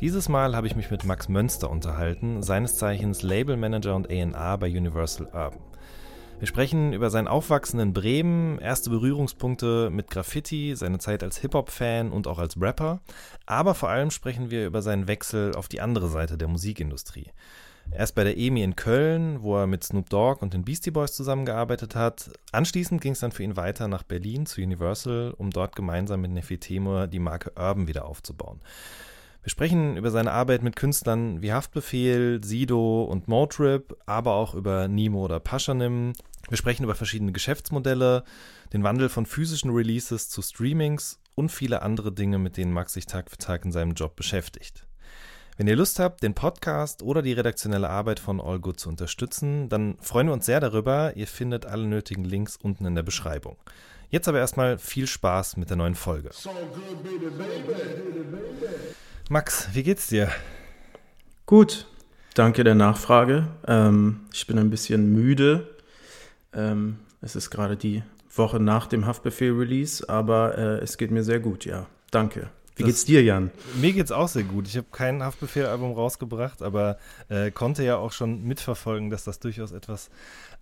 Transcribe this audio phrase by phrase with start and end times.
[0.00, 4.68] Dieses Mal habe ich mich mit Max Mönster unterhalten, seines Zeichens Labelmanager und A&R bei
[4.68, 5.60] Universal Urban.
[6.38, 12.12] Wir sprechen über sein Aufwachsen in Bremen, erste Berührungspunkte mit Graffiti, seine Zeit als Hip-Hop-Fan
[12.12, 13.00] und auch als Rapper,
[13.46, 17.30] aber vor allem sprechen wir über seinen Wechsel auf die andere Seite der Musikindustrie.
[17.90, 21.12] Erst bei der EMI in Köln, wo er mit Snoop Dogg und den Beastie Boys
[21.12, 22.30] zusammengearbeitet hat.
[22.52, 26.32] Anschließend ging es dann für ihn weiter nach Berlin zu Universal, um dort gemeinsam mit
[26.32, 28.60] Nefi Temur die Marke Urban wieder aufzubauen.
[29.46, 34.88] Wir sprechen über seine Arbeit mit Künstlern wie Haftbefehl, Sido und Motrip, aber auch über
[34.88, 36.14] Nemo oder Paschanim.
[36.48, 38.24] Wir sprechen über verschiedene Geschäftsmodelle,
[38.72, 43.06] den Wandel von physischen Releases zu Streamings und viele andere Dinge, mit denen Max sich
[43.06, 44.84] Tag für Tag in seinem Job beschäftigt.
[45.56, 49.68] Wenn ihr Lust habt, den Podcast oder die redaktionelle Arbeit von All Good zu unterstützen,
[49.68, 51.14] dann freuen wir uns sehr darüber.
[51.14, 53.56] Ihr findet alle nötigen Links unten in der Beschreibung.
[54.10, 56.30] Jetzt aber erstmal viel Spaß mit der neuen Folge.
[56.32, 57.76] So good, baby, baby.
[59.28, 60.30] Max, wie geht's dir?
[61.46, 61.86] Gut,
[62.34, 63.48] danke der Nachfrage.
[63.66, 65.68] Ähm, ich bin ein bisschen müde.
[66.52, 68.02] Ähm, es ist gerade die
[68.34, 71.86] Woche nach dem Haftbefehl-Release, aber äh, es geht mir sehr gut, ja.
[72.10, 72.50] Danke.
[72.76, 73.50] Wie Das- geht's dir, Jan?
[73.80, 74.68] Mir geht's auch sehr gut.
[74.68, 79.72] Ich habe kein Haftbefehl-Album rausgebracht, aber äh, konnte ja auch schon mitverfolgen, dass das durchaus
[79.72, 80.10] etwas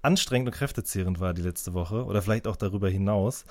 [0.01, 3.45] anstrengend und kräftezehrend war die letzte Woche oder vielleicht auch darüber hinaus.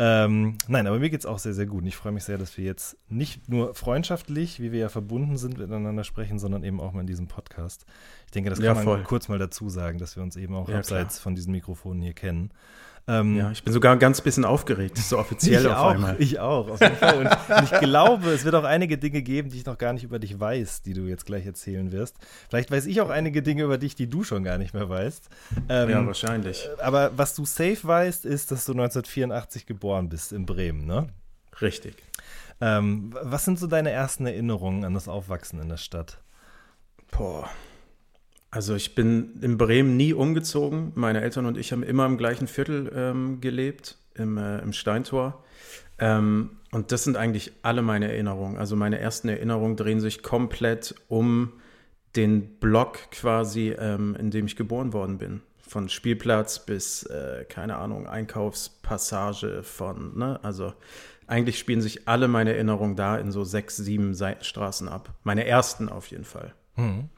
[0.00, 1.82] Ähm, nein, aber mir geht's auch sehr, sehr gut.
[1.82, 5.36] Und ich freue mich sehr, dass wir jetzt nicht nur freundschaftlich, wie wir ja verbunden
[5.36, 7.84] sind, miteinander sprechen, sondern eben auch mal in diesem Podcast.
[8.26, 10.68] Ich denke, das kann Ja, man kurz mal dazu sagen, dass wir uns eben auch
[10.68, 12.52] Ja, abseits von diesen Mikrofonen hier kennen.
[13.08, 16.16] Ähm, Ja, ich bin sogar ein ganz bisschen aufgeregt, so offiziell ich auf auch, einmal.
[16.18, 17.18] Ich auch, auf jeden Fall.
[17.18, 20.04] Und, und ich glaube, es wird auch einige Dinge geben, die ich noch gar nicht
[20.04, 22.16] über dich weiß, die du jetzt gleich erzählen wirst.
[22.50, 25.28] Vielleicht weiß ich auch einige Dinge über dich, die du schon gar nicht mehr weißt.
[25.70, 26.68] Ähm, ja, wahrscheinlich.
[26.82, 31.08] aber was du safe weißt, ist, dass du 1984 geboren bist in Bremen, ne?
[31.60, 31.96] Richtig.
[32.60, 36.18] Ähm, was sind so deine ersten Erinnerungen an das Aufwachsen in der Stadt?
[37.10, 37.48] Boah.
[38.50, 40.92] Also ich bin in Bremen nie umgezogen.
[40.94, 45.44] Meine Eltern und ich haben immer im gleichen Viertel ähm, gelebt, im, äh, im Steintor.
[45.98, 48.56] Ähm, und das sind eigentlich alle meine Erinnerungen.
[48.56, 51.52] Also meine ersten Erinnerungen drehen sich komplett um
[52.16, 55.42] den Block quasi, ähm, in dem ich geboren worden bin.
[55.66, 60.40] Von Spielplatz bis, äh, keine Ahnung, Einkaufspassage von, ne?
[60.42, 60.72] Also
[61.26, 65.10] eigentlich spielen sich alle meine Erinnerungen da in so sechs, sieben Seitenstraßen ab.
[65.24, 66.54] Meine ersten auf jeden Fall.
[66.76, 67.10] Hm.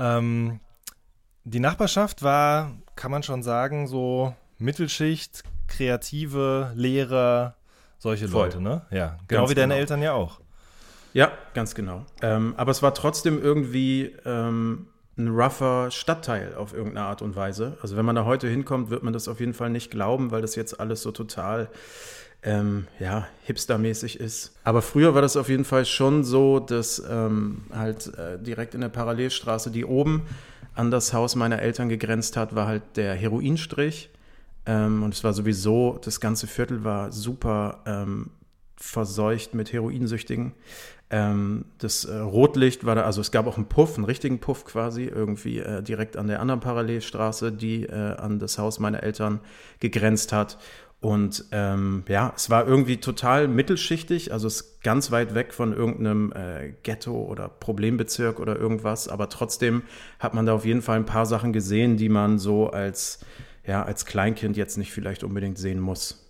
[0.00, 0.60] Ähm,
[1.44, 7.56] die Nachbarschaft war, kann man schon sagen, so Mittelschicht, kreative Lehrer,
[7.98, 8.46] solche Voll.
[8.46, 8.82] Leute, ne?
[8.90, 9.80] Ja, genau Ganz wie deine genau.
[9.80, 10.40] Eltern ja auch.
[11.12, 12.04] Ja, ganz genau.
[12.22, 14.88] Ähm, aber es war trotzdem irgendwie ähm,
[15.18, 17.76] ein rougher Stadtteil auf irgendeine Art und Weise.
[17.82, 20.40] Also wenn man da heute hinkommt, wird man das auf jeden Fall nicht glauben, weil
[20.40, 21.68] das jetzt alles so total
[22.42, 24.52] ähm, ja, hipstermäßig ist.
[24.64, 28.80] Aber früher war das auf jeden Fall schon so, dass ähm, halt äh, direkt in
[28.80, 30.22] der Parallelstraße, die oben
[30.74, 34.10] an das Haus meiner Eltern gegrenzt hat, war halt der Heroinstrich.
[34.66, 38.30] Ähm, und es war sowieso, das ganze Viertel war super ähm,
[38.76, 40.52] verseucht mit Heroinsüchtigen.
[41.12, 44.64] Ähm, das äh, Rotlicht war da, also es gab auch einen Puff, einen richtigen Puff
[44.64, 49.40] quasi, irgendwie äh, direkt an der anderen Parallelstraße, die äh, an das Haus meiner Eltern
[49.80, 50.56] gegrenzt hat.
[51.00, 55.72] Und ähm, ja, es war irgendwie total mittelschichtig, also es ist ganz weit weg von
[55.72, 59.82] irgendeinem äh, Ghetto oder Problembezirk oder irgendwas, aber trotzdem
[60.18, 63.24] hat man da auf jeden Fall ein paar Sachen gesehen, die man so als,
[63.66, 66.26] ja, als Kleinkind jetzt nicht vielleicht unbedingt sehen muss.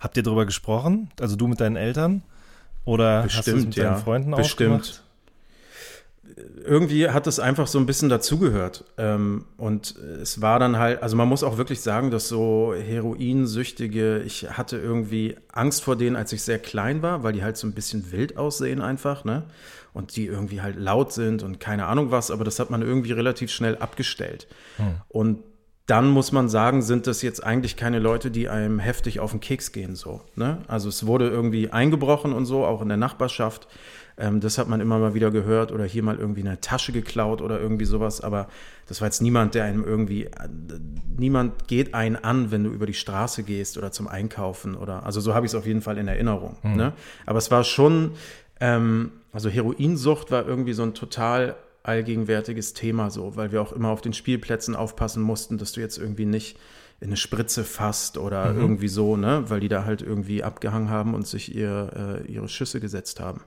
[0.00, 1.10] Habt ihr darüber gesprochen?
[1.20, 2.22] Also du mit deinen Eltern?
[2.84, 3.84] Oder hast du es Bestimmt, mit ja.
[3.84, 4.80] deinen Freunden Bestimmt.
[4.80, 5.04] ausgemacht?
[6.64, 8.84] Irgendwie hat es einfach so ein bisschen dazugehört.
[8.98, 14.20] Ähm, und es war dann halt, also man muss auch wirklich sagen, dass so Heroinsüchtige,
[14.20, 17.66] ich hatte irgendwie Angst vor denen, als ich sehr klein war, weil die halt so
[17.66, 19.44] ein bisschen wild aussehen einfach, ne?
[19.92, 23.12] Und die irgendwie halt laut sind und keine Ahnung was, aber das hat man irgendwie
[23.12, 24.46] relativ schnell abgestellt.
[25.08, 25.40] Und
[25.86, 29.40] dann muss man sagen, sind das jetzt eigentlich keine Leute, die einem heftig auf den
[29.40, 30.22] Keks gehen, so.
[30.36, 30.58] Ne?
[30.68, 33.68] Also es wurde irgendwie eingebrochen und so, auch in der Nachbarschaft.
[34.18, 37.40] Ähm, das hat man immer mal wieder gehört oder hier mal irgendwie eine Tasche geklaut
[37.40, 38.20] oder irgendwie sowas.
[38.20, 38.48] Aber
[38.86, 40.30] das war jetzt niemand, der einem irgendwie, äh,
[41.16, 45.20] niemand geht einen an, wenn du über die Straße gehst oder zum Einkaufen oder, also
[45.20, 46.56] so habe ich es auf jeden Fall in Erinnerung.
[46.62, 46.92] Ne?
[47.26, 48.12] Aber es war schon,
[48.60, 53.88] ähm, also Heroinsucht war irgendwie so ein total allgegenwärtiges Thema so, weil wir auch immer
[53.88, 56.58] auf den Spielplätzen aufpassen mussten, dass du jetzt irgendwie nicht
[57.00, 58.60] in eine Spritze fasst oder Mhm.
[58.60, 62.48] irgendwie so, ne, weil die da halt irgendwie abgehangen haben und sich ihr, äh, ihre
[62.48, 63.40] Schüsse gesetzt haben.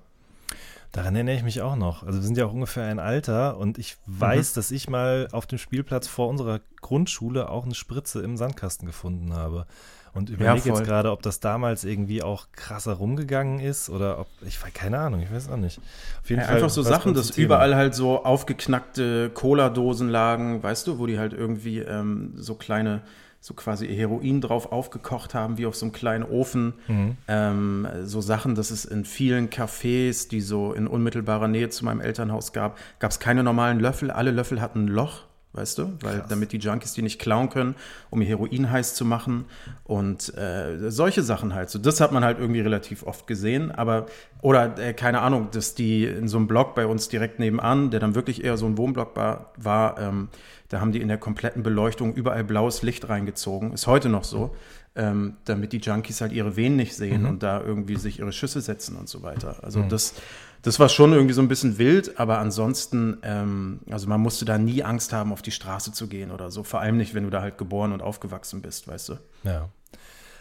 [0.95, 2.03] Daran erinnere ich mich auch noch.
[2.03, 5.45] Also wir sind ja auch ungefähr ein Alter und ich weiß, dass ich mal auf
[5.45, 9.65] dem Spielplatz vor unserer Grundschule auch eine Spritze im Sandkasten gefunden habe.
[10.13, 10.85] Und überlege jetzt voll.
[10.85, 15.19] gerade, ob das damals irgendwie auch krasser rumgegangen ist oder ob, ich weiß keine Ahnung,
[15.21, 15.81] ich weiß auch nicht.
[16.21, 17.45] Auf jeden Ja, Fall einfach so Sachen, dass Thema.
[17.47, 23.01] überall halt so aufgeknackte Cola-Dosen lagen, weißt du, wo die halt irgendwie ähm, so kleine,
[23.45, 26.73] so quasi Heroin drauf aufgekocht haben, wie auf so einem kleinen Ofen.
[26.87, 27.17] Mhm.
[27.27, 32.01] Ähm, so Sachen, dass es in vielen Cafés, die so in unmittelbarer Nähe zu meinem
[32.01, 34.09] Elternhaus gab, gab es keine normalen Löffel.
[34.09, 35.25] Alle Löffel hatten ein Loch.
[35.53, 36.27] Weißt du, weil Krass.
[36.27, 37.75] damit die Junkies die nicht klauen können,
[38.09, 39.45] um ihr Heroin heiß zu machen
[39.85, 41.69] und äh, solche Sachen halt.
[41.69, 44.07] So, das hat man halt irgendwie relativ oft gesehen, aber
[44.41, 48.01] oder äh, keine Ahnung, dass die in so einem Block bei uns direkt nebenan, der
[48.01, 50.27] dann wirklich eher so ein Wohnblock war, war ähm,
[50.69, 53.73] da haben die in der kompletten Beleuchtung überall blaues Licht reingezogen.
[53.73, 54.55] Ist heute noch so,
[54.95, 58.61] ähm, damit die Junkies halt ihre Venen nicht sehen und da irgendwie sich ihre Schüsse
[58.61, 59.57] setzen und so weiter.
[59.63, 60.13] Also das,
[60.61, 64.57] das war schon irgendwie so ein bisschen wild, aber ansonsten, ähm, also man musste da
[64.57, 66.63] nie Angst haben, auf die Straße zu gehen oder so.
[66.63, 69.13] Vor allem nicht, wenn du da halt geboren und aufgewachsen bist, weißt du.
[69.43, 69.69] Ja.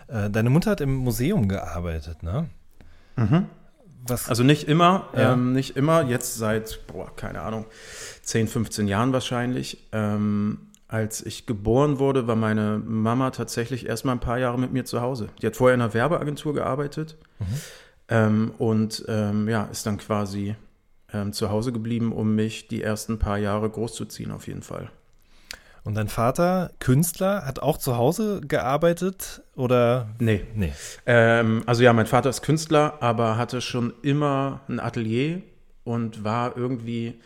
[0.09, 2.49] Äh, deine Mutter hat im Museum gearbeitet, ne?
[4.07, 5.33] Was, Also nicht immer, Ja.
[5.33, 7.65] ähm, nicht immer, jetzt seit, boah, keine Ahnung,
[8.25, 9.89] 10, 15 Jahren wahrscheinlich.
[9.93, 14.85] Ähm, als ich geboren wurde, war meine Mama tatsächlich erstmal ein paar Jahre mit mir
[14.85, 15.29] zu Hause.
[15.41, 17.17] Die hat vorher in einer Werbeagentur gearbeitet
[18.09, 20.55] ähm, und ähm, ja, ist dann quasi
[21.13, 24.91] ähm, zu Hause geblieben, um mich die ersten paar Jahre großzuziehen, auf jeden Fall.
[25.85, 30.09] und dein Vater, Künstler, hat auch zu Hause gearbeitet oder?
[30.19, 30.73] Nee, Nee.
[31.07, 35.43] Ähm, also ja, mein Vater ist Künstler, aber hatte schon immer ein Atelier
[35.85, 37.21] und war irgendwie,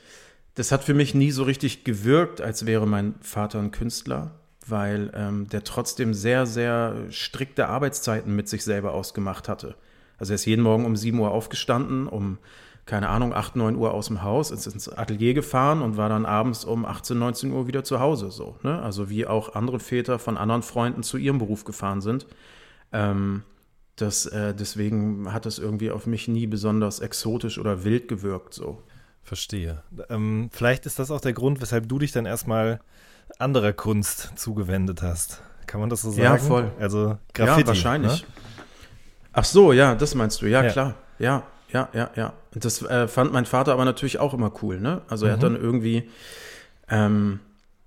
[0.59, 4.33] das hat für mich nie so richtig gewirkt, als wäre mein Vater ein Künstler,
[4.67, 9.77] weil ähm, der trotzdem sehr, sehr strikte Arbeitszeiten mit sich selber ausgemacht hatte.
[10.19, 12.39] Also er ist jeden Morgen um 7 Uhr aufgestanden, um,
[12.87, 16.27] keine Ahnung, 8, 9 Uhr aus dem Haus, ist ins Atelier gefahren und war dann
[16.27, 18.33] abends um 18, 19 Uhr wieder zu Hause.
[18.33, 18.83] So, ne?
[18.83, 22.27] Also wie auch andere Väter von anderen Freunden zu ihrem Beruf gefahren sind.
[22.91, 23.45] Ähm,
[23.95, 28.55] das, äh, deswegen hat es irgendwie auf mich nie besonders exotisch oder wild gewirkt.
[28.55, 28.83] So.
[29.29, 29.83] Verstehe.
[30.09, 32.81] Ähm, vielleicht ist das auch der Grund, weshalb du dich dann erstmal
[33.39, 35.43] anderer Kunst zugewendet hast.
[35.67, 36.23] Kann man das so sagen?
[36.23, 36.73] Ja, voll.
[36.81, 37.61] Also Graffiti.
[37.61, 38.23] ja, wahrscheinlich.
[38.23, 38.29] Ne?
[39.35, 40.47] Ach so, ja, das meinst du.
[40.47, 40.71] Ja, Ja.
[40.71, 40.95] klar.
[41.19, 42.33] Ja, ja, ja, ja.
[42.55, 44.81] Das äh, fand mein Vater aber natürlich auch immer cool.
[44.81, 45.03] Ne?
[45.09, 46.09] Also er hat dann irgendwie,
[46.89, 47.41] ähm,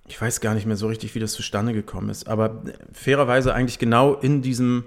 [0.08, 3.56] ich weiß gar nicht mehr so richtig, wie das zustande gekommen ist, aber äh, fairerweise
[3.56, 4.84] eigentlich genau in diesem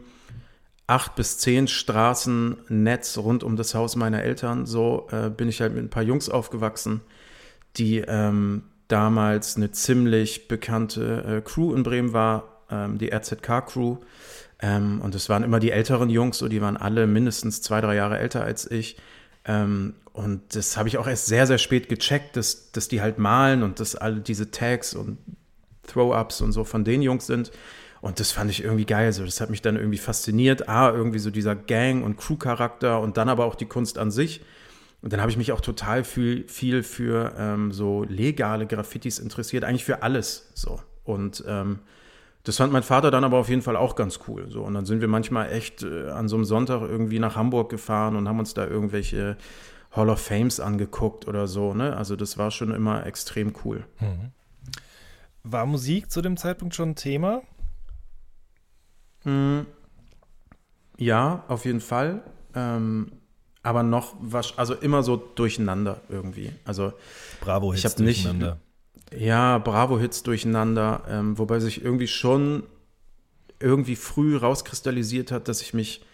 [0.87, 5.75] acht bis zehn Straßennetz rund um das Haus meiner Eltern, so äh, bin ich halt
[5.75, 7.01] mit ein paar Jungs aufgewachsen,
[7.77, 13.97] die ähm, damals eine ziemlich bekannte äh, Crew in Bremen war, ähm, die RZK-Crew.
[14.61, 17.97] Ähm, und es waren immer die älteren Jungs, so die waren alle mindestens zwei, drei
[17.97, 18.97] Jahre älter als ich.
[19.47, 23.19] Ähm, und das habe ich auch erst sehr, sehr spät gecheckt, dass, dass die halt
[23.19, 25.19] malen und dass alle diese Tags und
[25.87, 27.51] Throw-Ups und so von den Jungs sind.
[28.05, 29.11] Und das fand ich irgendwie geil.
[29.15, 30.69] So, das hat mich dann irgendwie fasziniert.
[30.69, 34.43] A, irgendwie so dieser Gang- und Crew-Charakter und dann aber auch die Kunst an sich.
[35.01, 39.65] Und dann habe ich mich auch total viel, viel für ähm, so legale Graffitis interessiert,
[39.65, 40.51] eigentlich für alles.
[40.53, 40.81] So.
[41.05, 41.79] Und ähm,
[42.43, 44.51] das fand mein Vater dann aber auf jeden Fall auch ganz cool.
[44.51, 44.65] So.
[44.65, 48.17] Und dann sind wir manchmal echt äh, an so einem Sonntag irgendwie nach Hamburg gefahren
[48.17, 49.39] und haben uns da irgendwelche
[49.93, 51.73] Hall of Fames angeguckt oder so.
[51.73, 51.97] Ne?
[51.97, 53.87] Also das war schon immer extrem cool.
[55.43, 57.41] War Musik zu dem Zeitpunkt schon ein Thema?
[59.25, 59.67] Hm.
[60.97, 62.23] Ja, auf jeden Fall.
[62.55, 63.13] Ähm,
[63.63, 66.53] aber noch was, also immer so durcheinander irgendwie.
[66.65, 66.93] Also
[67.41, 68.59] Bravo, Ich Hits hab nicht- durcheinander.
[69.13, 72.65] ja, Bravo-Hits durcheinander, ähm, wobei sich irgendwie schon
[73.61, 76.05] irgendwie früh rauskristallisiert hat, dass ich mich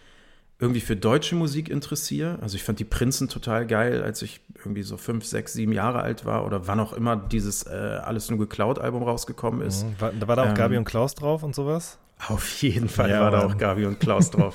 [0.59, 2.37] irgendwie für deutsche Musik interessiere.
[2.41, 6.01] Also ich fand die Prinzen total geil, als ich irgendwie so fünf, sechs, sieben Jahre
[6.01, 7.69] alt war oder wann auch immer dieses äh,
[8.03, 9.83] Alles nur geklaut Album rausgekommen ist.
[9.85, 9.95] Mhm.
[9.99, 11.97] War, da war da auch Ähm, Gabi und Klaus drauf und sowas?
[12.27, 14.53] Auf jeden Fall Ja, war da auch Gabi und Klaus drauf.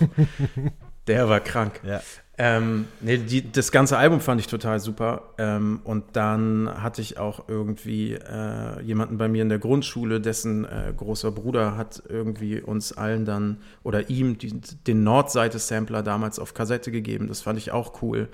[1.06, 1.80] Der war krank.
[1.84, 2.00] Ja.
[2.38, 5.34] Ähm, nee, die, das ganze Album fand ich total super.
[5.38, 10.64] Ähm, und dann hatte ich auch irgendwie äh, jemanden bei mir in der Grundschule, dessen
[10.64, 16.52] äh, großer Bruder hat irgendwie uns allen dann oder ihm die, den Nordseite-Sampler damals auf
[16.52, 17.28] Kassette gegeben.
[17.28, 18.28] Das fand ich auch cool.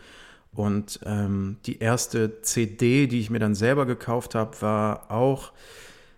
[0.53, 5.53] Und ähm, die erste CD, die ich mir dann selber gekauft habe, war auch,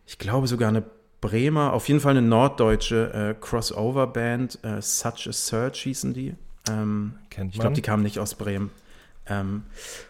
[0.07, 0.85] ich glaube sogar eine
[1.25, 6.35] Bremer, auf jeden Fall eine norddeutsche äh, Crossover-Band, äh, Such a Search hießen die.
[6.69, 7.75] Ähm, Kennt ich glaube, man.
[7.75, 8.71] die kamen nicht aus Bremen.
[9.27, 9.63] Ähm,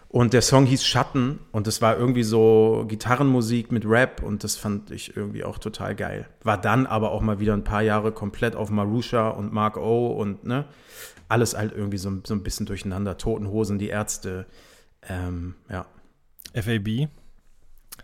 [0.09, 4.57] und der Song hieß Schatten und das war irgendwie so Gitarrenmusik mit Rap und das
[4.57, 6.27] fand ich irgendwie auch total geil.
[6.43, 10.07] War dann aber auch mal wieder ein paar Jahre komplett auf Marusha und Mark O
[10.07, 10.65] und ne,
[11.29, 13.17] alles halt irgendwie so, so ein bisschen durcheinander.
[13.17, 14.47] Toten Hosen, die Ärzte,
[15.07, 15.85] ähm, ja.
[16.53, 17.07] FAB?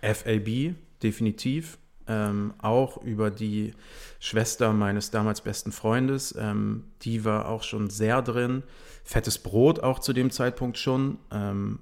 [0.01, 1.77] FAB, definitiv.
[2.11, 3.73] Ähm, auch über die
[4.19, 6.35] Schwester meines damals besten Freundes.
[6.37, 8.63] Ähm, die war auch schon sehr drin.
[9.05, 11.19] Fettes Brot auch zu dem Zeitpunkt schon.
[11.31, 11.79] Ähm,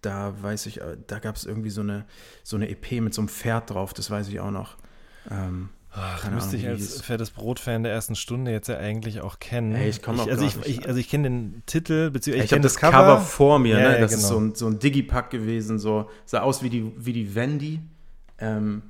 [0.00, 2.06] da weiß ich, äh, da gab es irgendwie so eine,
[2.42, 4.78] so eine EP mit so einem Pferd drauf, das weiß ich auch noch.
[5.30, 9.74] Ähm, Ach, müsste ich als fettes Brot-Fan der ersten Stunde jetzt ja eigentlich auch kennen.
[9.74, 12.62] Ey, ich komme also, ich, ich, also ich kenne den Titel, beziehungsweise ich, ich kenne
[12.62, 12.92] das Cover.
[12.92, 13.20] Cover.
[13.20, 14.00] vor mir, ja, ne?
[14.00, 14.18] das ja, genau.
[14.18, 17.80] ist so ein, so ein Digipack gewesen, so sah aus wie die, wie die Wendy.
[18.38, 18.82] Ähm,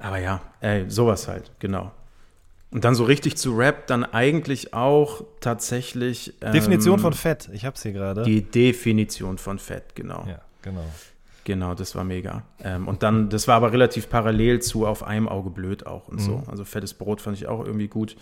[0.00, 1.92] aber ja, ey, sowas halt, genau.
[2.72, 6.34] Und dann so richtig zu Rap, dann eigentlich auch tatsächlich.
[6.40, 8.22] Ähm, Definition von Fett, ich hab's hier gerade.
[8.22, 10.24] Die Definition von Fett, genau.
[10.28, 10.84] Ja, genau.
[11.44, 12.44] Genau, das war mega.
[12.62, 16.20] Ähm, und dann, das war aber relativ parallel zu Auf einem Auge blöd auch und
[16.20, 16.24] mhm.
[16.24, 16.42] so.
[16.46, 18.16] Also fettes Brot fand ich auch irgendwie gut.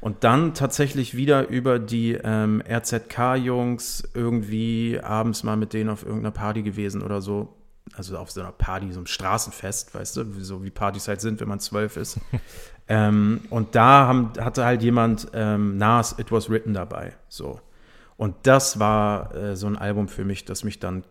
[0.00, 6.32] Und dann tatsächlich wieder über die ähm, RZK-Jungs irgendwie abends mal mit denen auf irgendeiner
[6.32, 7.54] Party gewesen oder so
[7.94, 11.40] also auf so einer Party, so einem Straßenfest, weißt du, so wie Partys halt sind,
[11.40, 12.18] wenn man zwölf ist.
[12.88, 17.60] ähm, und da haben, hatte halt jemand ähm, Nas It Was Written dabei, so.
[18.16, 21.04] Und das war äh, so ein Album für mich, das mich dann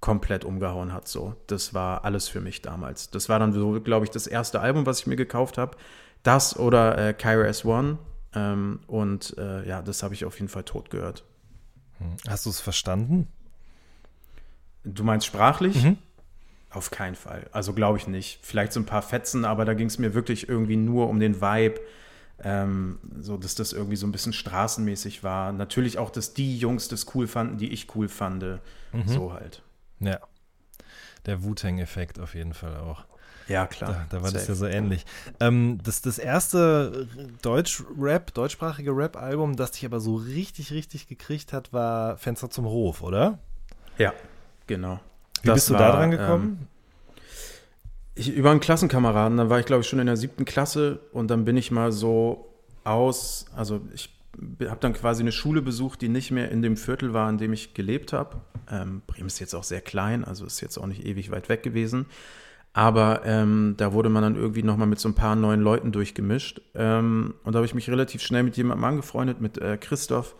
[0.00, 1.34] komplett umgehauen hat, so.
[1.46, 3.10] Das war alles für mich damals.
[3.10, 5.76] Das war dann so, glaube ich, das erste Album, was ich mir gekauft habe.
[6.22, 7.96] Das oder äh, Kyra S1.
[8.34, 11.24] Ähm, und äh, ja, das habe ich auf jeden Fall tot gehört.
[11.98, 12.16] Hm.
[12.28, 13.28] Hast du es verstanden?
[14.84, 15.82] Du meinst sprachlich?
[15.82, 15.98] Mhm.
[16.70, 17.48] Auf keinen Fall.
[17.52, 18.40] Also glaube ich nicht.
[18.42, 21.40] Vielleicht so ein paar Fetzen, aber da ging es mir wirklich irgendwie nur um den
[21.40, 21.80] Vibe.
[22.44, 25.52] Ähm, so, dass das irgendwie so ein bisschen straßenmäßig war.
[25.52, 28.42] Natürlich auch, dass die Jungs das cool fanden, die ich cool fand.
[28.42, 29.06] Mhm.
[29.06, 29.62] So halt.
[30.00, 30.18] Ja.
[31.26, 33.04] Der Wu-Tang-Effekt auf jeden Fall auch.
[33.48, 34.06] Ja, klar.
[34.10, 34.38] Da, da war Safe.
[34.38, 35.04] das ja so ähnlich.
[35.40, 37.06] Ähm, das, das erste
[37.42, 43.02] Deutsch-Rap, deutschsprachige Rap-Album, das dich aber so richtig, richtig gekriegt hat, war Fenster zum Hof,
[43.02, 43.38] oder?
[43.98, 44.14] Ja,
[44.66, 45.00] genau.
[45.42, 46.58] Wie das bist du war, da dran gekommen?
[46.60, 46.68] Ähm,
[48.14, 51.30] ich, über einen Klassenkameraden, dann war ich glaube ich schon in der siebten Klasse und
[51.30, 52.52] dann bin ich mal so
[52.84, 54.10] aus, also ich
[54.60, 57.52] habe dann quasi eine Schule besucht, die nicht mehr in dem Viertel war, in dem
[57.52, 58.40] ich gelebt habe.
[58.70, 61.62] Ähm, Bremen ist jetzt auch sehr klein, also ist jetzt auch nicht ewig weit weg
[61.62, 62.06] gewesen.
[62.74, 66.62] Aber ähm, da wurde man dann irgendwie nochmal mit so ein paar neuen Leuten durchgemischt.
[66.74, 70.34] Ähm, und da habe ich mich relativ schnell mit jemandem angefreundet, mit äh, Christoph.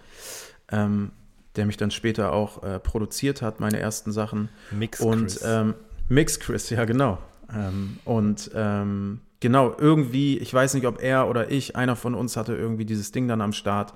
[0.71, 1.13] Ähm,
[1.57, 4.49] der mich dann später auch äh, produziert hat, meine ersten Sachen.
[4.71, 5.75] Mix und ähm,
[6.09, 7.19] Mix Chris, ja genau.
[7.55, 12.37] Ähm, und ähm, genau, irgendwie, ich weiß nicht, ob er oder ich, einer von uns
[12.37, 13.93] hatte irgendwie dieses Ding dann am Start.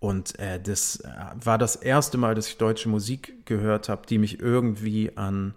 [0.00, 1.08] Und äh, das äh,
[1.42, 5.54] war das erste Mal, dass ich deutsche Musik gehört habe, die mich irgendwie an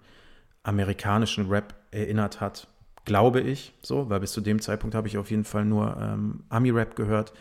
[0.64, 2.68] amerikanischen Rap erinnert hat,
[3.06, 3.74] glaube ich.
[3.82, 7.34] So, weil bis zu dem Zeitpunkt habe ich auf jeden Fall nur ähm, Ami-Rap gehört.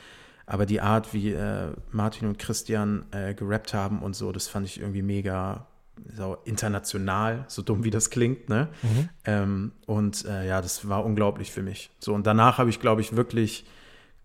[0.46, 4.66] Aber die Art, wie äh, Martin und Christian äh, gerappt haben und so, das fand
[4.66, 5.66] ich irgendwie mega
[6.14, 8.68] so international, so dumm wie das klingt, ne?
[8.82, 9.08] Mhm.
[9.24, 11.90] Ähm, und äh, ja, das war unglaublich für mich.
[11.98, 13.64] So, und danach habe ich, glaube ich, wirklich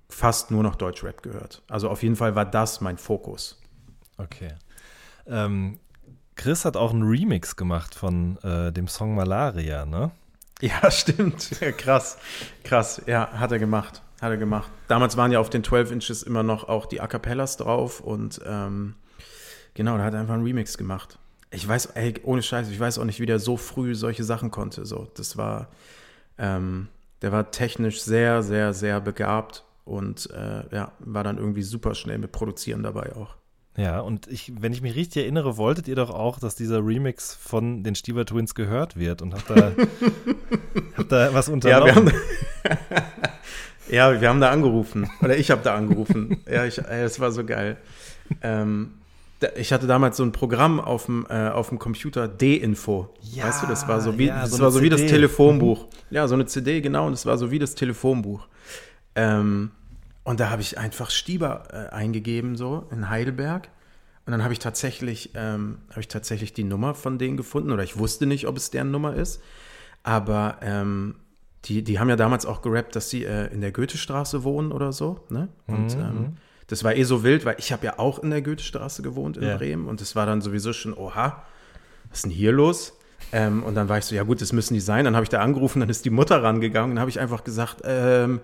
[0.09, 1.63] fast nur noch Deutschrap gehört.
[1.69, 3.59] Also auf jeden Fall war das mein Fokus.
[4.17, 4.53] Okay.
[5.25, 5.79] Ähm,
[6.35, 10.11] Chris hat auch einen Remix gemacht von äh, dem Song Malaria, ne?
[10.59, 11.49] Ja, stimmt.
[11.77, 12.17] krass.
[12.63, 13.01] Krass.
[13.07, 14.01] Ja, hat er gemacht.
[14.21, 14.71] Hat er gemacht.
[14.87, 18.39] Damals waren ja auf den 12 Inches immer noch auch die A Cappellas drauf und
[18.45, 18.93] ähm,
[19.73, 21.17] genau, da hat er einfach einen Remix gemacht.
[21.49, 24.51] Ich weiß, ey, ohne Scheiß, ich weiß auch nicht, wie der so früh solche Sachen
[24.51, 24.85] konnte.
[24.85, 25.69] So, das war,
[26.37, 26.87] ähm,
[27.23, 32.19] der war technisch sehr, sehr, sehr begabt und äh, ja, war dann irgendwie super schnell
[32.19, 33.35] mit Produzieren dabei auch.
[33.75, 37.33] Ja, und ich, wenn ich mich richtig erinnere, wolltet ihr doch auch, dass dieser Remix
[37.33, 39.71] von den Stieber Twins gehört wird und habt da,
[40.97, 41.87] habt da was unternommen.
[41.87, 42.05] Ja,
[42.63, 43.31] wir haben,
[43.89, 45.09] Ja, wir haben da angerufen.
[45.21, 46.37] Oder ich habe da angerufen.
[46.51, 47.77] ja, ich, es war so geil.
[48.41, 48.91] Ähm,
[49.55, 53.09] ich hatte damals so ein Programm auf dem, äh, auf dem Computer, D-Info.
[53.21, 55.87] Ja, weißt du, das war so wie, ja, das, so war so wie das Telefonbuch.
[56.09, 58.47] Ja, so eine CD, genau, und das war so wie das Telefonbuch.
[59.15, 59.71] Ähm,
[60.23, 63.69] und da habe ich einfach Stieber äh, eingegeben, so in Heidelberg.
[64.25, 67.83] Und dann habe ich tatsächlich, ähm, habe ich tatsächlich die Nummer von denen gefunden, oder
[67.83, 69.41] ich wusste nicht, ob es deren Nummer ist.
[70.03, 71.15] Aber ähm,
[71.65, 74.91] die, die haben ja damals auch gerappt, dass sie äh, in der Goethestraße wohnen oder
[74.91, 75.19] so.
[75.29, 75.49] Ne?
[75.67, 76.01] Und mhm.
[76.01, 76.37] ähm, mhm.
[76.67, 79.43] das war eh so wild, weil ich habe ja auch in der Goethestraße gewohnt in
[79.43, 79.57] ja.
[79.57, 81.43] Bremen und das war dann sowieso schon, oha,
[82.09, 82.93] was ist denn hier los?
[83.31, 85.05] Ähm, und dann war ich so, ja gut, das müssen die sein.
[85.05, 87.43] Dann habe ich da angerufen, dann ist die Mutter rangegangen und dann habe ich einfach
[87.43, 88.41] gesagt, ähm,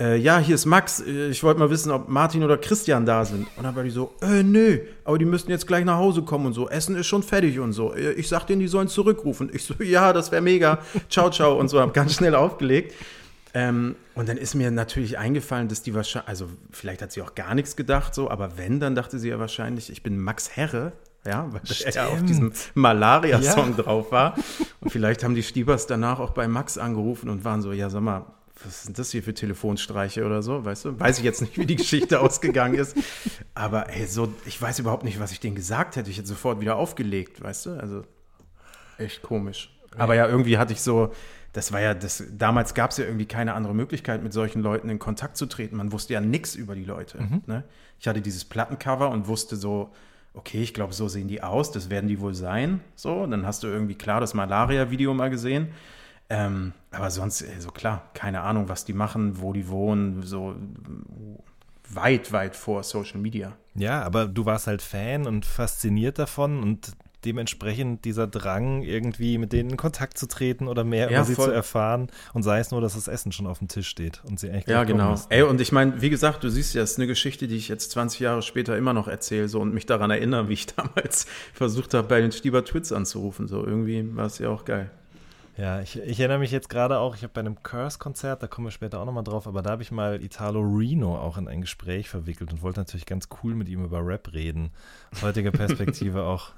[0.00, 3.24] äh, ja, hier ist Max, äh, ich wollte mal wissen, ob Martin oder Christian da
[3.24, 3.46] sind.
[3.56, 6.46] Und dann war die so, äh, nö, aber die müssten jetzt gleich nach Hause kommen
[6.46, 7.94] und so, Essen ist schon fertig und so.
[7.94, 9.50] Äh, Ich sag denen, die sollen zurückrufen.
[9.52, 10.78] Ich so, ja, das wäre mega,
[11.10, 12.94] ciao, ciao und so, hab ganz schnell aufgelegt.
[13.52, 17.34] Ähm, und dann ist mir natürlich eingefallen, dass die wahrscheinlich, also vielleicht hat sie auch
[17.34, 20.92] gar nichts gedacht, so, aber wenn, dann dachte sie ja wahrscheinlich, ich bin Max Herre,
[21.26, 22.28] ja, weil er ja auf Stimmt.
[22.30, 23.82] diesem Malaria-Song Ja.
[23.82, 24.36] drauf war.
[24.80, 28.02] Und vielleicht haben die Stiebers danach auch bei Max angerufen und waren so, ja, sag
[28.02, 28.24] mal,
[28.64, 31.00] was sind das hier für Telefonstreiche oder so, weißt du?
[31.00, 32.96] Weiß ich jetzt nicht, wie die Geschichte ausgegangen ist.
[33.54, 36.10] Aber ey, so, ich weiß überhaupt nicht, was ich denen gesagt hätte.
[36.10, 37.70] Ich hätte sofort wieder aufgelegt, weißt du?
[37.80, 38.02] Also
[38.98, 39.76] echt komisch.
[39.96, 41.12] Aber ja, irgendwie hatte ich so,
[41.52, 44.88] das war ja, das, damals gab es ja irgendwie keine andere Möglichkeit, mit solchen Leuten
[44.88, 45.76] in Kontakt zu treten.
[45.76, 47.18] Man wusste ja nichts über die Leute.
[47.46, 47.64] Ne?
[47.98, 49.90] Ich hatte dieses Plattencover und wusste so,
[50.32, 52.80] okay, ich glaube, so sehen die aus, das werden die wohl sein.
[52.94, 55.68] So, dann hast du irgendwie klar das Malaria-Video mal gesehen.
[56.30, 60.54] Ähm, aber sonst, äh, so klar, keine Ahnung, was die machen, wo die wohnen, so
[61.92, 63.56] weit, weit vor Social Media.
[63.74, 66.92] Ja, aber du warst halt Fan und fasziniert davon und
[67.24, 71.34] dementsprechend dieser Drang, irgendwie mit denen in Kontakt zu treten oder mehr Ja, über sie
[71.34, 71.46] voll.
[71.46, 74.40] zu erfahren und sei es nur, dass das Essen schon auf dem Tisch steht und
[74.40, 75.10] sie eigentlich Ja, genau.
[75.10, 75.30] müssten.
[75.32, 77.68] Ey, und ich meine, wie gesagt, du siehst ja, es ist eine Geschichte, die ich
[77.68, 81.26] jetzt 20 Jahre später immer noch erzähle so, und mich daran erinnere, wie ich damals
[81.52, 83.48] versucht habe, bei den Stieber Twits anzurufen.
[83.48, 84.90] So, irgendwie war es ja auch geil.
[85.60, 88.68] Ja, ich, ich erinnere mich jetzt gerade auch, ich habe bei einem Curse-Konzert, da kommen
[88.68, 91.60] wir später auch nochmal drauf, aber da habe ich mal Italo Reno auch in ein
[91.60, 94.70] Gespräch verwickelt und wollte natürlich ganz cool mit ihm über Rap reden.
[95.12, 96.52] Aus heutiger Perspektive auch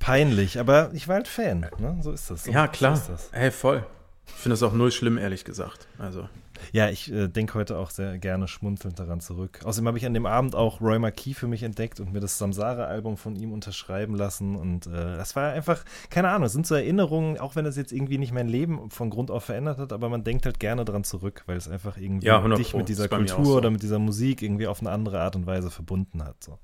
[0.00, 1.96] peinlich, aber ich war halt Fan, ne?
[2.00, 2.42] So ist das.
[2.42, 2.96] So, ja, klar.
[2.96, 3.40] So ist das.
[3.40, 3.86] Ey, voll.
[4.26, 5.86] Ich finde das auch null schlimm, ehrlich gesagt.
[6.00, 6.28] Also,
[6.72, 9.60] Ja, ich äh, denke heute auch sehr gerne schmunzelnd daran zurück.
[9.64, 12.38] Außerdem habe ich an dem Abend auch Roy Marquis für mich entdeckt und mir das
[12.38, 14.56] Samsara-Album von ihm unterschreiben lassen.
[14.56, 17.92] Und äh, das war einfach, keine Ahnung, es sind so Erinnerungen, auch wenn es jetzt
[17.92, 21.04] irgendwie nicht mein Leben von Grund auf verändert hat, aber man denkt halt gerne dran
[21.04, 22.78] zurück, weil es einfach irgendwie Ja, 100 dich Pro.
[22.78, 23.56] mit dieser Kultur so.
[23.56, 26.42] oder mit dieser Musik irgendwie auf eine andere Art und Weise verbunden hat.
[26.42, 26.58] So.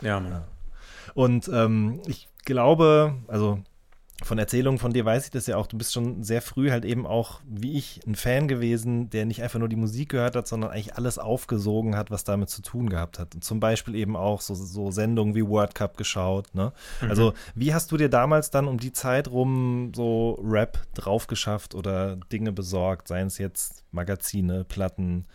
[0.00, 0.42] ja, Mann.
[1.14, 3.60] Und ähm, ich glaube, also
[4.22, 6.84] von Erzählungen von dir weiß ich das ja auch, du bist schon sehr früh halt
[6.84, 10.46] eben auch, wie ich, ein Fan gewesen, der nicht einfach nur die Musik gehört hat,
[10.46, 13.34] sondern eigentlich alles aufgesogen hat, was damit zu tun gehabt hat.
[13.34, 16.54] Und zum Beispiel eben auch so, so Sendungen wie World Cup geschaut.
[16.54, 16.72] Ne?
[17.00, 21.74] Also wie hast du dir damals dann um die Zeit rum so Rap drauf geschafft
[21.74, 25.26] oder Dinge besorgt, seien es jetzt Magazine, Platten,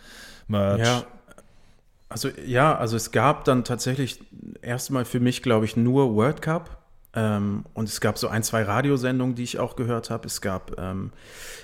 [0.47, 0.79] Merch?
[0.79, 1.03] Ja,
[2.09, 4.19] also ja, also es gab dann tatsächlich
[4.61, 6.86] erstmal für mich, glaube ich, nur World Cup.
[7.17, 10.27] Ähm, und es gab so ein, zwei Radiosendungen, die ich auch gehört habe.
[10.27, 11.09] Es gab ähm,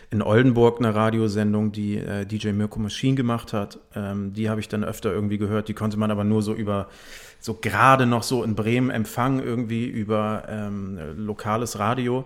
[0.10, 3.78] in Oldenburg eine Radiosendung, die äh, DJ Mirko Machine gemacht hat.
[3.94, 5.68] Ähm, die habe ich dann öfter irgendwie gehört.
[5.68, 6.90] Die konnte man aber nur so über,
[7.40, 12.26] so gerade noch so in Bremen empfangen, irgendwie über ähm, lokales Radio.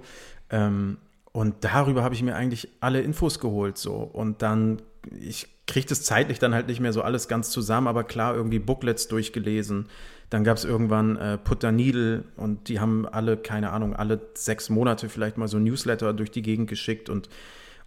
[0.50, 0.96] Ähm,
[1.34, 3.96] und darüber habe ich mir eigentlich alle Infos geholt so.
[3.96, 4.82] Und dann,
[5.20, 8.60] ich kriege das zeitlich dann halt nicht mehr so alles ganz zusammen, aber klar, irgendwie
[8.60, 9.90] Booklets durchgelesen.
[10.30, 14.70] Dann gab es irgendwann äh, Putter Needle und die haben alle, keine Ahnung, alle sechs
[14.70, 17.30] Monate vielleicht mal so Newsletter durch die Gegend geschickt und,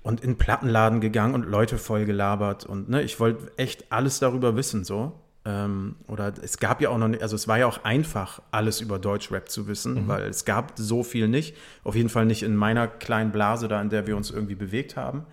[0.02, 2.64] und in den Plattenladen gegangen und Leute voll gelabert.
[2.64, 5.20] Und ne, ich wollte echt alles darüber wissen, so.
[5.44, 8.80] Ähm, oder es gab ja auch noch, nicht, also es war ja auch einfach, alles
[8.80, 11.56] über Deutschrap zu wissen, weil es gab so viel nicht.
[11.82, 14.96] Auf jeden Fall nicht in meiner kleinen Blase da, in der wir uns irgendwie bewegt
[14.96, 15.24] haben.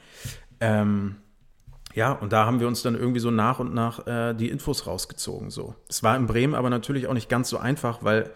[0.59, 1.15] Ähm,
[1.97, 4.85] ja, und da haben wir uns dann irgendwie so nach und nach äh, die Infos
[4.85, 5.49] rausgezogen.
[5.49, 5.73] So.
[5.89, 8.29] Es war in Bremen aber natürlich auch nicht ganz so einfach, weil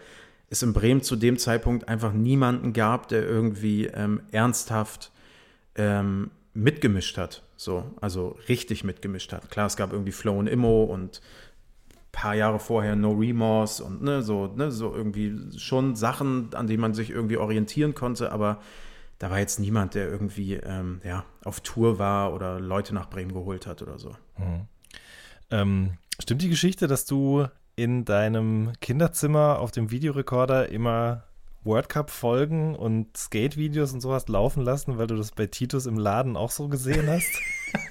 [0.50, 5.12] es in Bremen zu dem Zeitpunkt einfach niemanden gab, der irgendwie ähm, ernsthaft
[5.76, 7.44] ähm, mitgemischt hat.
[7.54, 9.48] So, also richtig mitgemischt hat.
[9.48, 11.20] Klar, es gab irgendwie Flow und Immo und
[11.88, 16.66] ein paar Jahre vorher No Remorse und ne, so, ne, so irgendwie schon Sachen, an
[16.66, 18.58] denen man sich irgendwie orientieren konnte, aber
[19.22, 23.32] da war jetzt niemand, der irgendwie ähm, ja, auf Tour war oder Leute nach Bremen
[23.32, 24.16] geholt hat oder so.
[25.48, 31.22] Ähm, stimmt die Geschichte, dass du in deinem Kinderzimmer auf dem Videorekorder immer
[31.62, 35.98] World Cup Folgen und Skate-Videos und sowas laufen lassen, weil du das bei Titus im
[35.98, 37.30] Laden auch so gesehen hast?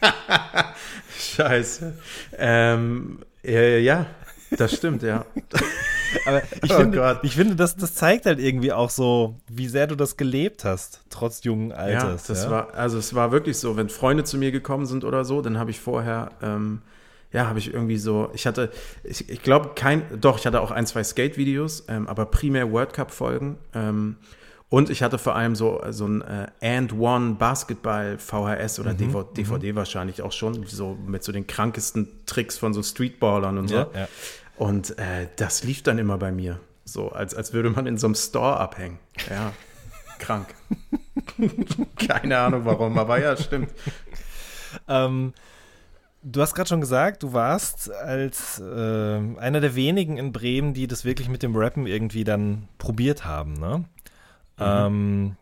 [1.18, 1.94] Scheiße.
[2.38, 4.06] Ähm, äh, ja,
[4.50, 5.26] das stimmt, ja.
[6.26, 7.20] Aber ich Oh finde, Gott.
[7.24, 11.02] ich finde das, das zeigt halt irgendwie auch so, wie sehr du das gelebt hast,
[11.10, 12.26] trotz jungen Ja, Alters.
[12.28, 12.52] das ja?
[12.52, 15.58] war, also es war wirklich so, wenn Freunde zu mir gekommen sind oder so, dann
[15.58, 16.82] habe ich vorher, ähm,
[17.32, 18.72] ja, habe ich irgendwie so, ich hatte,
[19.04, 22.94] ich, ich glaube kein, doch, ich hatte auch ein, zwei Skate-Videos, ähm, aber primär World
[22.94, 23.58] Cup-Folgen.
[23.74, 24.18] Ähm,
[24.68, 29.28] und ich hatte vor allem so, so ein äh, And One Basketball VHS oder DVD,
[29.36, 33.76] DVD wahrscheinlich auch schon, so mit so den krankesten Tricks von so Streetballern und so.
[33.76, 34.08] Ja, ja.
[34.62, 36.60] Und äh, das lief dann immer bei mir.
[36.86, 39.00] So, als, als würde man in so einem Store abhängen.
[39.28, 39.54] Ja,
[40.20, 40.54] krank.
[42.08, 43.72] Keine Ahnung warum, aber ja, stimmt.
[44.88, 45.34] Ähm,
[46.24, 50.86] Du hast gerade schon gesagt, du warst als äh, einer der wenigen in Bremen, die
[50.86, 53.54] das wirklich mit dem Rappen irgendwie dann probiert haben.
[53.54, 53.78] Ne?
[53.80, 53.86] Mhm.
[54.60, 55.38] Ähm,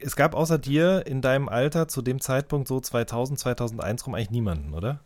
[0.00, 4.30] es gab außer dir in deinem Alter zu dem Zeitpunkt so 2000, 2001 rum eigentlich
[4.30, 5.00] niemanden, oder?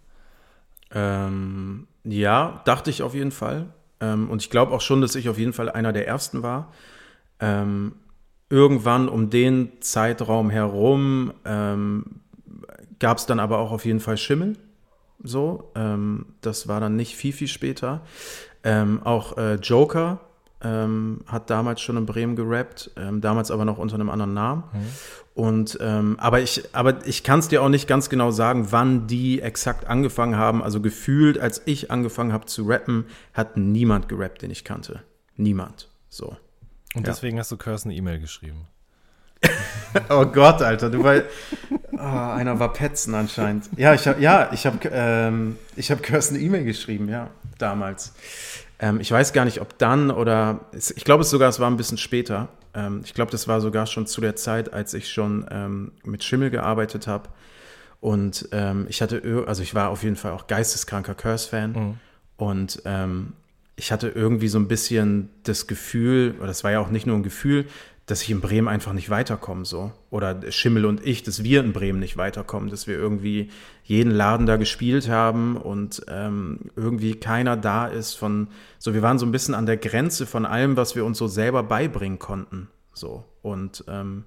[0.94, 3.66] Ähm, ja, dachte ich auf jeden Fall.
[4.00, 6.72] Ähm, und ich glaube auch schon, dass ich auf jeden Fall einer der ersten war.
[7.40, 7.94] Ähm,
[8.50, 12.20] irgendwann um den Zeitraum herum ähm,
[12.98, 14.56] gab es dann aber auch auf jeden Fall Schimmel.
[15.22, 18.02] So, ähm, das war dann nicht viel, viel später.
[18.64, 20.20] Ähm, auch äh, Joker
[20.64, 24.62] hat damals schon in Bremen gerappt, damals aber noch unter einem anderen Namen.
[24.72, 24.78] Mhm.
[25.34, 29.06] Und ähm, aber ich, aber ich kann es dir auch nicht ganz genau sagen, wann
[29.06, 30.62] die exakt angefangen haben.
[30.62, 35.02] Also gefühlt, als ich angefangen habe zu rappen, hat niemand gerappt, den ich kannte.
[35.36, 35.88] Niemand.
[36.10, 36.36] So.
[36.94, 37.12] Und ja.
[37.12, 38.66] deswegen hast du Curse eine E-Mail geschrieben.
[40.10, 41.24] oh Gott, Alter, du weil
[41.92, 43.68] oh, einer war Petzen anscheinend.
[43.76, 48.12] Ja, ich habe ja, ich habe ähm, ich habe Kirsten eine E-Mail geschrieben, ja, damals.
[48.82, 51.76] Ähm, ich weiß gar nicht, ob dann oder ich glaube es sogar, es war ein
[51.76, 52.48] bisschen später.
[52.74, 56.24] Ähm, ich glaube, das war sogar schon zu der Zeit, als ich schon ähm, mit
[56.24, 57.28] Schimmel gearbeitet habe.
[58.00, 61.72] Und ähm, ich hatte, also ich war auf jeden Fall auch geisteskranker Curse-Fan.
[61.72, 61.94] Mhm.
[62.36, 63.34] Und ähm,
[63.76, 67.16] ich hatte irgendwie so ein bisschen das Gefühl, oder das war ja auch nicht nur
[67.16, 67.66] ein Gefühl,
[68.12, 69.90] dass ich in Bremen einfach nicht weiterkomme so.
[70.10, 73.48] Oder Schimmel und ich, dass wir in Bremen nicht weiterkommen, dass wir irgendwie
[73.84, 78.48] jeden Laden da gespielt haben und ähm, irgendwie keiner da ist von,
[78.78, 81.26] so wir waren so ein bisschen an der Grenze von allem, was wir uns so
[81.26, 82.68] selber beibringen konnten.
[82.92, 83.24] So.
[83.40, 84.24] Und ähm,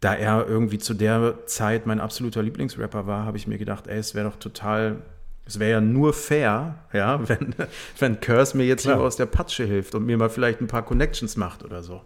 [0.00, 3.98] da er irgendwie zu der Zeit mein absoluter Lieblingsrapper war, habe ich mir gedacht, ey,
[3.98, 5.02] es wäre doch total
[5.44, 7.54] es wäre ja nur fair, ja, wenn,
[7.98, 8.96] wenn Curse mir jetzt Klar.
[8.96, 12.00] hier aus der Patsche hilft und mir mal vielleicht ein paar Connections macht oder so.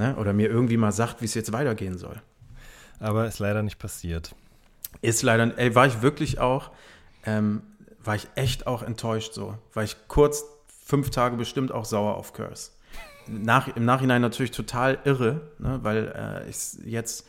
[0.00, 0.16] Ne?
[0.16, 2.22] Oder mir irgendwie mal sagt, wie es jetzt weitergehen soll.
[3.00, 4.34] Aber ist leider nicht passiert.
[5.02, 6.70] Ist leider, ey, war ich wirklich auch,
[7.26, 7.60] ähm,
[8.02, 9.58] war ich echt auch enttäuscht so.
[9.74, 10.44] War ich kurz
[10.86, 12.70] fünf Tage bestimmt auch sauer auf Curse.
[13.28, 15.80] Nach, Im Nachhinein natürlich total irre, ne?
[15.82, 17.26] weil äh, ich jetzt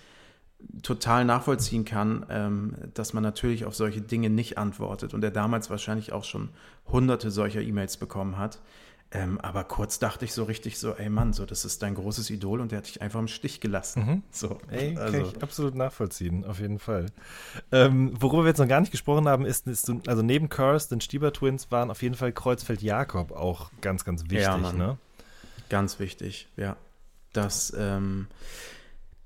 [0.81, 5.69] total nachvollziehen kann, ähm, dass man natürlich auf solche Dinge nicht antwortet und er damals
[5.69, 6.51] wahrscheinlich auch schon
[6.87, 8.61] hunderte solcher E-Mails bekommen hat.
[9.13, 12.29] Ähm, aber kurz dachte ich so richtig so, ey Mann, so, das ist dein großes
[12.29, 14.05] Idol und der hat dich einfach im Stich gelassen.
[14.05, 14.23] Mhm.
[14.31, 15.11] So, ey, also.
[15.11, 17.07] kann ich absolut nachvollziehen, auf jeden Fall.
[17.73, 21.01] Ähm, worüber wir jetzt noch gar nicht gesprochen haben, ist, ist also neben Curse, den
[21.01, 24.97] Stieber Twins, waren auf jeden Fall Kreuzfeld Jakob auch ganz, ganz wichtig, ja, ne?
[25.67, 26.77] Ganz wichtig, ja.
[27.33, 28.27] Das, ähm,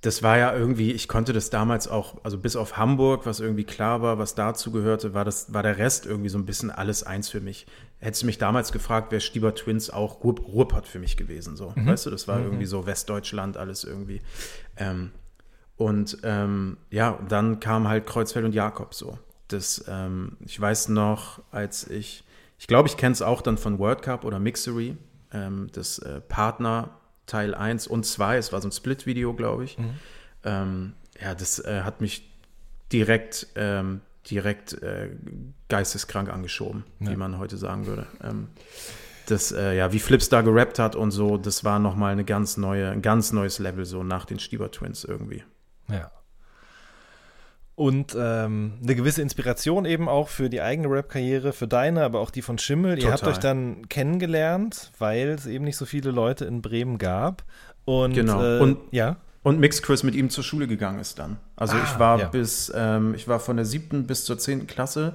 [0.02, 3.64] das war ja irgendwie, ich konnte das damals auch, also bis auf Hamburg, was irgendwie
[3.64, 7.04] klar war, was dazu gehörte, war das, war der Rest irgendwie so ein bisschen alles
[7.04, 7.66] eins für mich.
[8.00, 11.74] Hättest du mich damals gefragt, wäre Stieber Twins auch Ruhr, Ruhrpott für mich gewesen, so.
[11.76, 11.88] Mhm.
[11.88, 12.46] Weißt du, das war mhm.
[12.46, 14.22] irgendwie so Westdeutschland, alles irgendwie.
[14.78, 15.12] Ähm,
[15.78, 19.18] und ähm, ja, dann kam halt Kreuzfeld und Jakob so.
[19.48, 22.24] Das, ähm, ich weiß noch, als ich,
[22.58, 24.98] ich glaube, ich kenne es auch dann von World Cup oder Mixery,
[25.32, 26.90] ähm, das äh, Partner
[27.26, 28.38] Teil 1 und 2.
[28.38, 29.78] Es war so ein Split-Video, glaube ich.
[29.78, 29.94] Mhm.
[30.44, 32.30] Ähm, ja, das äh, hat mich
[32.92, 35.10] direkt, ähm, direkt äh,
[35.70, 37.12] geisteskrank angeschoben, ja.
[37.12, 38.08] wie man heute sagen würde.
[38.24, 38.48] Ähm,
[39.28, 42.58] das, äh, ja, wie Flips da gerappt hat und so, das war nochmal eine ganz
[42.58, 45.44] neue, ein ganz neues Level, so nach den Stieber Twins irgendwie.
[45.90, 46.12] Ja
[47.76, 52.32] und ähm, eine gewisse Inspiration eben auch für die eigene Rap-Karriere, für deine, aber auch
[52.32, 52.96] die von Schimmel.
[52.96, 53.10] Total.
[53.10, 57.44] Ihr habt euch dann kennengelernt, weil es eben nicht so viele Leute in Bremen gab.
[57.84, 58.42] Und, genau.
[58.42, 59.18] Äh, und ja.
[59.46, 61.38] Und Mix Chris mit ihm zur Schule gegangen ist dann.
[61.56, 62.28] Also ah, ich war ja.
[62.30, 65.14] bis, ähm, ich war von der siebten bis zur zehnten Klasse,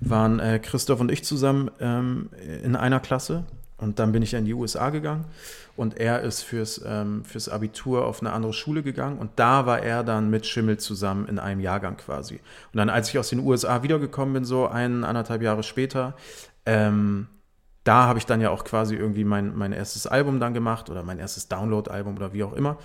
[0.00, 2.28] waren äh, Christoph und ich zusammen ähm,
[2.62, 3.44] in einer Klasse.
[3.78, 5.24] Und dann bin ich in die USA gegangen
[5.76, 9.82] und er ist fürs, ähm, fürs Abitur auf eine andere Schule gegangen und da war
[9.82, 12.34] er dann mit Schimmel zusammen in einem Jahrgang quasi.
[12.34, 16.14] Und dann, als ich aus den USA wiedergekommen bin, so ein, anderthalb Jahre später,
[16.66, 17.28] ähm,
[17.84, 21.02] da habe ich dann ja auch quasi irgendwie mein, mein erstes Album dann gemacht oder
[21.02, 22.76] mein erstes Download-Album oder wie auch immer.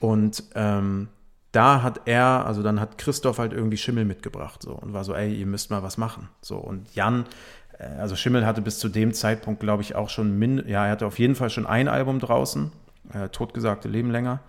[0.00, 1.08] Und ähm,
[1.52, 5.14] da hat er, also dann hat Christoph halt irgendwie Schimmel mitgebracht so und war so,
[5.14, 6.28] ey, ihr müsst mal was machen.
[6.40, 7.26] So und Jan
[7.80, 10.92] äh, also Schimmel hatte bis zu dem Zeitpunkt, glaube ich, auch schon, min ja, er
[10.92, 12.70] hatte auf jeden Fall schon ein Album draußen,
[13.12, 14.40] äh, Totgesagte Leben länger.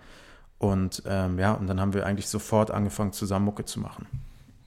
[0.58, 4.06] Und ähm, ja, und dann haben wir eigentlich sofort angefangen, zusammen Mucke zu machen.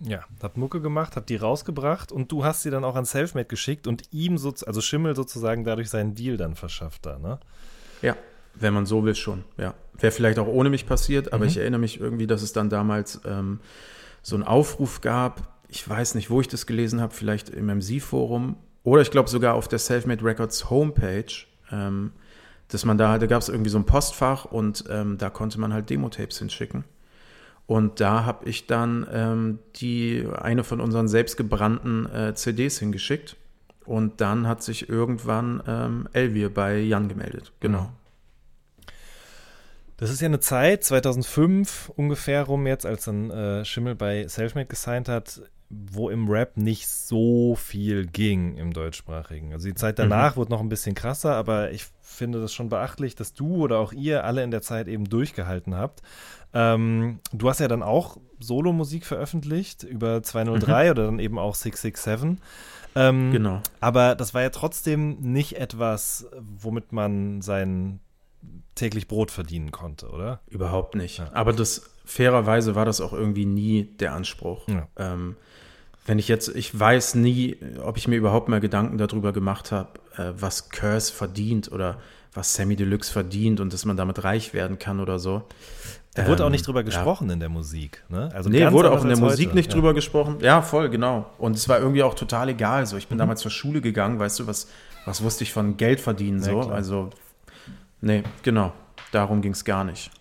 [0.01, 3.45] Ja, habt Mucke gemacht, habt die rausgebracht und du hast sie dann auch an Selfmade
[3.45, 7.39] geschickt und ihm, so, also Schimmel sozusagen dadurch seinen Deal dann verschafft da, ne?
[8.01, 8.17] Ja,
[8.59, 9.73] wenn man so will schon, ja.
[9.97, 11.49] Wäre vielleicht auch ohne mich passiert, aber mhm.
[11.51, 13.59] ich erinnere mich irgendwie, dass es dann damals ähm,
[14.21, 18.57] so einen Aufruf gab, ich weiß nicht, wo ich das gelesen habe, vielleicht im MC-Forum
[18.83, 21.31] oder ich glaube sogar auf der Selfmade Records Homepage,
[21.71, 22.11] ähm,
[22.67, 25.73] dass man da, da gab es irgendwie so ein Postfach und ähm, da konnte man
[25.73, 26.83] halt Demo-Tapes hinschicken.
[27.67, 33.37] Und da habe ich dann ähm, die eine von unseren selbstgebrannten äh, CDs hingeschickt.
[33.85, 37.51] Und dann hat sich irgendwann ähm, Elvier bei Jan gemeldet.
[37.59, 37.91] Genau.
[39.97, 44.67] Das ist ja eine Zeit, 2005 ungefähr rum jetzt, als dann äh, Schimmel bei Selfmade
[44.67, 49.53] gesigned hat, wo im Rap nicht so viel ging im deutschsprachigen.
[49.53, 50.39] Also die Zeit danach mhm.
[50.39, 53.93] wurde noch ein bisschen krasser, aber ich finde das schon beachtlich, dass du oder auch
[53.93, 56.01] ihr alle in der Zeit eben durchgehalten habt.
[56.53, 60.91] Ähm, du hast ja dann auch Solo-Musik veröffentlicht über 203 mhm.
[60.91, 62.43] oder dann eben auch 667.
[62.97, 63.61] Ähm, genau.
[63.81, 67.99] Aber das war ja trotzdem nicht etwas, womit man sein
[68.75, 70.41] täglich Brot verdienen konnte, oder?
[70.47, 71.19] Überhaupt nicht.
[71.19, 71.29] Ja.
[71.33, 74.67] Aber das fairerweise war das auch irgendwie nie der Anspruch.
[74.67, 74.87] Ja.
[74.97, 75.35] Ähm,
[76.05, 79.89] wenn ich jetzt, ich weiß nie, ob ich mir überhaupt mal Gedanken darüber gemacht habe,
[80.17, 81.99] äh, was Curse verdient oder
[82.33, 85.43] was Sammy Deluxe verdient und dass man damit reich werden kann oder so.
[86.13, 87.33] Da wurde ähm, auch nicht drüber gesprochen ja.
[87.33, 88.03] in der Musik.
[88.09, 88.29] Ne?
[88.33, 89.55] Also nee, wurde auch in der Musik heute.
[89.55, 90.37] nicht drüber gesprochen.
[90.41, 91.25] Ja, voll, genau.
[91.37, 92.85] Und es war irgendwie auch total egal.
[92.85, 93.19] So, ich bin mhm.
[93.19, 94.67] damals zur Schule gegangen, weißt du, was,
[95.05, 96.41] was wusste ich von Geld verdienen?
[96.41, 96.61] So?
[96.61, 97.09] Also,
[98.05, 98.73] nee, genau.
[99.11, 100.11] Darum ging es gar nicht.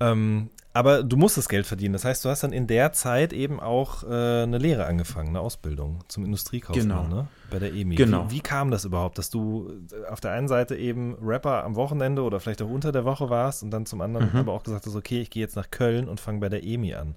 [0.00, 1.92] Ähm, aber du musstest Geld verdienen.
[1.92, 5.40] Das heißt, du hast dann in der Zeit eben auch äh, eine Lehre angefangen, eine
[5.40, 7.02] Ausbildung zum Industriekaufmann, genau.
[7.08, 7.28] ne?
[7.50, 7.96] Bei der EMI.
[7.96, 8.30] Genau.
[8.30, 11.74] Wie, wie, kam das überhaupt, dass du äh, auf der einen Seite eben Rapper am
[11.74, 14.38] Wochenende oder vielleicht auch unter der Woche warst und dann zum anderen mhm.
[14.38, 16.94] aber auch gesagt hast, okay, ich gehe jetzt nach Köln und fange bei der EMI
[16.94, 17.16] an?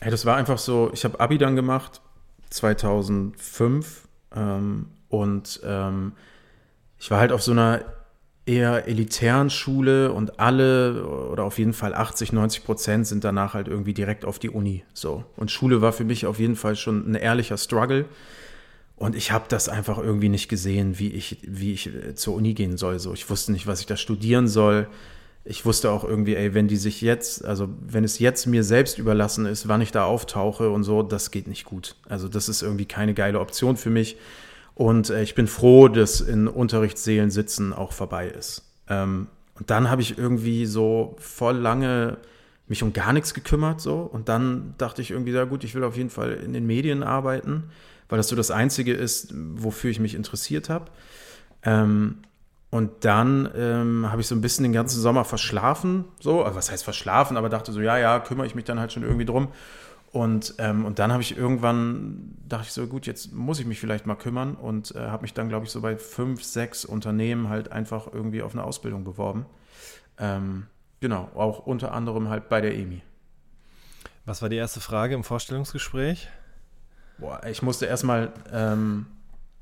[0.00, 2.00] Hey, das war einfach so, ich habe Abi dann gemacht,
[2.50, 6.12] 2005 ähm, und ähm,
[7.00, 7.80] ich war halt auf so einer
[8.48, 13.68] eher elitären Schule und alle oder auf jeden Fall 80, 90 Prozent sind danach halt
[13.68, 14.84] irgendwie direkt auf die Uni.
[14.94, 15.24] So.
[15.36, 18.06] Und Schule war für mich auf jeden Fall schon ein ehrlicher Struggle.
[18.96, 22.54] Und ich habe das einfach irgendwie nicht gesehen, wie ich, wie ich äh, zur Uni
[22.54, 22.98] gehen soll.
[22.98, 24.88] So, ich wusste nicht, was ich da studieren soll.
[25.44, 28.98] Ich wusste auch irgendwie, ey, wenn die sich jetzt, also wenn es jetzt mir selbst
[28.98, 31.96] überlassen ist, wann ich da auftauche und so, das geht nicht gut.
[32.08, 34.16] Also das ist irgendwie keine geile Option für mich.
[34.78, 38.62] Und äh, ich bin froh, dass in Unterrichtssälen sitzen auch vorbei ist.
[38.88, 39.26] Ähm,
[39.58, 42.18] und dann habe ich irgendwie so voll lange
[42.68, 45.82] mich um gar nichts gekümmert so und dann dachte ich irgendwie, ja gut, ich will
[45.82, 47.64] auf jeden Fall in den Medien arbeiten,
[48.08, 50.84] weil das so das Einzige ist, wofür ich mich interessiert habe.
[51.64, 52.18] Ähm,
[52.70, 56.70] und dann ähm, habe ich so ein bisschen den ganzen Sommer verschlafen, so, also was
[56.70, 59.48] heißt verschlafen, aber dachte so, ja, ja, kümmere ich mich dann halt schon irgendwie drum.
[60.10, 63.78] Und, ähm, und dann habe ich irgendwann, dachte ich so, gut, jetzt muss ich mich
[63.78, 67.50] vielleicht mal kümmern und äh, habe mich dann, glaube ich, so bei fünf, sechs Unternehmen
[67.50, 69.44] halt einfach irgendwie auf eine Ausbildung beworben.
[70.18, 70.66] Ähm,
[71.00, 73.02] genau, auch unter anderem halt bei der EMI.
[74.24, 76.28] Was war die erste Frage im Vorstellungsgespräch?
[77.18, 79.06] Boah, ich musste erstmal, ähm,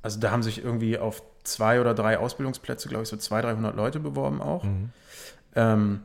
[0.03, 3.77] also da haben sich irgendwie auf zwei oder drei Ausbildungsplätze, glaube ich, so 200, 300
[3.77, 4.63] Leute beworben auch.
[4.63, 4.91] Mhm.
[5.57, 6.03] Ähm,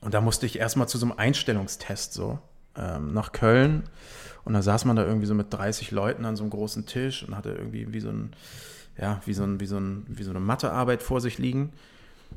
[0.00, 2.38] und da musste ich erstmal zu so einem Einstellungstest so
[2.76, 3.84] ähm, nach Köln.
[4.44, 7.26] Und da saß man da irgendwie so mit 30 Leuten an so einem großen Tisch
[7.26, 8.32] und hatte irgendwie wie so ein,
[8.98, 11.72] ja, wie so, ein, wie so, ein, wie so eine Mathearbeit vor sich liegen.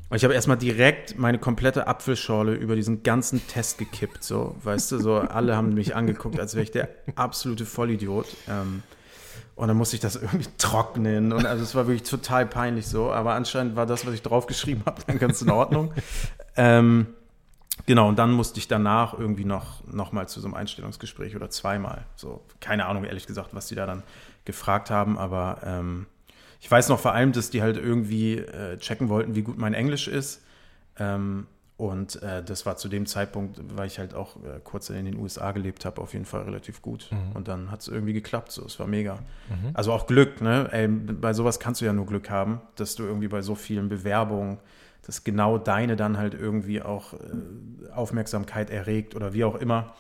[0.10, 4.92] Und ich habe erstmal direkt meine komplette Apfelschorle über diesen ganzen Test gekippt, so, weißt
[4.92, 8.28] du, so alle haben mich angeguckt, als wäre ich der absolute Vollidiot.
[8.48, 8.84] Ähm,
[9.56, 13.12] und dann musste ich das irgendwie trocknen und also es war wirklich total peinlich so,
[13.12, 15.94] aber anscheinend war das, was ich draufgeschrieben habe, dann ganz in Ordnung.
[16.56, 17.08] ähm,
[17.86, 21.50] Genau, und dann musste ich danach irgendwie noch, noch mal zu so einem Einstellungsgespräch oder
[21.50, 22.06] zweimal.
[22.16, 24.04] So, keine Ahnung, ehrlich gesagt, was die da dann
[24.46, 26.08] gefragt haben, aber ähm,
[26.60, 29.74] ich weiß noch vor allem, dass die halt irgendwie äh, checken wollten, wie gut mein
[29.74, 30.44] Englisch ist.
[30.98, 35.06] Ähm, und äh, das war zu dem Zeitpunkt, weil ich halt auch äh, kurz in
[35.06, 37.08] den USA gelebt habe, auf jeden Fall relativ gut.
[37.12, 37.36] Mhm.
[37.36, 39.20] Und dann hat es irgendwie geklappt, so, es war mega.
[39.50, 39.72] Mhm.
[39.76, 40.68] Also auch Glück, ne?
[40.72, 43.90] Ey, bei sowas kannst du ja nur Glück haben, dass du irgendwie bei so vielen
[43.90, 44.58] Bewerbungen
[45.08, 49.96] dass genau deine dann halt irgendwie auch äh, Aufmerksamkeit erregt oder wie auch immer.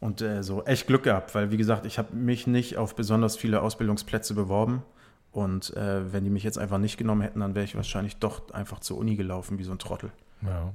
[0.00, 3.36] Und äh, so echt Glück gehabt, weil wie gesagt, ich habe mich nicht auf besonders
[3.36, 4.82] viele Ausbildungsplätze beworben.
[5.30, 8.50] Und äh, wenn die mich jetzt einfach nicht genommen hätten, dann wäre ich wahrscheinlich doch
[8.52, 10.10] einfach zur Uni gelaufen wie so ein Trottel.
[10.42, 10.72] Ja.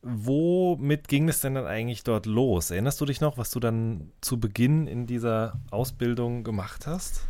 [0.00, 2.70] Womit ging es denn dann eigentlich dort los?
[2.70, 7.20] Erinnerst du dich noch, was du dann zu Beginn in dieser Ausbildung gemacht hast?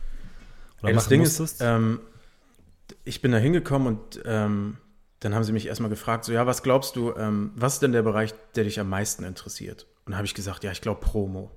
[0.81, 1.57] Oder Ey, das Ding musstest?
[1.57, 2.01] ist, ähm,
[3.05, 4.77] ich bin da hingekommen und ähm,
[5.25, 7.93] dann haben sie mich erstmal gefragt, so ja, was glaubst du, ähm, was ist denn
[7.93, 9.87] der Bereich, der dich am meisten interessiert?
[10.05, 11.51] Und dann habe ich gesagt, ja, ich glaube Promo.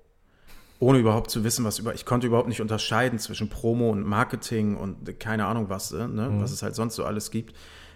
[0.79, 4.77] Ohne überhaupt zu wissen, was über, ich konnte überhaupt nicht unterscheiden zwischen Promo und Marketing
[4.77, 6.41] und keine Ahnung was, äh, ne, mhm.
[6.41, 7.55] was es halt sonst so alles gibt.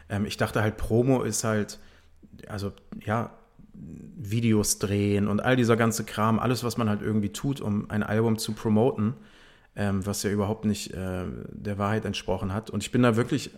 [0.10, 1.80] Ähm, ich dachte halt, Promo ist halt,
[2.50, 2.74] also
[3.06, 3.32] ja,
[3.74, 8.04] Videos drehen und all dieser ganze Kram, alles, was man halt irgendwie tut, um ein
[8.04, 9.14] Album zu promoten,
[9.78, 12.70] ähm, was ja überhaupt nicht äh, der Wahrheit entsprochen hat.
[12.70, 13.52] Und ich bin da wirklich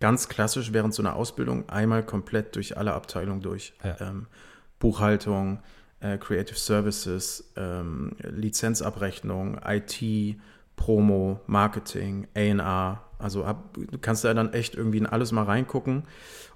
[0.00, 3.74] ganz klassisch während so einer Ausbildung einmal komplett durch alle Abteilungen durch.
[3.82, 3.96] Ja.
[4.00, 4.26] Ähm,
[4.78, 5.60] Buchhaltung,
[6.00, 10.38] äh, Creative Services, ähm, Lizenzabrechnung, IT,
[10.76, 13.02] Promo, Marketing, A&R.
[13.18, 16.04] Also du kannst da dann echt irgendwie in alles mal reingucken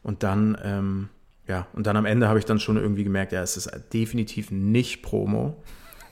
[0.03, 1.09] und dann, ähm,
[1.49, 4.53] ja, und dann am Ende habe ich dann schon irgendwie gemerkt, ja, es ist definitiv
[4.53, 5.61] nicht Promo.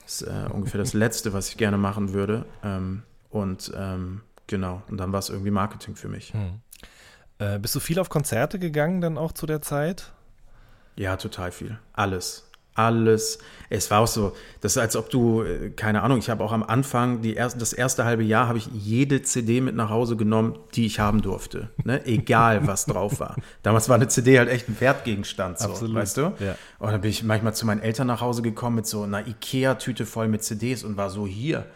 [0.02, 2.46] Das ist äh, ungefähr das Letzte, was ich gerne machen würde.
[2.64, 6.34] Ähm, und ähm, genau, und dann war es irgendwie Marketing für mich.
[6.34, 6.60] Hm.
[7.40, 10.12] Äh, bist du viel auf Konzerte gegangen dann auch zu der Zeit?
[10.94, 11.78] Ja, total viel.
[11.94, 12.50] Alles
[12.80, 13.38] alles.
[13.68, 16.52] Es war auch so, das ist als ob du, äh, keine Ahnung, ich habe auch
[16.52, 20.16] am Anfang, die erste, das erste halbe Jahr, habe ich jede CD mit nach Hause
[20.16, 21.68] genommen, die ich haben durfte.
[21.84, 22.04] Ne?
[22.06, 23.36] Egal, was drauf war.
[23.62, 25.94] Damals war eine CD halt echt ein Wertgegenstand, so, Absolut.
[25.94, 26.20] weißt du?
[26.40, 26.56] Ja.
[26.78, 30.06] Und dann bin ich manchmal zu meinen Eltern nach Hause gekommen mit so einer Ikea-Tüte
[30.06, 31.66] voll mit CDs und war so, hier,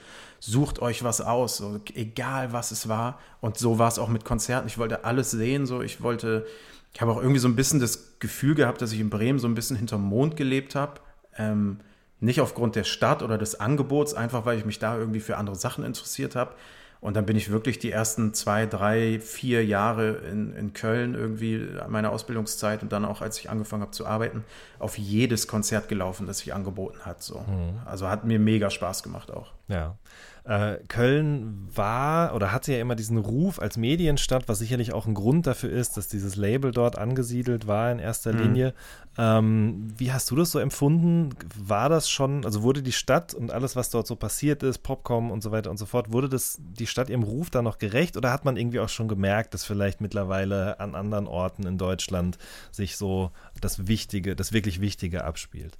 [0.44, 3.18] sucht euch was aus, so, egal was es war.
[3.40, 4.66] Und so war es auch mit Konzerten.
[4.66, 6.46] Ich wollte alles sehen, so, ich wollte
[6.94, 9.48] ich habe auch irgendwie so ein bisschen das Gefühl gehabt, dass ich in Bremen so
[9.48, 11.00] ein bisschen hinterm Mond gelebt habe.
[11.36, 11.80] Ähm,
[12.20, 15.56] nicht aufgrund der Stadt oder des Angebots, einfach weil ich mich da irgendwie für andere
[15.56, 16.54] Sachen interessiert habe.
[17.00, 21.68] Und dann bin ich wirklich die ersten zwei, drei, vier Jahre in, in Köln irgendwie
[21.88, 24.44] meiner Ausbildungszeit und dann auch, als ich angefangen habe zu arbeiten,
[24.78, 27.22] auf jedes Konzert gelaufen, das sich angeboten hat.
[27.22, 27.40] So.
[27.40, 27.80] Mhm.
[27.84, 29.52] Also hat mir mega Spaß gemacht auch.
[29.68, 29.96] Ja.
[30.44, 35.14] Äh, Köln war oder hatte ja immer diesen Ruf als Medienstadt, was sicherlich auch ein
[35.14, 38.38] Grund dafür ist, dass dieses Label dort angesiedelt war in erster mhm.
[38.40, 38.74] Linie.
[39.16, 41.30] Ähm, wie hast du das so empfunden?
[41.56, 45.30] War das schon, also wurde die Stadt und alles, was dort so passiert ist, Popcom
[45.30, 48.18] und so weiter und so fort, wurde das die Stadt ihrem Ruf da noch gerecht
[48.18, 52.36] oder hat man irgendwie auch schon gemerkt, dass vielleicht mittlerweile an anderen Orten in Deutschland
[52.70, 53.30] sich so
[53.62, 55.78] das Wichtige, das wirklich Wichtige abspielt?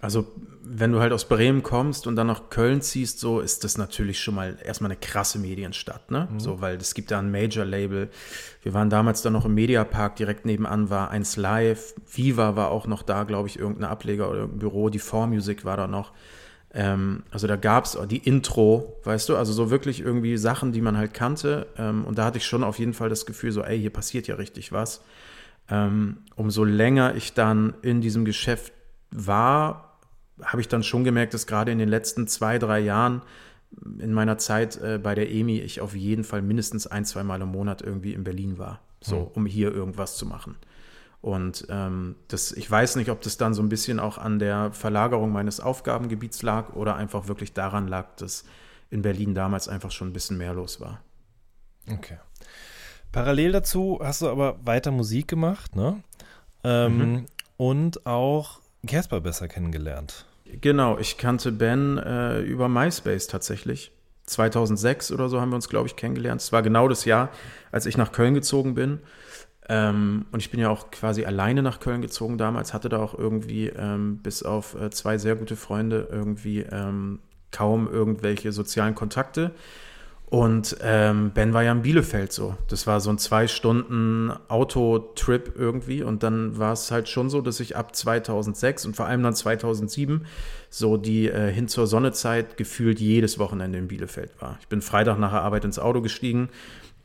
[0.00, 0.26] Also,
[0.62, 4.20] wenn du halt aus Bremen kommst und dann nach Köln ziehst, so ist das natürlich
[4.20, 6.28] schon mal erstmal eine krasse Medienstadt, ne?
[6.30, 6.40] Mhm.
[6.40, 8.10] So, weil es gibt da ein Major-Label.
[8.62, 11.94] Wir waren damals dann noch im Mediapark, direkt nebenan war eins Live.
[12.12, 14.90] Viva war auch noch da, glaube ich, irgendein Ableger oder ein Büro.
[14.90, 16.12] Die 4Music war da noch.
[16.74, 20.82] Ähm, also da gab es die Intro, weißt du, also so wirklich irgendwie Sachen, die
[20.82, 21.68] man halt kannte.
[21.78, 24.26] Ähm, und da hatte ich schon auf jeden Fall das Gefühl, so, ey, hier passiert
[24.26, 25.00] ja richtig was.
[25.70, 28.72] Ähm, umso länger ich dann in diesem Geschäft
[29.10, 29.85] war
[30.42, 33.22] habe ich dann schon gemerkt, dass gerade in den letzten zwei, drei Jahren
[33.98, 37.40] in meiner Zeit äh, bei der EMI ich auf jeden Fall mindestens ein, zwei Mal
[37.42, 39.30] im Monat irgendwie in Berlin war, so, mhm.
[39.34, 40.56] um hier irgendwas zu machen.
[41.20, 44.72] Und ähm, das, ich weiß nicht, ob das dann so ein bisschen auch an der
[44.72, 48.44] Verlagerung meines Aufgabengebiets lag oder einfach wirklich daran lag, dass
[48.90, 51.00] in Berlin damals einfach schon ein bisschen mehr los war.
[51.90, 52.18] Okay.
[53.10, 56.02] Parallel dazu hast du aber weiter Musik gemacht, ne?
[56.62, 57.26] Ähm, mhm.
[57.56, 60.25] Und auch Casper besser kennengelernt.
[60.60, 63.92] Genau, ich kannte Ben äh, über MySpace tatsächlich.
[64.24, 66.40] 2006 oder so haben wir uns, glaube ich, kennengelernt.
[66.40, 67.30] Es war genau das Jahr,
[67.70, 69.00] als ich nach Köln gezogen bin.
[69.68, 73.18] Ähm, und ich bin ja auch quasi alleine nach Köln gezogen damals, hatte da auch
[73.18, 79.52] irgendwie ähm, bis auf äh, zwei sehr gute Freunde irgendwie ähm, kaum irgendwelche sozialen Kontakte.
[80.28, 82.56] Und ähm, Ben war ja in Bielefeld so.
[82.66, 86.02] Das war so ein zwei Stunden Autotrip irgendwie.
[86.02, 89.34] Und dann war es halt schon so, dass ich ab 2006 und vor allem dann
[89.34, 90.26] 2007
[90.68, 94.58] so die äh, hin zur Sonnezeit gefühlt jedes Wochenende in Bielefeld war.
[94.60, 96.48] Ich bin Freitag nach der Arbeit ins Auto gestiegen,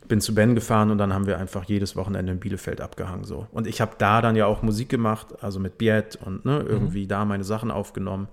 [0.08, 3.46] bin zu Ben gefahren und dann haben wir einfach jedes Wochenende in Bielefeld abgehangen so.
[3.52, 7.04] Und ich habe da dann ja auch Musik gemacht, also mit Biet und ne, irgendwie
[7.04, 7.08] mhm.
[7.08, 8.26] da meine Sachen aufgenommen.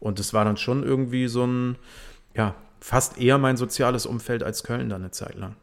[0.00, 1.76] Und es war dann schon irgendwie so ein,
[2.36, 2.54] ja,
[2.84, 5.56] fast eher mein soziales Umfeld als Köln dann eine Zeit lang.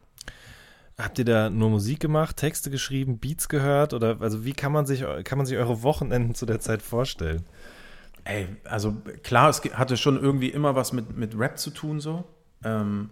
[0.97, 3.93] Habt ihr da nur Musik gemacht, Texte geschrieben, Beats gehört?
[3.93, 7.45] Oder also wie kann man sich, kann man sich eure Wochenenden zu der Zeit vorstellen?
[8.23, 12.23] Ey, also klar, es hatte schon irgendwie immer was mit, mit Rap zu tun, so.
[12.63, 13.11] Ähm,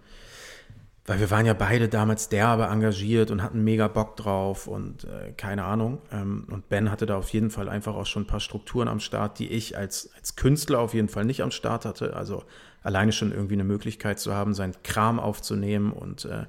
[1.10, 5.32] weil wir waren ja beide damals derbe engagiert und hatten mega Bock drauf und äh,
[5.36, 5.98] keine Ahnung.
[6.12, 9.00] Ähm, und Ben hatte da auf jeden Fall einfach auch schon ein paar Strukturen am
[9.00, 12.14] Start, die ich als, als Künstler auf jeden Fall nicht am Start hatte.
[12.14, 12.44] Also
[12.84, 16.44] alleine schon irgendwie eine Möglichkeit zu haben, seinen Kram aufzunehmen und äh,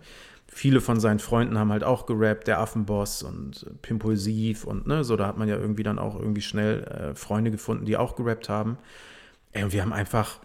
[0.45, 5.03] viele von seinen Freunden haben halt auch gerappt, der Affenboss und äh, Pimpulsiv und ne,
[5.03, 8.15] so, da hat man ja irgendwie dann auch irgendwie schnell äh, Freunde gefunden, die auch
[8.15, 8.77] gerappt haben.
[9.53, 10.39] Ey, und wir haben einfach,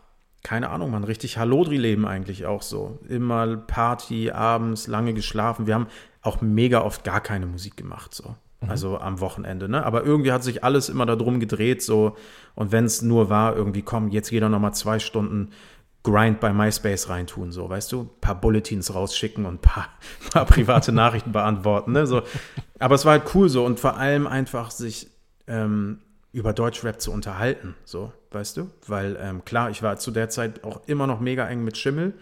[0.47, 3.01] keine Ahnung, man, richtig Hallodri-Leben eigentlich auch so.
[3.09, 5.67] Immer Party, abends, lange geschlafen.
[5.67, 5.89] Wir haben
[6.23, 8.37] auch mega oft gar keine Musik gemacht, so.
[8.61, 8.71] Mhm.
[8.71, 9.85] Also am Wochenende, ne?
[9.85, 12.15] Aber irgendwie hat sich alles immer darum gedreht, so.
[12.55, 15.51] Und wenn es nur war, irgendwie, komm, jetzt jeder nochmal zwei Stunden
[16.05, 19.89] Grind bei MySpace reintun, so, weißt du, ein paar Bulletins rausschicken und ein paar,
[20.31, 22.23] paar private Nachrichten beantworten, ne, so.
[22.79, 25.11] Aber es war halt cool so und vor allem einfach sich
[25.49, 25.99] ähm,
[26.37, 30.65] über Deutschrap zu unterhalten, so, weißt du, weil ähm, klar, ich war zu der Zeit
[30.65, 32.13] auch immer noch mega eng mit Schimmel,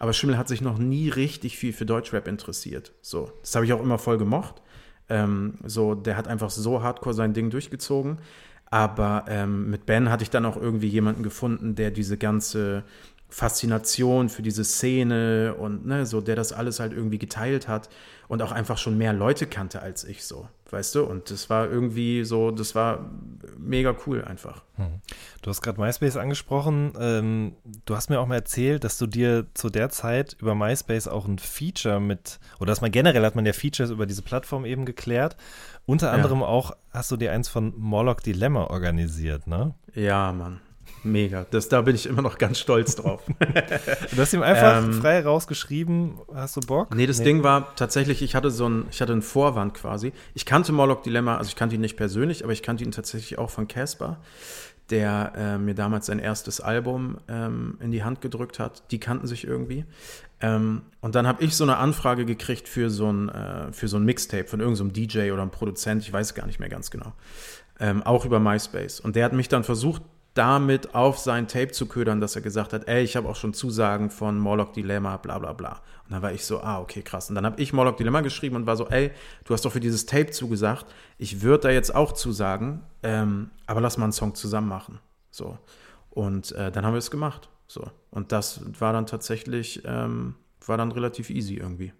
[0.00, 3.30] aber Schimmel hat sich noch nie richtig viel für Deutschrap interessiert, so.
[3.40, 4.62] Das habe ich auch immer voll gemocht.
[5.08, 8.18] Ähm, so, der hat einfach so hardcore sein Ding durchgezogen
[8.72, 12.84] Aber ähm, mit Ben hatte ich dann auch irgendwie jemanden gefunden, der diese ganze
[13.32, 17.88] Faszination für diese Szene und ne, so, der das alles halt irgendwie geteilt hat
[18.28, 21.04] und auch einfach schon mehr Leute kannte als ich so, weißt du?
[21.04, 23.10] Und das war irgendwie so, das war
[23.56, 24.62] mega cool einfach.
[24.76, 25.00] Hm.
[25.40, 26.92] Du hast gerade MySpace angesprochen.
[27.00, 27.56] Ähm,
[27.86, 31.26] du hast mir auch mal erzählt, dass du dir zu der Zeit über MySpace auch
[31.26, 34.84] ein Feature mit, oder dass man generell hat man ja Features über diese Plattform eben
[34.84, 35.38] geklärt.
[35.86, 36.46] Unter anderem ja.
[36.46, 39.74] auch hast du dir eins von Morlock Dilemma organisiert, ne?
[39.94, 40.60] Ja, Mann.
[41.04, 41.46] Mega.
[41.50, 43.22] Das, da bin ich immer noch ganz stolz drauf.
[43.38, 46.94] du hast ihm einfach ähm, frei rausgeschrieben, hast du Bock?
[46.94, 47.24] Nee, das nee.
[47.24, 50.12] Ding war tatsächlich, ich hatte so ein, ich hatte einen Vorwand quasi.
[50.34, 53.38] Ich kannte Morlock Dilemma, also ich kannte ihn nicht persönlich, aber ich kannte ihn tatsächlich
[53.38, 54.18] auch von Casper,
[54.90, 58.90] der äh, mir damals sein erstes Album ähm, in die Hand gedrückt hat.
[58.92, 59.84] Die kannten sich irgendwie.
[60.40, 63.96] Ähm, und dann habe ich so eine Anfrage gekriegt für so ein, äh, für so
[63.96, 66.90] ein Mixtape von irgendeinem so DJ oder einem Produzent, ich weiß gar nicht mehr ganz
[66.90, 67.12] genau.
[67.80, 69.00] Ähm, auch über MySpace.
[69.00, 70.02] Und der hat mich dann versucht,
[70.34, 73.52] damit auf sein Tape zu ködern, dass er gesagt hat, ey, ich habe auch schon
[73.52, 75.82] Zusagen von Morlock Dilemma, bla bla bla.
[76.04, 77.28] Und dann war ich so, ah, okay, krass.
[77.28, 79.10] Und dann habe ich Morlock Dilemma geschrieben und war so, ey,
[79.44, 80.86] du hast doch für dieses Tape zugesagt,
[81.18, 85.00] ich würde da jetzt auch zusagen, ähm, aber lass mal einen Song zusammen machen.
[85.30, 85.58] So.
[86.10, 87.50] Und äh, dann haben wir es gemacht.
[87.66, 87.90] So.
[88.10, 91.92] Und das war dann tatsächlich, ähm, war dann relativ easy irgendwie.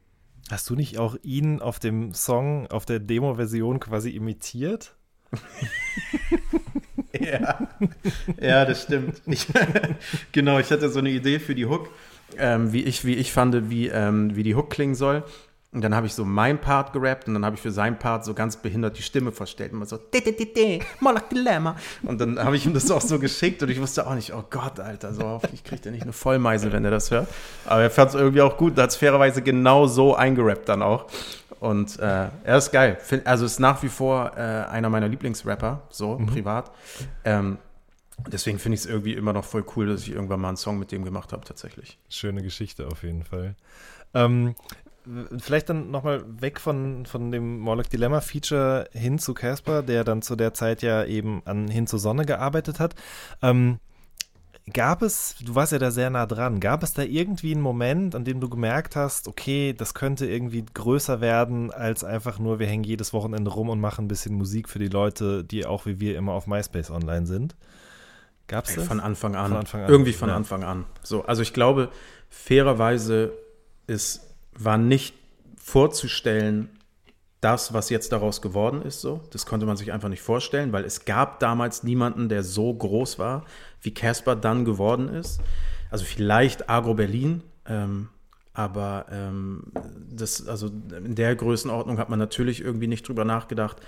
[0.51, 4.97] Hast du nicht auch ihn auf dem Song, auf der Demo-Version quasi imitiert?
[7.32, 7.68] ja.
[8.40, 9.22] ja, das stimmt.
[9.26, 9.46] Ich,
[10.32, 11.88] genau, ich hatte so eine Idee für die Hook,
[12.38, 15.24] ähm, wie, ich, wie ich fand, wie, ähm, wie die Hook klingen soll.
[15.72, 18.26] Und dann habe ich so meinen Part gerappt und dann habe ich für seinen Part
[18.26, 19.72] so ganz behindert die Stimme verstellt.
[19.72, 19.98] Immer so,
[21.30, 21.76] Dilemma.
[22.02, 24.44] Und dann habe ich ihm das auch so geschickt und ich wusste auch nicht, oh
[24.50, 27.26] Gott, Alter, so hoffentlich kriegt er nicht eine Vollmeise, wenn er das hört.
[27.64, 30.82] Aber er fand es irgendwie auch gut, da hat es fairerweise genau so eingerappt dann
[30.82, 31.06] auch.
[31.58, 32.98] Und äh, er ist geil.
[33.24, 36.26] Also ist nach wie vor äh, einer meiner Lieblingsrapper, so mhm.
[36.26, 36.70] privat.
[37.24, 37.56] Ähm,
[38.30, 40.78] deswegen finde ich es irgendwie immer noch voll cool, dass ich irgendwann mal einen Song
[40.78, 41.98] mit dem gemacht habe, tatsächlich.
[42.10, 43.54] Schöne Geschichte auf jeden Fall.
[44.14, 44.54] Ähm,
[45.38, 50.22] vielleicht dann nochmal weg von, von dem Morlock Dilemma Feature hin zu Casper, der dann
[50.22, 52.94] zu der Zeit ja eben an Hin zur Sonne gearbeitet hat.
[53.42, 53.78] Ähm,
[54.72, 58.14] Gab es, du warst ja da sehr nah dran, gab es da irgendwie einen Moment,
[58.14, 62.68] an dem du gemerkt hast, okay, das könnte irgendwie größer werden, als einfach nur, wir
[62.68, 65.98] hängen jedes Wochenende rum und machen ein bisschen Musik für die Leute, die auch wie
[65.98, 67.57] wir immer auf MySpace online sind?
[68.46, 68.86] Gab es das?
[68.86, 69.48] Von Anfang an.
[69.48, 69.90] Von Anfang an.
[69.90, 70.36] Irgendwie von ja.
[70.36, 70.84] Anfang an.
[71.03, 71.88] So, also ich glaube,
[72.28, 73.32] fairerweise
[73.88, 75.14] ist, war nicht
[75.57, 76.68] vorzustellen,
[77.42, 79.20] das, was jetzt daraus geworden ist, so.
[79.30, 83.18] Das konnte man sich einfach nicht vorstellen, weil es gab damals niemanden, der so groß
[83.18, 83.44] war,
[83.80, 85.40] wie Casper dann geworden ist.
[85.90, 88.09] Also vielleicht Agro Berlin, ähm,
[88.55, 89.64] aber ähm,
[90.09, 93.78] das, also in der Größenordnung hat man natürlich irgendwie nicht drüber nachgedacht.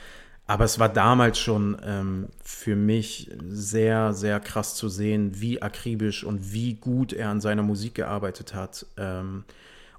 [0.47, 6.25] Aber es war damals schon ähm, für mich sehr, sehr krass zu sehen, wie akribisch
[6.25, 8.85] und wie gut er an seiner Musik gearbeitet hat.
[8.97, 9.45] Ähm,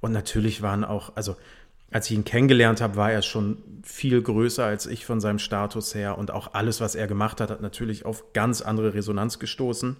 [0.05, 1.35] und natürlich waren auch, also
[1.91, 5.95] als ich ihn kennengelernt habe, war er schon viel größer als ich von seinem Status
[5.95, 9.97] her und auch alles, was er gemacht hat, hat natürlich auf ganz andere Resonanz gestoßen.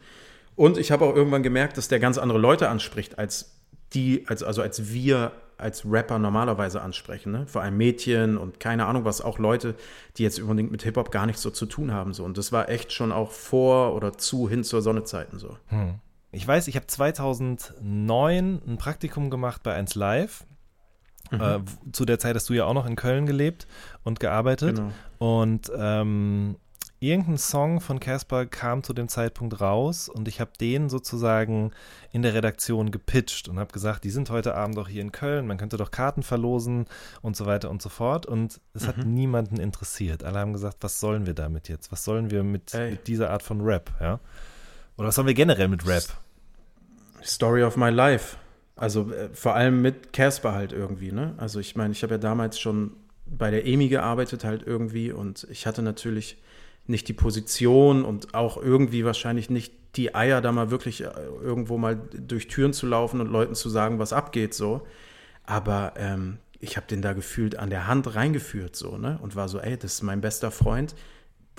[0.56, 3.56] Und ich habe auch irgendwann gemerkt, dass der ganz andere Leute anspricht, als
[3.94, 7.32] die, als, also als wir als Rapper normalerweise ansprechen.
[7.32, 7.48] Ne?
[7.48, 9.74] Vor allem Mädchen und keine Ahnung was, auch Leute,
[10.18, 12.14] die jetzt unbedingt mit Hip-Hop gar nichts so zu tun haben.
[12.14, 12.26] So.
[12.26, 15.58] Und das war echt schon auch vor oder zu hin zur Sonnezeiten so.
[15.70, 15.96] Hm.
[16.36, 20.46] Ich weiß, ich habe 2009 ein Praktikum gemacht bei 1 Live
[21.32, 21.42] Mhm.
[21.42, 23.68] Äh, zu der Zeit hast du ja auch noch in Köln gelebt
[24.04, 24.78] und gearbeitet.
[24.78, 24.92] Genau.
[25.18, 26.58] Und ähm,
[27.00, 31.72] irgendein Song von Casper kam zu dem Zeitpunkt raus und ich habe den sozusagen
[32.12, 35.48] in der Redaktion gepitcht und habe gesagt, die sind heute Abend doch hier in Köln,
[35.48, 36.86] man könnte doch Karten verlosen
[37.22, 38.26] und so weiter und so fort.
[38.26, 38.88] Und es mhm.
[38.88, 40.24] hat niemanden interessiert.
[40.24, 41.92] Alle haben gesagt, was sollen wir damit jetzt?
[41.92, 43.92] Was sollen wir mit, mit dieser Art von Rap?
[44.00, 44.20] Ja?
[44.98, 46.04] Oder was sollen wir generell mit Rap?
[47.26, 48.38] Story of my life.
[48.76, 51.34] Also äh, vor allem mit Casper halt irgendwie, ne?
[51.38, 52.92] Also ich meine, ich habe ja damals schon
[53.26, 56.38] bei der EMI gearbeitet halt irgendwie und ich hatte natürlich
[56.88, 61.10] nicht die Position und auch irgendwie wahrscheinlich nicht die Eier, da mal wirklich äh,
[61.42, 64.86] irgendwo mal durch Türen zu laufen und Leuten zu sagen, was abgeht so.
[65.46, 69.20] Aber ähm, ich habe den da gefühlt an der Hand reingeführt so, ne?
[69.22, 70.96] Und war so, ey, das ist mein bester Freund.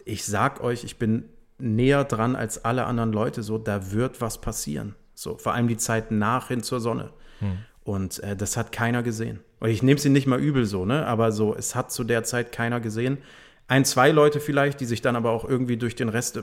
[0.04, 1.24] Ich sag euch, ich bin
[1.58, 4.94] näher dran als alle anderen Leute so, da wird was passieren.
[5.16, 7.10] So, vor allem die Zeit nach hin zur Sonne.
[7.40, 7.58] Hm.
[7.84, 9.40] Und äh, das hat keiner gesehen.
[9.60, 11.06] Und ich nehme sie nicht mal übel so, ne?
[11.06, 13.18] Aber so, es hat zu der Zeit keiner gesehen.
[13.66, 16.42] Ein, zwei Leute vielleicht, die sich dann aber auch irgendwie durch den Rest, äh,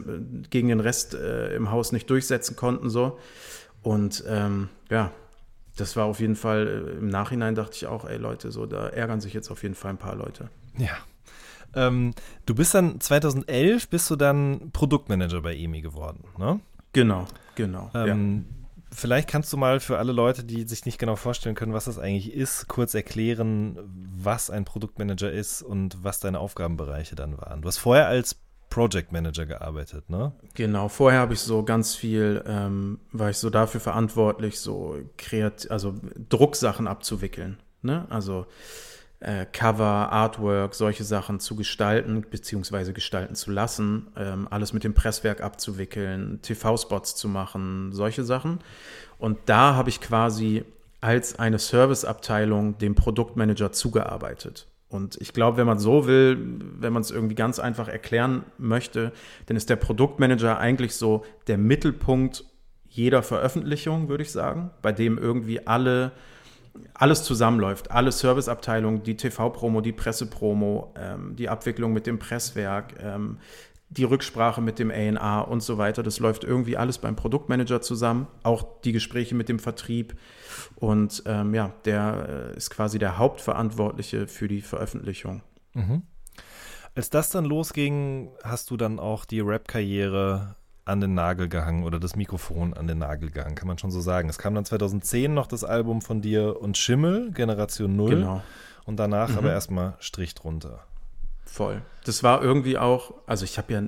[0.50, 3.20] gegen den Rest äh, im Haus nicht durchsetzen konnten, so.
[3.84, 5.12] Und ähm, ja,
[5.78, 8.88] das war auf jeden Fall, äh, im Nachhinein dachte ich auch, ey Leute, so, da
[8.88, 10.50] ärgern sich jetzt auf jeden Fall ein paar Leute.
[10.78, 10.98] Ja.
[11.76, 12.14] ähm,
[12.46, 16.60] du bist dann 2011 bist du dann Produktmanager bei EMI geworden, ne?
[16.94, 17.90] Genau, genau.
[17.94, 18.63] Ähm, ja.
[18.94, 21.98] Vielleicht kannst du mal für alle Leute, die sich nicht genau vorstellen können, was das
[21.98, 23.80] eigentlich ist, kurz erklären,
[24.16, 27.62] was ein Produktmanager ist und was deine Aufgabenbereiche dann waren.
[27.62, 28.36] Du hast vorher als
[28.70, 30.34] Project Manager gearbeitet, ne?
[30.56, 35.70] Genau, vorher habe ich so ganz viel, ähm, war ich so dafür verantwortlich, so kreat
[35.70, 35.94] also
[36.30, 38.08] Drucksachen abzuwickeln, ne?
[38.10, 38.48] Also
[39.24, 44.94] äh, Cover, Artwork, solche Sachen zu gestalten, beziehungsweise gestalten zu lassen, ähm, alles mit dem
[44.94, 48.60] Presswerk abzuwickeln, TV-Spots zu machen, solche Sachen.
[49.18, 50.66] Und da habe ich quasi
[51.00, 54.68] als eine Serviceabteilung dem Produktmanager zugearbeitet.
[54.90, 56.38] Und ich glaube, wenn man so will,
[56.80, 59.12] wenn man es irgendwie ganz einfach erklären möchte,
[59.48, 62.46] dann ist der Produktmanager eigentlich so der Mittelpunkt
[62.88, 66.12] jeder Veröffentlichung, würde ich sagen, bei dem irgendwie alle
[66.94, 67.92] alles zusammenläuft.
[67.92, 73.38] Alle Serviceabteilungen, die TV-Promo, die Pressepromo, ähm, die Abwicklung mit dem Presswerk, ähm,
[73.90, 76.02] die Rücksprache mit dem A&A und so weiter.
[76.02, 78.28] Das läuft irgendwie alles beim Produktmanager zusammen.
[78.42, 80.16] Auch die Gespräche mit dem Vertrieb.
[80.76, 85.44] Und ähm, ja, der äh, ist quasi der Hauptverantwortliche für die Veröffentlichung.
[85.74, 86.04] Mhm.
[86.96, 90.56] Als das dann losging, hast du dann auch die Rap-Karriere
[90.86, 94.02] an den Nagel gehangen oder das Mikrofon an den Nagel gehangen, kann man schon so
[94.02, 94.30] sagen.
[94.30, 98.10] Es kam dann 2010 noch das Album von dir und Schimmel, Generation Null.
[98.10, 98.42] Genau.
[98.86, 99.38] Und danach mhm.
[99.38, 100.84] aber erstmal Strich drunter.
[101.46, 101.82] Voll.
[102.04, 103.84] Das war irgendwie auch, also ich habe ja,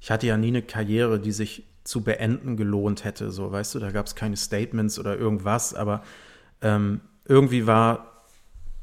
[0.00, 3.30] ich hatte ja nie eine Karriere, die sich zu beenden gelohnt hätte.
[3.30, 6.02] So, weißt du, da gab es keine Statements oder irgendwas, aber
[6.60, 8.24] ähm, irgendwie war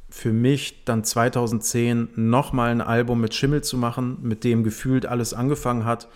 [0.10, 5.34] für mich dann 2010 nochmal ein Album mit Schimmel zu machen, mit dem gefühlt alles
[5.34, 6.08] angefangen hat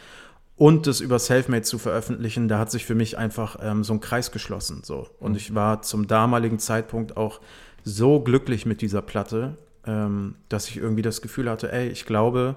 [0.55, 4.01] und das über Selfmade zu veröffentlichen, da hat sich für mich einfach ähm, so ein
[4.01, 4.81] Kreis geschlossen.
[4.83, 5.07] So.
[5.19, 5.37] Und mhm.
[5.37, 7.41] ich war zum damaligen Zeitpunkt auch
[7.83, 12.55] so glücklich mit dieser Platte, ähm, dass ich irgendwie das Gefühl hatte, ey, ich glaube,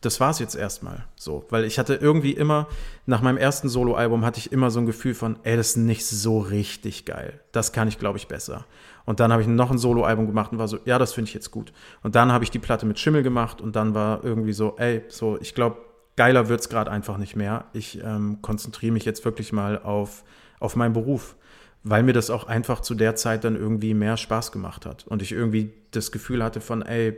[0.00, 1.04] das war's jetzt erstmal.
[1.16, 2.68] So, weil ich hatte irgendwie immer,
[3.06, 6.06] nach meinem ersten Soloalbum hatte ich immer so ein Gefühl von, ey, das ist nicht
[6.06, 7.40] so richtig geil.
[7.52, 8.66] Das kann ich, glaube ich, besser.
[9.04, 11.34] Und dann habe ich noch ein Soloalbum gemacht und war so, ja, das finde ich
[11.34, 11.72] jetzt gut.
[12.02, 15.02] Und dann habe ich die Platte mit Schimmel gemacht und dann war irgendwie so, ey,
[15.08, 15.76] so, ich glaube,
[16.16, 17.66] geiler wird es gerade einfach nicht mehr.
[17.72, 20.24] Ich ähm, konzentriere mich jetzt wirklich mal auf,
[20.60, 21.36] auf meinen Beruf,
[21.82, 25.06] weil mir das auch einfach zu der Zeit dann irgendwie mehr Spaß gemacht hat.
[25.06, 27.16] Und ich irgendwie das Gefühl hatte von, ey,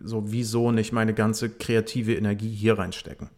[0.00, 3.30] so wieso nicht meine ganze kreative Energie hier reinstecken.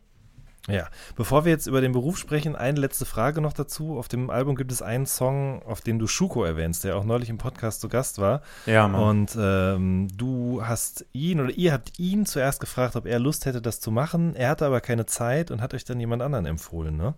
[0.73, 3.99] Ja, bevor wir jetzt über den Beruf sprechen, eine letzte Frage noch dazu.
[3.99, 7.31] Auf dem Album gibt es einen Song, auf den du Schuko erwähnst, der auch neulich
[7.31, 8.43] im Podcast zu Gast war.
[8.67, 9.03] Ja, Mann.
[9.03, 13.61] Und ähm, du hast ihn oder ihr habt ihn zuerst gefragt, ob er Lust hätte,
[13.61, 14.35] das zu machen.
[14.35, 17.15] Er hatte aber keine Zeit und hat euch dann jemand anderen empfohlen, ne?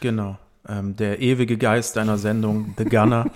[0.00, 0.38] Genau.
[0.66, 3.26] Ähm, der ewige Geist deiner Sendung, The Gunner.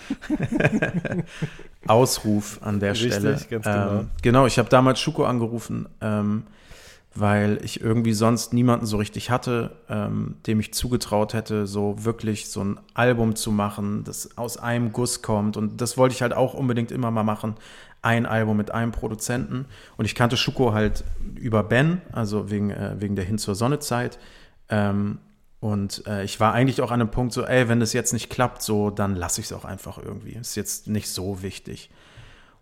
[1.87, 3.33] Ausruf an der Richtig, Stelle.
[3.33, 3.91] Ganz genau.
[4.01, 5.89] Ähm, genau, ich habe damals Schuko angerufen.
[6.01, 6.45] Ähm,
[7.15, 12.49] weil ich irgendwie sonst niemanden so richtig hatte, ähm, dem ich zugetraut hätte, so wirklich
[12.49, 15.57] so ein Album zu machen, das aus einem Guss kommt.
[15.57, 17.57] Und das wollte ich halt auch unbedingt immer mal machen.
[18.03, 19.67] Ein Album mit einem Produzenten.
[19.97, 21.05] Und ich kannte Schuko halt
[21.35, 24.19] über Ben, also wegen, äh, wegen der Hin zur Sonnezeit.
[24.69, 25.19] Ähm,
[25.61, 28.31] und äh, ich war eigentlich auch an einem Punkt so, ey, wenn das jetzt nicht
[28.31, 30.35] klappt, so, dann lasse ich es auch einfach irgendwie.
[30.35, 31.91] Ist jetzt nicht so wichtig.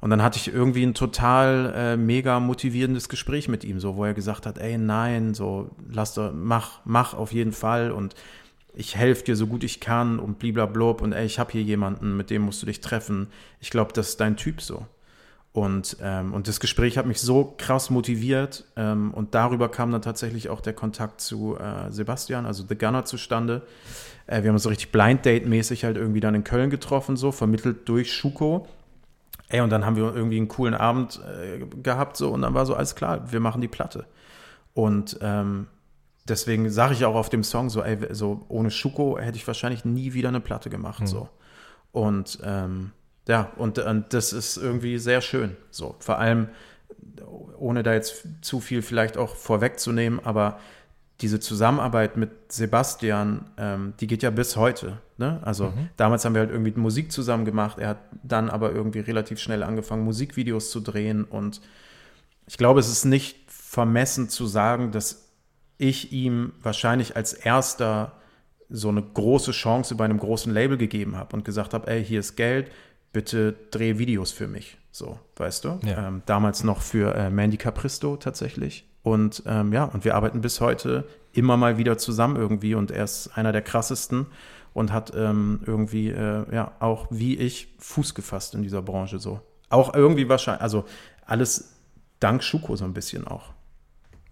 [0.01, 4.05] Und dann hatte ich irgendwie ein total äh, mega motivierendes Gespräch mit ihm, so wo
[4.05, 8.15] er gesagt hat, ey, nein, so lass doch, mach, mach auf jeden Fall und
[8.75, 12.17] ich helfe dir so gut ich kann und bliblablub und ey, ich habe hier jemanden,
[12.17, 13.29] mit dem musst du dich treffen.
[13.59, 14.87] Ich glaube, das ist dein Typ so.
[15.53, 20.03] Und, ähm, und das Gespräch hat mich so krass motiviert ähm, und darüber kam dann
[20.03, 23.63] tatsächlich auch der Kontakt zu äh, Sebastian, also The Gunner zustande.
[24.27, 27.33] Äh, wir haben uns so richtig Blind Date-mäßig halt irgendwie dann in Köln getroffen, so
[27.33, 28.69] vermittelt durch Schuko.
[29.49, 32.67] Ey, und dann haben wir irgendwie einen coolen Abend äh, gehabt, so, und dann war
[32.67, 34.07] so, alles klar, wir machen die Platte.
[34.75, 35.69] Und ähm,
[36.29, 39.85] deswegen sage ich auch auf dem Song so, ey, so ohne Schuko hätte ich wahrscheinlich
[39.85, 41.07] nie wieder eine Platte gemacht, mhm.
[41.07, 41.29] so.
[41.93, 42.93] Und ähm,
[43.29, 45.97] ja, und, und das ist irgendwie sehr schön, so.
[46.01, 46.49] Vor allem,
[47.59, 50.59] ohne da jetzt zu viel vielleicht auch vorwegzunehmen, aber
[51.21, 54.99] diese Zusammenarbeit mit Sebastian, ähm, die geht ja bis heute.
[55.17, 55.41] Ne?
[55.43, 55.89] Also mhm.
[55.97, 57.79] damals haben wir halt irgendwie Musik zusammen gemacht.
[57.79, 61.25] Er hat dann aber irgendwie relativ schnell angefangen, Musikvideos zu drehen.
[61.25, 61.62] Und
[62.47, 65.31] ich glaube, es ist nicht vermessen zu sagen, dass
[65.79, 68.12] ich ihm wahrscheinlich als erster
[68.69, 72.21] so eine große Chance bei einem großen Label gegeben habe und gesagt habe, ey, hier
[72.21, 72.71] ist Geld,
[73.12, 74.77] bitte dreh Videos für mich.
[74.91, 75.81] So, weißt du?
[75.85, 76.09] Ja.
[76.09, 78.87] Ähm, damals noch für äh, Mandy Capristo tatsächlich.
[79.07, 83.05] Und ähm, ja, und wir arbeiten bis heute immer mal wieder zusammen irgendwie und er
[83.05, 84.27] ist einer der krassesten
[84.75, 89.41] und hat ähm, irgendwie, äh, ja, auch wie ich Fuß gefasst in dieser Branche so.
[89.69, 90.87] Auch irgendwie wahrscheinlich, also
[91.25, 91.77] alles
[92.19, 93.53] dank Schuko so ein bisschen auch.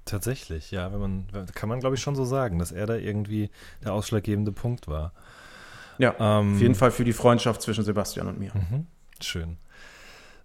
[0.07, 3.51] Tatsächlich, ja, wenn man, kann man glaube ich schon so sagen, dass er da irgendwie
[3.85, 5.13] der ausschlaggebende Punkt war.
[5.99, 8.51] Ja, ähm, auf jeden Fall für die Freundschaft zwischen Sebastian und mir.
[8.53, 8.89] Mhm,
[9.21, 9.57] schön.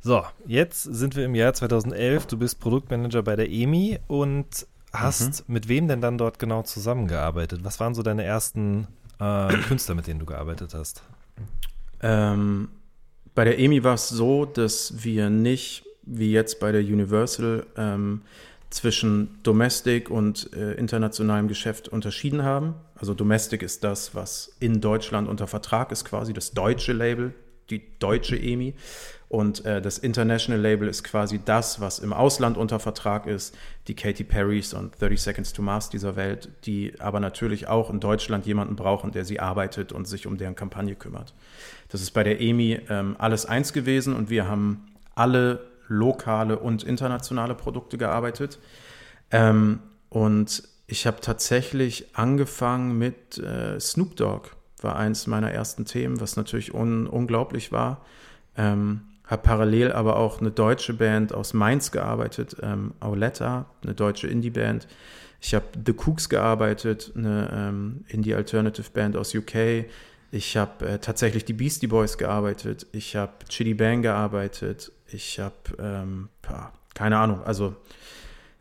[0.02, 2.28] So, jetzt sind wir im Jahr 2011.
[2.28, 5.54] Du bist Produktmanager bei der EMI und hast mhm.
[5.54, 7.62] mit wem denn dann dort genau zusammengearbeitet?
[7.64, 8.88] Was waren so deine ersten
[9.20, 11.04] äh, Künstler, mit denen du gearbeitet hast?
[12.02, 12.70] Ähm,
[13.36, 18.22] bei der EMI war es so, dass wir nicht wie jetzt bei der Universal ähm,
[18.70, 22.76] zwischen Domestic und äh, internationalem Geschäft unterschieden haben.
[22.96, 27.34] Also Domestic ist das, was in Deutschland unter Vertrag ist, quasi das deutsche Label,
[27.70, 28.74] die deutsche EMI.
[29.30, 33.56] Und äh, das International Label ist quasi das, was im Ausland unter Vertrag ist,
[33.88, 38.00] die Katy Perrys und 30 Seconds to Mars dieser Welt, die aber natürlich auch in
[38.00, 41.36] Deutschland jemanden brauchen, der sie arbeitet und sich um deren Kampagne kümmert.
[41.90, 46.84] Das ist bei der EMI ähm, alles eins gewesen und wir haben alle lokale und
[46.84, 48.58] internationale Produkte gearbeitet.
[49.30, 54.50] Ähm, und ich habe tatsächlich angefangen mit äh, Snoop Dogg,
[54.84, 58.06] war eins meiner ersten Themen, was natürlich un unglaublich war.
[58.58, 64.28] Ähm, habe parallel aber auch eine deutsche Band aus Mainz gearbeitet, ähm, Auletta, eine deutsche
[64.28, 64.88] Indie-Band.
[65.40, 69.86] Ich habe The Cooks gearbeitet, eine ähm, Indie-Alternative-Band aus UK.
[70.32, 72.88] Ich habe äh, tatsächlich die Beastie Boys gearbeitet.
[72.92, 74.92] Ich habe Chili Bang gearbeitet.
[75.08, 76.30] Ich habe, ähm,
[76.96, 77.76] keine Ahnung, also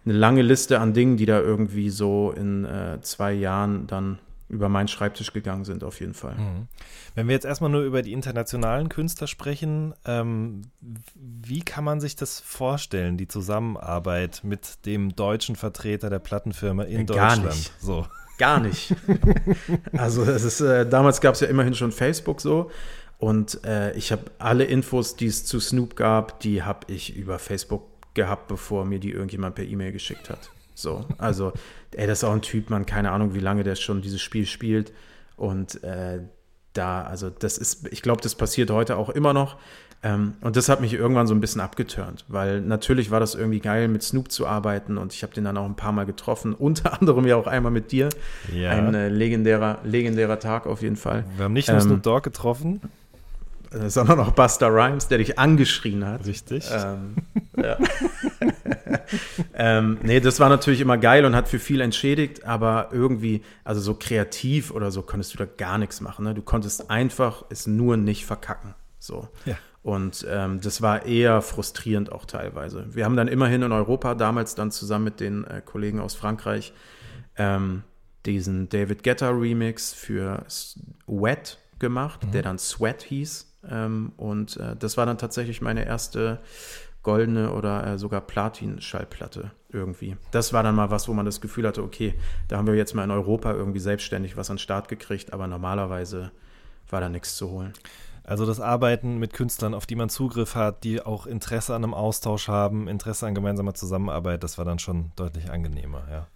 [0.04, 4.68] eine lange Liste an Dingen, die da irgendwie so in äh, zwei Jahren dann über
[4.68, 6.34] meinen Schreibtisch gegangen sind, auf jeden Fall.
[6.34, 6.68] Mhm.
[7.14, 12.16] Wenn wir jetzt erstmal nur über die internationalen Künstler sprechen, ähm, wie kann man sich
[12.16, 17.56] das vorstellen, die Zusammenarbeit mit dem deutschen Vertreter der Plattenfirma in Gar Deutschland?
[17.56, 17.72] Nicht.
[17.80, 18.06] So.
[18.38, 18.94] Gar nicht.
[19.92, 22.70] also es ist, äh, damals gab es ja immerhin schon Facebook so.
[23.18, 27.40] Und äh, ich habe alle Infos, die es zu Snoop gab, die habe ich über
[27.40, 27.82] Facebook
[28.14, 30.50] gehabt, bevor mir die irgendjemand per E-Mail geschickt hat.
[30.78, 31.52] So, also,
[31.90, 34.46] ey, das ist auch ein Typ, man, keine Ahnung, wie lange der schon dieses Spiel
[34.46, 34.92] spielt.
[35.36, 36.20] Und äh,
[36.72, 39.56] da, also, das ist, ich glaube, das passiert heute auch immer noch.
[40.04, 43.58] Ähm, und das hat mich irgendwann so ein bisschen abgeturnt, weil natürlich war das irgendwie
[43.58, 46.54] geil, mit Snoop zu arbeiten und ich habe den dann auch ein paar Mal getroffen,
[46.58, 48.08] unter anderem ja auch einmal mit dir.
[48.54, 48.70] Ja.
[48.70, 51.24] Ein äh, legendärer, legendärer Tag auf jeden Fall.
[51.34, 52.80] Wir haben nicht nur ähm, Snoop Dogg getroffen.
[53.72, 56.26] Äh, sondern auch Buster Rhymes, der dich angeschrien hat.
[56.26, 56.68] Richtig.
[56.72, 57.16] Ähm,
[57.56, 57.76] ja.
[59.54, 63.80] ähm, nee, das war natürlich immer geil und hat für viel entschädigt, aber irgendwie, also
[63.80, 66.24] so kreativ oder so, konntest du da gar nichts machen.
[66.24, 66.34] Ne?
[66.34, 68.74] Du konntest einfach es nur nicht verkacken.
[68.98, 69.28] So.
[69.44, 69.56] Ja.
[69.82, 72.86] Und ähm, das war eher frustrierend auch teilweise.
[72.94, 76.72] Wir haben dann immerhin in Europa damals dann zusammen mit den äh, Kollegen aus Frankreich
[77.36, 77.84] ähm,
[78.26, 80.44] diesen David Guetta Remix für
[81.06, 82.32] Wet gemacht, mhm.
[82.32, 83.47] der dann Sweat hieß.
[83.70, 86.40] Ähm, und äh, das war dann tatsächlich meine erste
[87.02, 90.16] goldene oder äh, sogar Platin-Schallplatte irgendwie.
[90.30, 92.14] Das war dann mal was, wo man das Gefühl hatte, okay,
[92.48, 95.46] da haben wir jetzt mal in Europa irgendwie selbstständig was an den Start gekriegt, aber
[95.46, 96.30] normalerweise
[96.90, 97.72] war da nichts zu holen.
[98.24, 101.94] Also das Arbeiten mit Künstlern, auf die man Zugriff hat, die auch Interesse an einem
[101.94, 106.26] Austausch haben, Interesse an gemeinsamer Zusammenarbeit, das war dann schon deutlich angenehmer, ja.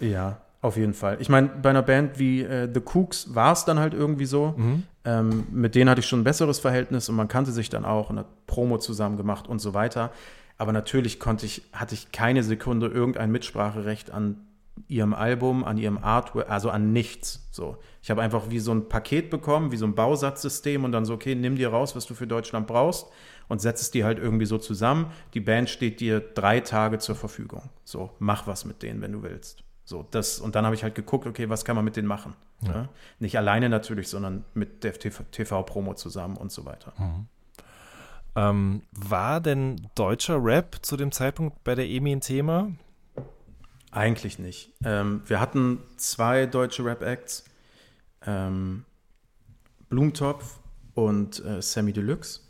[0.00, 1.16] Ja, auf jeden Fall.
[1.20, 4.54] Ich meine, bei einer Band wie äh, The Cooks war es dann halt irgendwie so.
[4.56, 4.84] Mhm.
[5.04, 8.10] Ähm, mit denen hatte ich schon ein besseres Verhältnis und man kannte sich dann auch
[8.10, 10.12] und hat Promo zusammen gemacht und so weiter.
[10.58, 14.46] Aber natürlich konnte ich, hatte ich keine Sekunde irgendein Mitspracherecht an
[14.86, 17.48] ihrem Album, an ihrem Artwork, also an nichts.
[17.50, 17.76] So.
[18.00, 21.14] Ich habe einfach wie so ein Paket bekommen, wie so ein Bausatzsystem und dann so,
[21.14, 23.08] okay, nimm dir raus, was du für Deutschland brauchst
[23.48, 25.06] und setz es dir halt irgendwie so zusammen.
[25.34, 27.68] Die Band steht dir drei Tage zur Verfügung.
[27.84, 29.64] So, mach was mit denen, wenn du willst.
[29.84, 32.34] So, das, und dann habe ich halt geguckt, okay, was kann man mit denen machen?
[32.60, 32.72] Ja.
[32.72, 32.88] Ja?
[33.18, 36.92] Nicht alleine natürlich, sondern mit der TV-Promo zusammen und so weiter.
[36.98, 37.26] Mhm.
[38.34, 42.72] Ähm, war denn deutscher Rap zu dem Zeitpunkt bei der EMI ein Thema?
[43.90, 44.72] Eigentlich nicht.
[44.84, 47.44] Ähm, wir hatten zwei deutsche Rap-Acts,
[48.24, 48.86] ähm,
[49.90, 50.60] Blumentopf
[50.94, 52.40] und äh, Sammy Deluxe.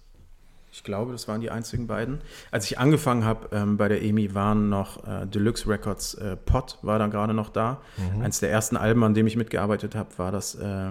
[0.73, 2.23] Ich glaube, das waren die einzigen beiden.
[2.51, 6.79] Als ich angefangen habe ähm, bei der EMI, waren noch äh, Deluxe Records, äh, Pot
[6.81, 7.83] war dann gerade noch da.
[7.99, 8.23] Mhm.
[8.23, 10.91] Eins der ersten Alben, an dem ich mitgearbeitet habe, war das äh,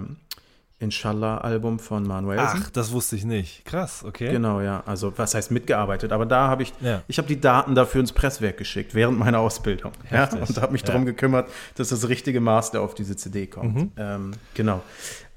[0.82, 2.38] Inshallah-Album von Manuel.
[2.40, 3.64] Ach, das wusste ich nicht.
[3.64, 4.30] Krass, okay.
[4.30, 4.82] Genau, ja.
[4.86, 6.12] Also, was heißt mitgearbeitet?
[6.12, 7.02] Aber da habe ich, ja.
[7.08, 9.92] ich habe die Daten dafür ins Presswerk geschickt, während meiner Ausbildung.
[10.10, 10.88] Ja, und habe mich ja.
[10.88, 13.74] darum gekümmert, dass das richtige Master auf diese CD kommt.
[13.74, 13.92] Mhm.
[13.96, 14.82] Ähm, genau.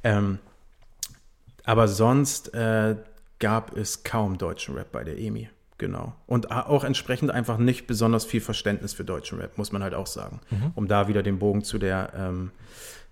[0.04, 0.40] Ähm,
[1.64, 2.96] aber sonst, äh,
[3.40, 5.50] gab es kaum deutschen Rap bei der EMI.
[5.78, 6.14] Genau.
[6.26, 10.08] Und auch entsprechend einfach nicht besonders viel Verständnis für deutschen Rap, muss man halt auch
[10.08, 10.40] sagen.
[10.50, 10.72] Mhm.
[10.76, 12.52] Um da wieder den Bogen zu der ähm,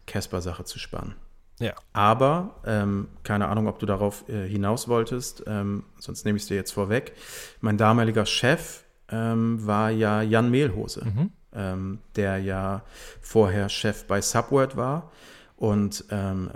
[0.07, 1.15] Casper-Sache zu spannen.
[1.59, 1.73] Ja.
[1.91, 6.47] Aber, ähm, keine Ahnung, ob du darauf äh, hinaus wolltest, ähm, sonst nehme ich es
[6.47, 7.13] dir jetzt vorweg.
[7.59, 11.05] Mein damaliger Chef ähm, war ja Jan Mehlhose.
[11.05, 11.31] Mhm.
[11.53, 12.83] ähm, der ja
[13.21, 15.11] vorher Chef bei Subword war.
[15.55, 16.49] Und ähm,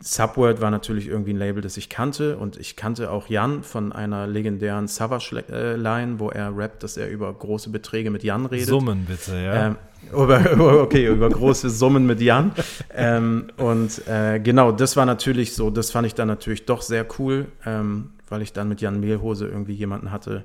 [0.00, 2.36] Subword war natürlich irgendwie ein Label, das ich kannte.
[2.36, 7.32] Und ich kannte auch Jan von einer legendären Savage-Line, wo er rappt, dass er über
[7.32, 8.68] große Beträge mit Jan redet.
[8.68, 9.66] Summen bitte, ja.
[9.66, 9.76] Ähm,
[10.12, 12.52] über, okay, über große Summen mit Jan.
[12.92, 17.06] Ähm, und äh, genau, das war natürlich so, das fand ich dann natürlich doch sehr
[17.18, 20.44] cool, ähm, weil ich dann mit Jan Mehlhose irgendwie jemanden hatte,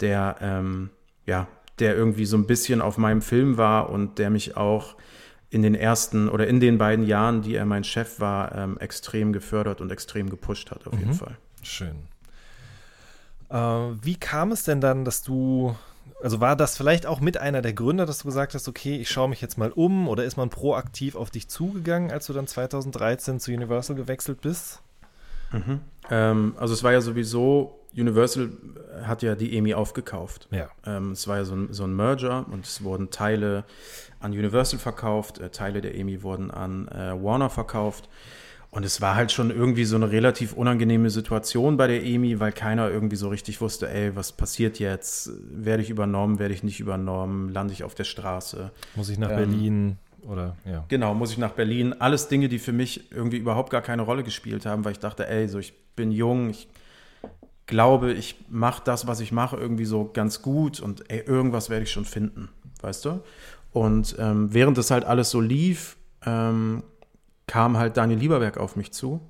[0.00, 0.90] der, ähm,
[1.26, 1.46] ja,
[1.78, 4.96] der irgendwie so ein bisschen auf meinem Film war und der mich auch
[5.50, 9.32] in den ersten oder in den beiden Jahren, die er mein Chef war, ähm, extrem
[9.32, 11.14] gefördert und extrem gepusht hat, auf jeden Mhm.
[11.14, 11.36] Fall.
[11.62, 11.96] Schön.
[13.50, 15.74] Äh, wie kam es denn dann, dass du,
[16.22, 19.10] also war das vielleicht auch mit einer der Gründe, dass du gesagt hast, okay, ich
[19.10, 22.46] schaue mich jetzt mal um oder ist man proaktiv auf dich zugegangen, als du dann
[22.46, 24.80] 2013 zu Universal gewechselt bist?
[26.10, 28.50] Ähm, also es war ja sowieso, Universal
[29.02, 30.46] hat ja die EMI aufgekauft.
[30.52, 30.68] Ja.
[30.86, 33.64] Ähm, es war ja so ein, so ein Merger und es wurden Teile
[34.20, 38.08] an Universal verkauft, äh, Teile der EMI wurden an äh, Warner verkauft.
[38.72, 42.52] Und es war halt schon irgendwie so eine relativ unangenehme Situation bei der EMI, weil
[42.52, 45.30] keiner irgendwie so richtig wusste, ey, was passiert jetzt?
[45.50, 47.48] Werde ich übernommen, werde ich nicht übernommen?
[47.48, 48.70] Lande ich auf der Straße?
[48.94, 50.84] Muss ich nach Ähm, Berlin oder ja.
[50.86, 51.94] Genau, muss ich nach Berlin.
[51.98, 55.26] Alles Dinge, die für mich irgendwie überhaupt gar keine Rolle gespielt haben, weil ich dachte,
[55.28, 56.68] ey, so ich bin jung, ich
[57.66, 61.84] glaube, ich mache das, was ich mache, irgendwie so ganz gut und ey, irgendwas werde
[61.84, 62.50] ich schon finden,
[62.82, 63.20] weißt du?
[63.72, 65.96] Und ähm, während das halt alles so lief,
[66.26, 66.82] ähm,
[67.46, 69.20] kam halt Daniel Lieberberg auf mich zu,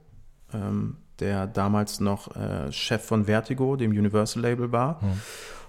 [0.53, 5.01] ähm, der damals noch äh, Chef von Vertigo, dem Universal-Label war.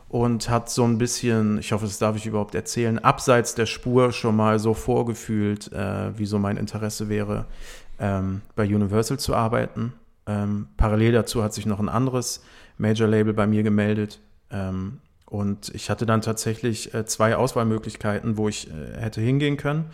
[0.08, 4.12] Und hat so ein bisschen, ich hoffe, das darf ich überhaupt erzählen, abseits der Spur
[4.12, 7.46] schon mal so vorgefühlt, äh, wie so mein Interesse wäre,
[7.98, 9.94] ähm, bei Universal zu arbeiten.
[10.28, 12.44] Ähm, parallel dazu hat sich noch ein anderes
[12.78, 14.20] Major-Label bei mir gemeldet.
[15.32, 19.86] Und ich hatte dann tatsächlich äh, zwei Auswahlmöglichkeiten, wo ich äh, hätte hingehen können.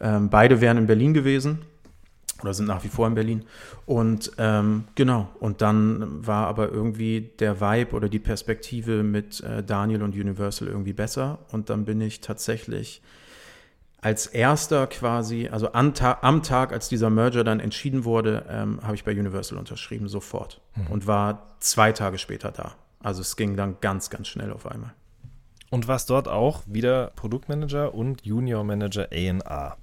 [0.00, 1.58] Ähm, beide wären in Berlin gewesen
[2.40, 3.44] oder sind nach wie vor in Berlin.
[3.84, 9.62] Und ähm, genau, und dann war aber irgendwie der Vibe oder die Perspektive mit äh,
[9.62, 11.40] Daniel und Universal irgendwie besser.
[11.52, 13.02] Und dann bin ich tatsächlich
[14.00, 18.80] als erster quasi, also am, Ta am Tag, als dieser Merger dann entschieden wurde, ähm,
[18.82, 20.62] habe ich bei Universal unterschrieben, sofort.
[20.88, 22.76] Und war zwei Tage später da.
[23.02, 24.92] Also es ging dann ganz, ganz schnell auf einmal.
[25.70, 29.76] Und warst dort auch wieder Produktmanager und Junior Manager A&A.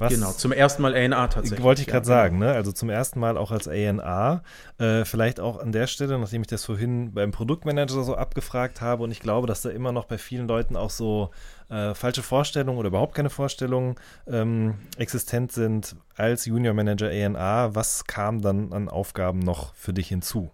[0.00, 1.62] Was, Genau, zum ersten Mal A&R tatsächlich.
[1.62, 2.16] Wollte ich ja, gerade genau.
[2.16, 2.52] sagen, ne?
[2.52, 4.42] Also zum ersten Mal auch als A&A.
[4.78, 9.04] Äh, vielleicht auch an der Stelle, nachdem ich das vorhin beim Produktmanager so abgefragt habe
[9.04, 11.32] und ich glaube, dass da immer noch bei vielen Leuten auch so
[11.68, 13.96] äh, falsche Vorstellungen oder überhaupt keine Vorstellungen
[14.26, 17.74] ähm, existent sind als Junior Manager A&A.
[17.74, 20.50] Was kam dann an Aufgaben noch für dich hinzu?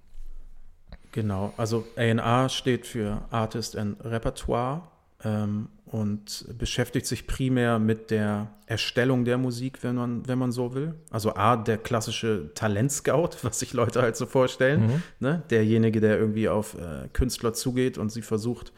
[1.13, 4.83] Genau, also A&R steht für Artist and Repertoire
[5.25, 10.75] ähm, und beschäftigt sich primär mit der Erstellung der Musik, wenn man, wenn man so
[10.75, 10.95] will.
[11.11, 15.03] Also A, der klassische Talentscout, was sich Leute halt so vorstellen.
[15.21, 15.43] Ne?
[15.51, 18.73] Derjenige, der irgendwie auf äh, Künstler zugeht und sie versucht,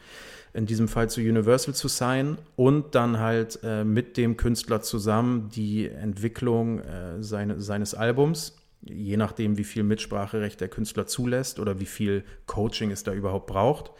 [0.53, 5.49] in diesem Fall zu Universal zu sein und dann halt äh, mit dem Künstler zusammen
[5.49, 11.79] die Entwicklung äh, seine, seines Albums, je nachdem, wie viel Mitspracherecht der Künstler zulässt oder
[11.79, 13.91] wie viel Coaching es da überhaupt braucht.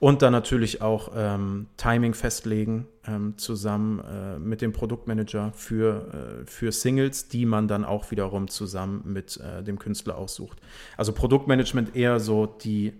[0.00, 6.46] Und dann natürlich auch ähm, Timing festlegen, ähm, zusammen äh, mit dem Produktmanager für, äh,
[6.46, 10.60] für Singles, die man dann auch wiederum zusammen mit äh, dem Künstler aussucht.
[10.96, 12.94] Also Produktmanagement eher so die,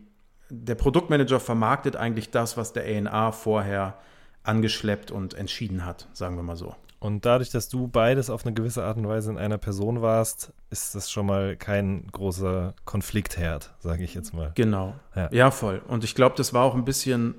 [0.50, 3.98] der Produktmanager vermarktet eigentlich das, was der A&R vorher
[4.42, 6.74] angeschleppt und entschieden hat, sagen wir mal so.
[7.04, 10.54] Und dadurch, dass du beides auf eine gewisse Art und Weise in einer Person warst,
[10.70, 14.52] ist das schon mal kein großer Konfliktherd, sage ich jetzt mal.
[14.54, 14.94] Genau.
[15.14, 15.28] Ja.
[15.30, 15.82] Ja, voll.
[15.86, 17.34] Und ich glaube, das war auch ein bisschen,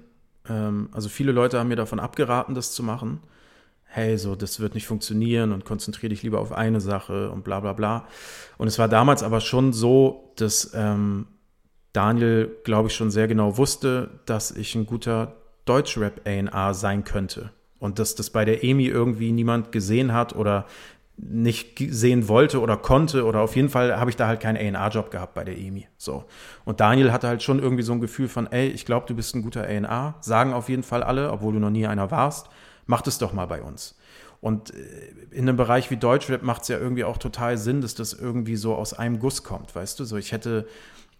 [0.48, 3.24] ähm, also viele Leute haben mir davon abgeraten, das zu machen.
[3.86, 7.60] Hey, so, das wird nicht funktionieren und konzentriere dich lieber auf eine Sache und bla
[7.60, 8.06] bla bla.
[8.60, 11.26] Und es war damals aber schon so, dass ähm,
[11.92, 17.50] Daniel, glaube ich, schon sehr genau wusste, dass ich ein guter Deutschrap-A&R sein könnte.
[17.80, 20.66] Und dass das bei der EMI irgendwie niemand gesehen hat oder
[21.18, 25.12] nicht sehen wollte oder konnte oder auf jeden Fall habe ich da halt keinen A&R-Job
[25.12, 25.88] gehabt bei der EMI.
[25.98, 26.26] So.
[26.66, 29.34] Und Daniel hatte halt schon irgendwie so ein Gefühl von, ey, ich glaube, du bist
[29.34, 30.16] ein guter A&R.
[30.22, 32.50] Sagen auf jeden Fall alle, obwohl du noch nie einer warst.
[32.86, 33.96] Mach das doch mal bei uns.
[34.42, 34.78] Und äh,
[35.32, 38.58] in einem Bereich wie Deutschrap macht es ja irgendwie auch total Sinn, dass das irgendwie
[38.58, 40.06] so aus einem Guss kommt, weißt du?
[40.06, 40.68] So, ich hätte,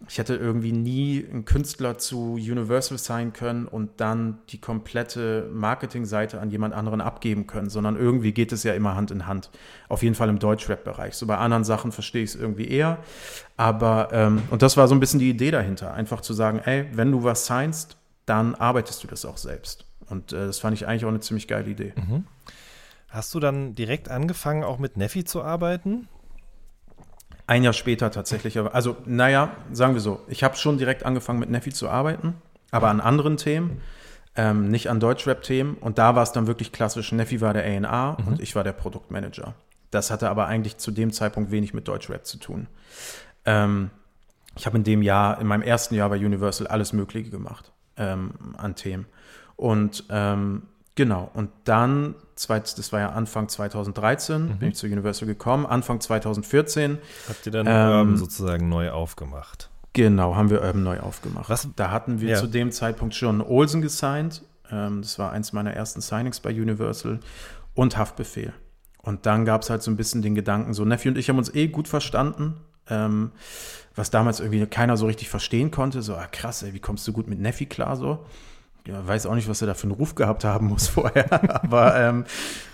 [0.08, 6.40] ich hätte irgendwie nie einen Künstler zu Universal sein können und dann die komplette Marketingseite
[6.40, 9.50] an jemand anderen abgeben können, sondern irgendwie geht es ja immer Hand in Hand.
[9.88, 11.14] Auf jeden Fall im Deutschrap-Bereich.
[11.14, 12.98] So bei anderen Sachen verstehe ich es irgendwie eher.
[13.56, 16.86] Aber, ähm, und das war so ein bisschen die Idee dahinter, einfach zu sagen, ey,
[16.92, 19.86] wenn du was signst, dann arbeitest du das auch selbst.
[20.08, 21.94] Und äh, das fand ich eigentlich auch eine ziemlich geile Idee.
[21.96, 22.26] Mhm.
[23.08, 26.06] Hast du dann direkt angefangen, auch mit Neffi zu arbeiten?
[27.46, 28.58] Ein Jahr später tatsächlich.
[28.58, 32.34] Also, naja, sagen wir so, ich habe schon direkt angefangen mit Neffi zu arbeiten,
[32.70, 33.80] aber an anderen Themen,
[34.34, 35.76] ähm, nicht an Deutschrap-Themen.
[35.76, 37.12] Und da war es dann wirklich klassisch.
[37.12, 38.28] Neffi war der A&R mhm.
[38.28, 39.54] und ich war der Produktmanager.
[39.90, 42.66] Das hatte aber eigentlich zu dem Zeitpunkt wenig mit Deutschrap zu tun.
[43.44, 43.90] Ähm,
[44.56, 48.32] ich habe in dem Jahr, in meinem ersten Jahr bei Universal alles Mögliche gemacht ähm,
[48.56, 49.06] an Themen.
[49.54, 50.62] Und ähm,
[50.94, 54.58] genau, und dann, das war ja Anfang 2013, mhm.
[54.58, 55.66] bin ich zu Universal gekommen.
[55.66, 56.98] Anfang 2014.
[57.28, 59.70] Habt ihr dann ähm, sozusagen neu aufgemacht?
[59.94, 61.48] Genau, haben wir Urban neu aufgemacht.
[61.48, 61.68] Was?
[61.74, 62.36] Da hatten wir ja.
[62.36, 64.42] zu dem Zeitpunkt schon Olsen gesigned.
[64.70, 67.20] Ähm, das war eins meiner ersten Signings bei Universal
[67.74, 68.52] und Haftbefehl.
[69.00, 71.38] Und dann gab es halt so ein bisschen den Gedanken, so Neffi und ich haben
[71.38, 72.56] uns eh gut verstanden,
[72.90, 73.30] ähm,
[73.94, 76.02] was damals irgendwie keiner so richtig verstehen konnte.
[76.02, 78.26] So, ah, krass, ey, wie kommst du gut mit Neffi klar so?
[78.86, 81.32] Ja, weiß auch nicht, was er da für einen Ruf gehabt haben muss vorher.
[81.62, 82.24] Aber ähm,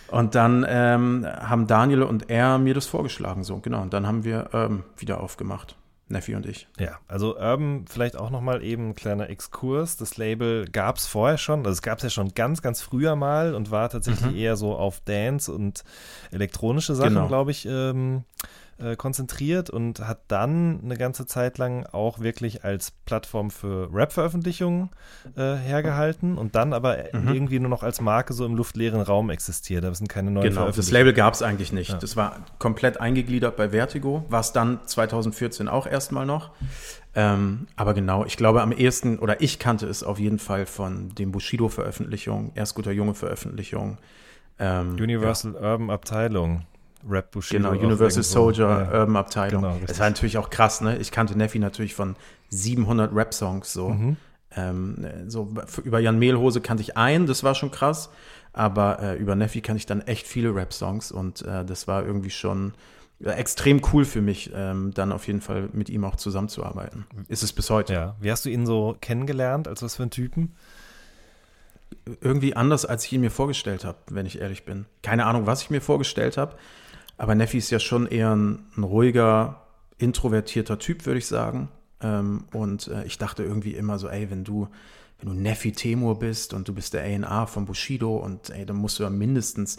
[0.08, 3.80] und dann ähm, haben Daniel und er mir das vorgeschlagen, so genau.
[3.80, 5.76] Und dann haben wir ähm, wieder aufgemacht.
[6.12, 6.68] Neffi und ich.
[6.78, 9.96] Ja, also Urban vielleicht auch nochmal eben ein kleiner Exkurs.
[9.96, 13.16] Das Label gab es vorher schon, also es gab es ja schon ganz, ganz früher
[13.16, 14.36] mal und war tatsächlich mhm.
[14.36, 15.82] eher so auf Dance und
[16.30, 17.28] elektronische Sachen, genau.
[17.28, 18.24] glaube ich, ähm,
[18.82, 24.90] äh, konzentriert und hat dann eine ganze Zeit lang auch wirklich als Plattform für Rap-Veröffentlichungen
[25.36, 27.28] äh, hergehalten und dann aber mhm.
[27.28, 29.84] irgendwie nur noch als Marke so im luftleeren Raum existiert.
[29.84, 31.90] Da sind keine neuen Genau, das Label gab es eigentlich nicht.
[31.90, 31.98] Ja.
[31.98, 36.50] Das war komplett eingegliedert bei Vertigo, war es dann 2014 auch erstmal noch.
[37.14, 41.14] Ähm, aber genau, ich glaube am ehesten, oder ich kannte es auf jeden Fall von
[41.14, 43.98] den Bushido-Veröffentlichungen, Erstguter Junge-Veröffentlichungen.
[44.58, 45.72] Ähm, Universal ja.
[45.72, 46.66] Urban Abteilung.
[47.08, 47.70] Rap Bushido.
[47.70, 49.00] Genau, Universal Soldier, ja.
[49.00, 49.62] Urban Abteilung.
[49.62, 50.98] Genau, das war natürlich auch krass, ne?
[50.98, 52.16] Ich kannte Neffi natürlich von
[52.50, 53.90] 700 Rap-Songs so.
[53.90, 54.16] Mhm.
[54.54, 55.48] Ähm, so
[55.82, 58.10] über Jan Mehlhose kannte ich einen, das war schon krass.
[58.52, 62.30] Aber äh, über Neffi kannte ich dann echt viele Rap-Songs und äh, das war irgendwie
[62.30, 62.74] schon
[63.24, 67.06] extrem cool für mich, ähm, dann auf jeden Fall mit ihm auch zusammenzuarbeiten.
[67.28, 67.92] Ist es bis heute.
[67.92, 68.16] Ja.
[68.20, 69.68] Wie hast du ihn so kennengelernt?
[69.68, 70.54] Als was für ein Typen?
[72.20, 74.86] Irgendwie anders, als ich ihn mir vorgestellt habe, wenn ich ehrlich bin.
[75.02, 76.56] Keine Ahnung, was ich mir vorgestellt habe.
[77.22, 79.62] Aber Neffi ist ja schon eher ein, ein ruhiger,
[79.96, 81.68] introvertierter Typ, würde ich sagen.
[82.00, 84.66] Ähm, und äh, ich dachte irgendwie immer so, ey, wenn du,
[85.20, 88.74] wenn du Neffi Temur bist und du bist der A&R von Bushido und ey, dann
[88.74, 89.78] musst du ja mindestens,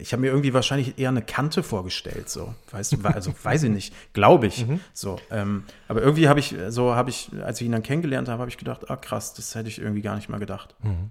[0.00, 3.70] ich habe mir irgendwie wahrscheinlich eher eine Kante vorgestellt, so, weißt du, also weiß ich
[3.70, 4.80] nicht, glaube ich, mhm.
[4.94, 5.18] so.
[5.30, 8.50] Ähm, aber irgendwie habe ich, so habe ich, als ich ihn dann kennengelernt habe, habe
[8.50, 10.74] ich gedacht, ah krass, das hätte ich irgendwie gar nicht mal gedacht.
[10.82, 11.10] Mhm.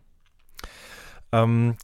[1.32, 1.76] Ähm,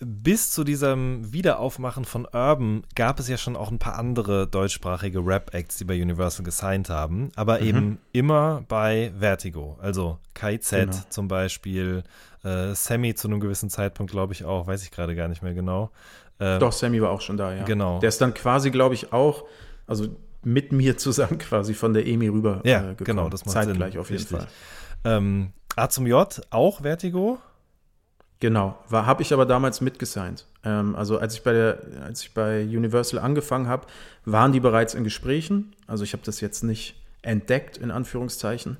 [0.00, 5.24] bis zu diesem Wiederaufmachen von Urban gab es ja schon auch ein paar andere deutschsprachige
[5.24, 7.66] Rap-Acts, die bei Universal gesigned haben, aber mhm.
[7.66, 9.76] eben immer bei Vertigo.
[9.80, 10.92] Also KIZ genau.
[11.08, 12.04] zum Beispiel,
[12.44, 15.54] äh, Sammy zu einem gewissen Zeitpunkt, glaube ich auch, weiß ich gerade gar nicht mehr
[15.54, 15.90] genau.
[16.38, 17.64] Äh, Doch, Sammy war auch schon da, ja.
[17.64, 17.98] Genau.
[17.98, 19.44] Der ist dann quasi, glaube ich, auch,
[19.86, 20.06] also
[20.44, 23.04] mit mir zusammen quasi von der EMI rüber ja, äh, gekommen.
[23.04, 24.00] genau, das macht Zeitgleich Sinn.
[24.00, 24.38] auf jeden Richtig.
[24.38, 24.48] Fall.
[25.04, 27.38] Ähm, A zum J, auch Vertigo?
[28.40, 30.46] Genau, habe ich aber damals mitgesigned.
[30.64, 33.86] Ähm, also als ich bei der, als ich bei Universal angefangen habe,
[34.24, 35.74] waren die bereits in Gesprächen.
[35.86, 38.76] Also ich habe das jetzt nicht entdeckt in Anführungszeichen,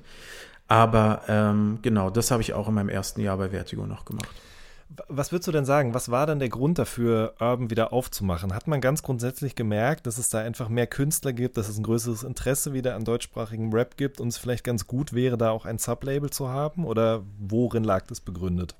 [0.69, 4.29] aber ähm, genau, das habe ich auch in meinem ersten Jahr bei Vertigo noch gemacht.
[5.07, 5.93] Was würdest du denn sagen?
[5.93, 8.55] Was war denn der Grund dafür, Urban wieder aufzumachen?
[8.55, 11.83] Hat man ganz grundsätzlich gemerkt, dass es da einfach mehr Künstler gibt, dass es ein
[11.83, 15.65] größeres Interesse wieder an deutschsprachigem Rap gibt und es vielleicht ganz gut wäre, da auch
[15.65, 16.85] ein Sublabel zu haben?
[16.85, 18.75] Oder worin lag das begründet?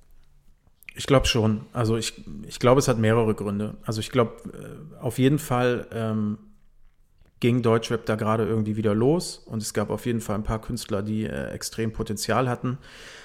[0.99, 1.61] Ich glaube schon.
[1.71, 3.77] Also ich, ich glaube, es hat mehrere Gründe.
[3.85, 6.39] Also ich glaube, äh, auf jeden Fall ähm,
[7.39, 10.59] ging Deutschrap da gerade irgendwie wieder los und es gab auf jeden Fall ein paar
[10.59, 12.79] Künstler, die äh, extrem Potenzial hatten.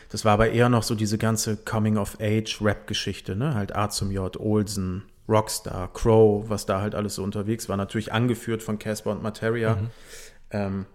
[0.09, 3.55] Das war aber eher noch so diese ganze Coming-of-Age-Rap-Geschichte, ne?
[3.55, 7.77] Halt A zum J, Olsen, Rockstar, Crow, was da halt alles so unterwegs war.
[7.77, 9.75] Natürlich angeführt von Casper und Materia.
[9.75, 9.91] Mhm.
[10.53, 10.87] Ähm,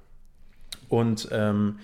[0.87, 1.79] und ähm,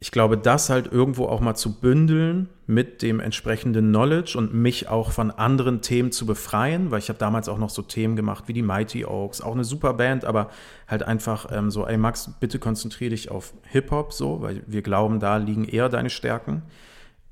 [0.00, 4.88] ich glaube, das halt irgendwo auch mal zu bündeln mit dem entsprechenden Knowledge und mich
[4.88, 8.44] auch von anderen Themen zu befreien, weil ich habe damals auch noch so Themen gemacht
[8.46, 10.50] wie die Mighty Oaks, auch eine super Band, aber
[10.86, 15.18] halt einfach ähm, so, ey Max, bitte konzentriere dich auf Hip-Hop so, weil wir glauben,
[15.18, 16.62] da liegen eher deine Stärken.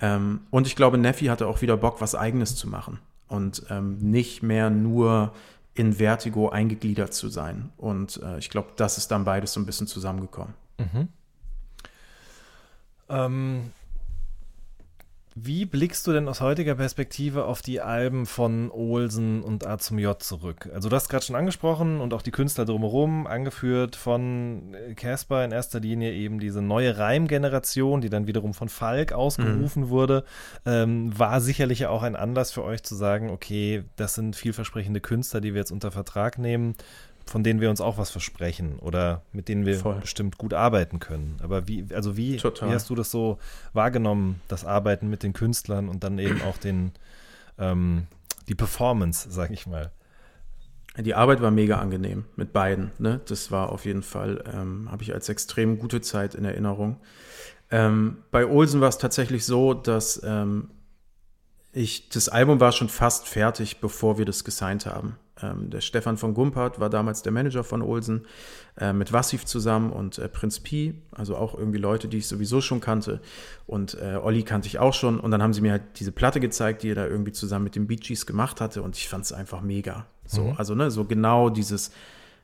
[0.01, 2.99] Ähm, und ich glaube, Neffi hatte auch wieder Bock, was Eigenes zu machen
[3.29, 5.33] und ähm, nicht mehr nur
[5.75, 7.71] in Vertigo eingegliedert zu sein.
[7.77, 10.55] Und äh, ich glaube, das ist dann beides so ein bisschen zusammengekommen.
[10.79, 11.09] Mhm.
[13.09, 13.71] Ähm,
[15.39, 19.99] Wie blickst du denn aus heutiger Perspektive auf die Alben von Olsen und A zum
[19.99, 20.71] J zurück?
[20.73, 25.53] Also du hast gerade schon angesprochen und auch die Künstler drumherum, angeführt von Casper in
[25.53, 29.89] erster Linie eben diese neue Reimgeneration, die dann wiederum von Falk ausgerufen mhm.
[29.91, 30.25] wurde,
[30.65, 35.43] ähm, war sicherlich auch ein Anlass für euch zu sagen, okay, das sind vielversprechende Künstler,
[35.43, 36.77] die wir jetzt unter Vertrag nehmen
[37.27, 40.01] von denen wir uns auch was versprechen oder mit denen wir Voll.
[40.01, 41.37] bestimmt gut arbeiten können.
[41.43, 43.39] Aber wie, also wie, wie hast du das so
[43.73, 46.93] wahrgenommen, das Arbeiten mit den Künstlern und dann eben auch den,
[47.59, 48.07] ähm,
[48.49, 49.91] die Performance, sag ich mal?
[50.99, 52.93] Die Arbeit war mega angenehm mit beiden.
[52.99, 53.21] Ne?
[53.27, 57.01] Das war auf jeden Fall, ähm, habe ich als extrem gute Zeit in Erinnerung.
[57.71, 60.71] Ähm, bei Olsen war es tatsächlich so, dass ähm,
[61.73, 65.17] ich, das Album war schon fast fertig, bevor wir das gesigned haben.
[65.43, 68.27] Ähm, der Stefan von Gumpert war damals der Manager von Olsen,
[68.79, 72.61] äh, mit Wassif zusammen und äh, Prinz Pi, also auch irgendwie Leute, die ich sowieso
[72.61, 73.21] schon kannte.
[73.67, 75.21] Und äh, Olli kannte ich auch schon.
[75.21, 77.77] Und dann haben sie mir halt diese Platte gezeigt, die er da irgendwie zusammen mit
[77.77, 78.83] den Bee Gees gemacht hatte.
[78.83, 80.07] Und ich fand es einfach mega.
[80.25, 80.55] So, mhm.
[80.57, 81.91] also, ne, so genau dieses,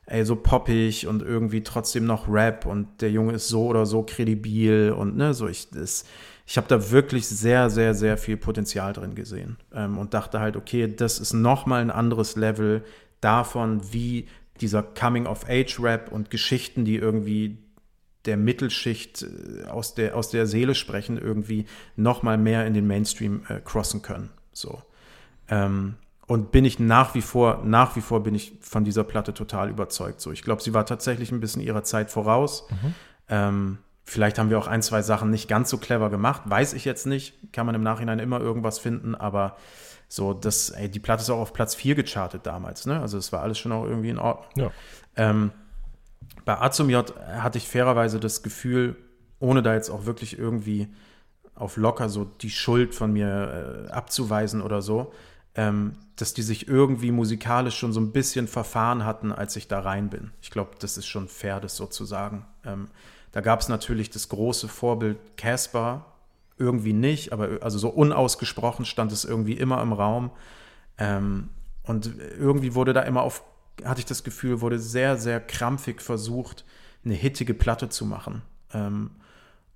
[0.05, 4.03] ey, so poppig und irgendwie trotzdem noch Rap und der Junge ist so oder so
[4.03, 6.05] kredibil und ne, so ich, das,
[6.45, 10.57] ich habe da wirklich sehr, sehr, sehr viel Potenzial drin gesehen ähm, und dachte halt,
[10.57, 12.83] okay, das ist nochmal ein anderes Level
[13.21, 14.27] davon, wie
[14.59, 17.57] dieser Coming-of-Age-Rap und Geschichten, die irgendwie
[18.25, 21.65] der Mittelschicht äh, aus der, aus der Seele sprechen, irgendwie
[21.95, 24.29] nochmal mehr in den Mainstream äh, crossen können.
[24.51, 24.81] So.
[25.49, 25.95] Ähm,
[26.27, 29.69] und bin ich nach wie vor, nach wie vor bin ich von dieser Platte total
[29.69, 30.21] überzeugt.
[30.21, 32.65] So, ich glaube, sie war tatsächlich ein bisschen ihrer Zeit voraus.
[32.69, 32.95] Mhm.
[33.29, 36.85] Ähm, Vielleicht haben wir auch ein, zwei Sachen nicht ganz so clever gemacht, weiß ich
[36.85, 37.53] jetzt nicht.
[37.53, 39.55] Kann man im Nachhinein immer irgendwas finden, aber
[40.09, 43.01] so, das, ey, die Platte ist auch auf Platz 4 gechartet damals, ne?
[43.01, 44.51] Also es war alles schon auch irgendwie in Ordnung.
[44.55, 44.71] Ja.
[45.15, 45.51] Ähm,
[46.45, 48.95] bei A zum J hatte ich fairerweise das Gefühl,
[49.39, 50.87] ohne da jetzt auch wirklich irgendwie
[51.55, 55.13] auf locker so die Schuld von mir äh, abzuweisen oder so,
[55.55, 59.79] ähm, dass die sich irgendwie musikalisch schon so ein bisschen verfahren hatten, als ich da
[59.79, 60.31] rein bin.
[60.41, 62.45] Ich glaube, das ist schon fair, das so zu sagen.
[62.65, 62.87] Ähm,
[63.33, 66.05] da gab es natürlich das große Vorbild Casper,
[66.57, 70.31] irgendwie nicht, aber also so unausgesprochen stand es irgendwie immer im Raum.
[70.97, 71.49] Ähm,
[71.81, 73.43] und irgendwie wurde da immer auf,
[73.83, 76.63] hatte ich das Gefühl, wurde sehr, sehr krampfig versucht,
[77.03, 78.43] eine hittige Platte zu machen.
[78.71, 79.09] Ähm,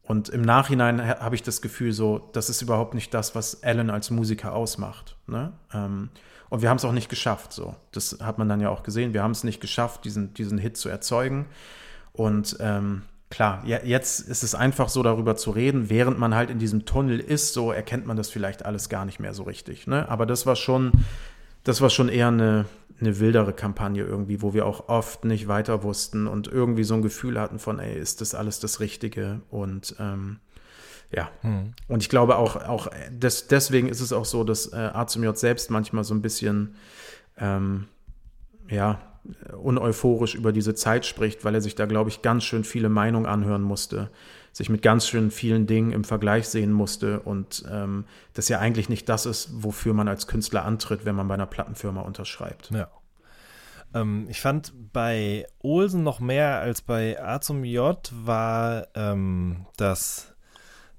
[0.04, 3.90] und im Nachhinein habe ich das Gefühl, so, das ist überhaupt nicht das, was Alan
[3.90, 5.18] als Musiker ausmacht.
[5.26, 5.52] Ne?
[5.74, 6.10] Ähm,
[6.50, 7.52] und wir haben es auch nicht geschafft.
[7.52, 7.76] So.
[7.92, 9.14] Das hat man dann ja auch gesehen.
[9.14, 11.48] Wir haben es nicht geschafft, diesen, diesen Hit zu erzeugen.
[12.14, 16.50] Und ähm, klar, ja, jetzt ist es einfach so darüber zu reden, während man halt
[16.50, 19.88] in diesem Tunnel ist, so erkennt man das vielleicht alles gar nicht mehr so richtig.
[19.88, 20.08] Ne?
[20.10, 20.92] Aber das war schon,
[21.64, 22.66] das war schon eher eine,
[23.00, 27.02] eine wildere Kampagne irgendwie, wo wir auch oft nicht weiter wussten und irgendwie so ein
[27.02, 29.42] Gefühl hatten von, ey, ist das alles das Richtige?
[29.50, 30.40] Und ähm,
[31.12, 31.74] ja, mhm.
[31.88, 35.24] und ich glaube auch, auch des, deswegen ist es auch so, dass äh, A zum
[35.24, 36.76] J selbst manchmal so ein bisschen,
[37.38, 37.88] ähm,
[38.70, 39.00] ja,
[39.62, 43.26] uneuphorisch über diese Zeit spricht, weil er sich da, glaube ich, ganz schön viele Meinungen
[43.26, 44.10] anhören musste,
[44.52, 48.90] sich mit ganz schön vielen Dingen im Vergleich sehen musste und ähm, das ja eigentlich
[48.90, 52.72] nicht das ist, wofür man als Künstler antritt, wenn man bei einer Plattenfirma unterschreibt.
[52.72, 52.90] Ja.
[53.94, 60.34] Ähm, ich fand bei Olsen noch mehr als bei A zum J war ähm, das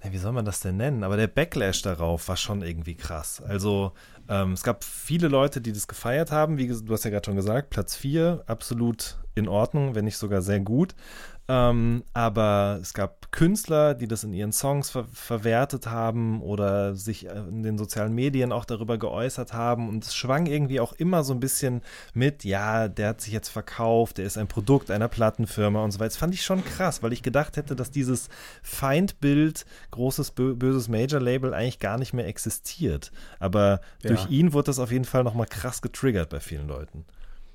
[0.02, 1.02] wie soll man das denn nennen?
[1.02, 3.42] Aber der Backlash darauf war schon irgendwie krass.
[3.42, 3.92] Also
[4.28, 6.58] ähm, es gab viele Leute, die das gefeiert haben.
[6.58, 10.42] Wie du hast ja gerade schon gesagt, Platz 4, absolut in Ordnung, wenn nicht sogar
[10.42, 10.94] sehr gut.
[11.50, 17.26] Ähm, aber es gab Künstler, die das in ihren Songs ver verwertet haben oder sich
[17.26, 19.88] äh, in den sozialen Medien auch darüber geäußert haben.
[19.88, 21.80] Und es schwang irgendwie auch immer so ein bisschen
[22.12, 26.00] mit, ja, der hat sich jetzt verkauft, der ist ein Produkt einer Plattenfirma und so
[26.00, 26.10] weiter.
[26.10, 28.28] Das fand ich schon krass, weil ich gedacht hätte, dass dieses
[28.62, 33.10] Feindbild, großes, böses Major-Label eigentlich gar nicht mehr existiert.
[33.38, 34.10] Aber ja.
[34.10, 37.06] durch ihn wurde das auf jeden Fall nochmal krass getriggert bei vielen Leuten.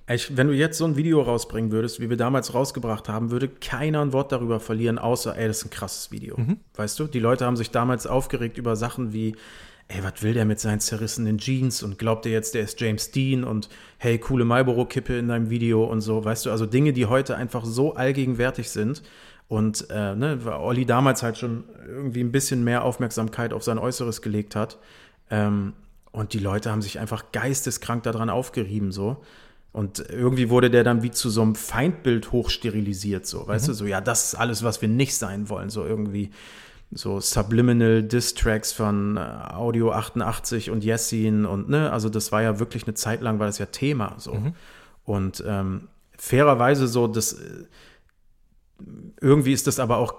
[0.09, 3.47] Ich, wenn du jetzt so ein Video rausbringen würdest, wie wir damals rausgebracht haben, würde
[3.47, 6.37] keiner ein Wort darüber verlieren, außer, ey, das ist ein krasses Video.
[6.37, 6.57] Mhm.
[6.75, 7.07] Weißt du?
[7.07, 9.35] Die Leute haben sich damals aufgeregt über Sachen wie,
[9.87, 13.11] ey, was will der mit seinen zerrissenen Jeans und glaubt der jetzt, der ist James
[13.11, 16.51] Dean und hey, coole Marlboro-Kippe in deinem Video und so, weißt du?
[16.51, 19.03] Also Dinge, die heute einfach so allgegenwärtig sind
[19.47, 23.77] und äh, ne, weil Olli damals halt schon irgendwie ein bisschen mehr Aufmerksamkeit auf sein
[23.77, 24.79] Äußeres gelegt hat.
[25.29, 25.73] Ähm,
[26.11, 29.23] und die Leute haben sich einfach geisteskrank daran aufgerieben, so.
[29.73, 33.71] Und irgendwie wurde der dann wie zu so einem Feindbild hochsterilisiert, so, weißt mhm.
[33.71, 36.29] du, so, ja, das ist alles, was wir nicht sein wollen, so irgendwie
[36.91, 42.59] so Subliminal Diss-Tracks von äh, Audio 88 und Yessin und, ne, also das war ja
[42.59, 44.35] wirklich eine Zeit lang, war das ja Thema, so.
[44.35, 44.53] Mhm.
[45.05, 47.65] Und ähm, fairerweise so, das, äh,
[49.21, 50.13] irgendwie ist das aber auch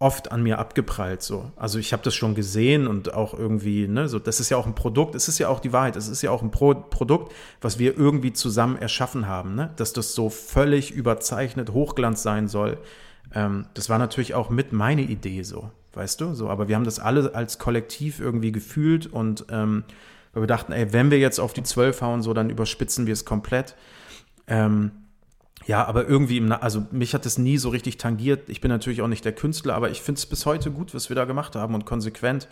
[0.00, 1.50] oft an mir abgeprallt so.
[1.56, 4.66] Also ich habe das schon gesehen und auch irgendwie, ne, so das ist ja auch
[4.66, 7.32] ein Produkt, es ist ja auch die Wahrheit, es ist ja auch ein Pro Produkt,
[7.60, 9.70] was wir irgendwie zusammen erschaffen haben, ne?
[9.76, 12.78] Dass das so völlig überzeichnet Hochglanz sein soll.
[13.34, 16.84] Ähm, das war natürlich auch mit meine Idee so, weißt du, so, aber wir haben
[16.84, 19.82] das alle als Kollektiv irgendwie gefühlt und ähm,
[20.32, 23.12] weil wir dachten, ey, wenn wir jetzt auf die zwölf hauen, so, dann überspitzen wir
[23.14, 23.74] es komplett.
[24.46, 24.92] Ähm,
[25.66, 28.48] ja, aber irgendwie, im, also mich hat das nie so richtig tangiert.
[28.48, 31.08] Ich bin natürlich auch nicht der Künstler, aber ich finde es bis heute gut, was
[31.08, 32.48] wir da gemacht haben und konsequent.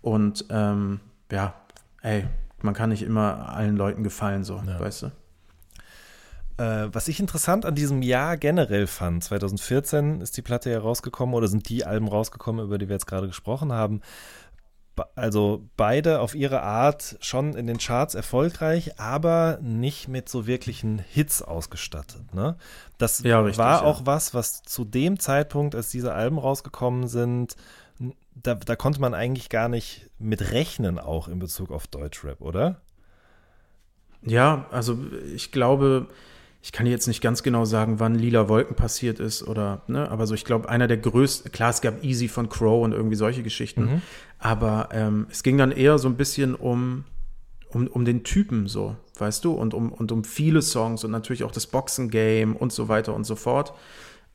[0.00, 1.00] Und ähm,
[1.30, 1.54] ja,
[2.02, 2.26] ey,
[2.62, 4.80] man kann nicht immer allen Leuten gefallen, so, ja.
[4.80, 5.06] weißt du?
[6.56, 11.34] Äh, was ich interessant an diesem Jahr generell fand, 2014 ist die Platte ja rausgekommen
[11.34, 14.00] oder sind die Alben rausgekommen, über die wir jetzt gerade gesprochen haben
[15.14, 20.98] also beide auf ihre Art schon in den Charts erfolgreich, aber nicht mit so wirklichen
[20.98, 22.34] Hits ausgestattet.
[22.34, 22.56] Ne?
[22.98, 24.06] Das ja, richtig, war auch ja.
[24.06, 27.56] was, was zu dem Zeitpunkt, als diese Alben rausgekommen sind,
[28.34, 32.80] da, da, konnte man eigentlich gar nicht mit rechnen, auch in Bezug auf Deutschrap, oder?
[34.22, 34.98] Ja, also
[35.34, 36.08] ich glaube,
[36.64, 40.26] ich kann jetzt nicht ganz genau sagen, wann Lila Wolken passiert ist oder, ne, aber
[40.26, 43.42] so, ich glaube, einer der größten, klar, es gab Easy von Crow und irgendwie solche
[43.42, 44.02] Geschichten, mhm.
[44.38, 47.04] aber ähm, es ging dann eher so ein bisschen um,
[47.68, 51.44] um, um den Typen so, weißt du, und um, und um viele Songs und natürlich
[51.44, 53.74] auch das Boxen-Game und so weiter und so fort.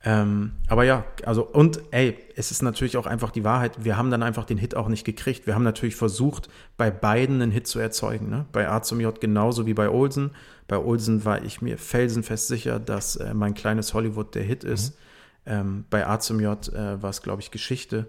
[0.05, 4.11] Ähm, aber ja, also und ey, es ist natürlich auch einfach die Wahrheit, wir haben
[4.11, 5.45] dann einfach den Hit auch nicht gekriegt.
[5.45, 8.29] Wir haben natürlich versucht, bei beiden einen Hit zu erzeugen.
[8.29, 8.45] Ne?
[8.53, 10.31] Bei A zum J genauso wie bei Olsen.
[10.67, 14.91] Bei Olsen war ich mir felsenfest sicher, dass äh, mein kleines Hollywood der Hit ist.
[14.91, 15.51] Mhm.
[15.51, 18.07] Ähm, bei A zum J äh, war es, glaube ich, Geschichte.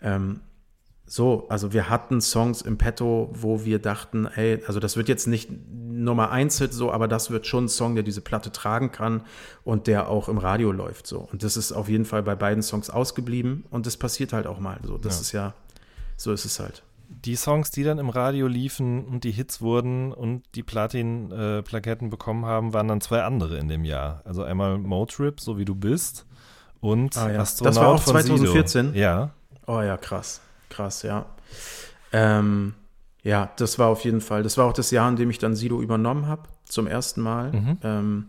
[0.00, 0.40] Ähm,
[1.12, 5.26] so, also wir hatten Songs im Petto, wo wir dachten, ey, also das wird jetzt
[5.26, 8.92] nicht Nummer eins Hit so, aber das wird schon ein Song, der diese Platte tragen
[8.92, 9.20] kann
[9.62, 11.28] und der auch im Radio läuft so.
[11.30, 14.58] Und das ist auf jeden Fall bei beiden Songs ausgeblieben und das passiert halt auch
[14.58, 14.96] mal so.
[14.96, 15.20] Das ja.
[15.20, 15.54] ist ja,
[16.16, 16.82] so ist es halt.
[17.10, 22.10] Die Songs, die dann im Radio liefen und die Hits wurden und die Platin-Plaketten äh,
[22.10, 24.22] bekommen haben, waren dann zwei andere in dem Jahr.
[24.24, 26.24] Also einmal Motrip, so wie du bist,
[26.80, 27.40] und ah, ja.
[27.40, 28.86] Astronaut Das war auch 2014?
[28.86, 28.98] Sido.
[28.98, 29.32] Ja.
[29.66, 30.40] Oh ja, krass.
[30.72, 31.26] Krass, ja.
[32.12, 32.72] Ähm,
[33.22, 34.42] ja, das war auf jeden Fall.
[34.42, 37.52] Das war auch das Jahr, in dem ich dann Sido übernommen habe, zum ersten Mal.
[37.52, 37.78] Mhm.
[37.82, 38.26] Ähm,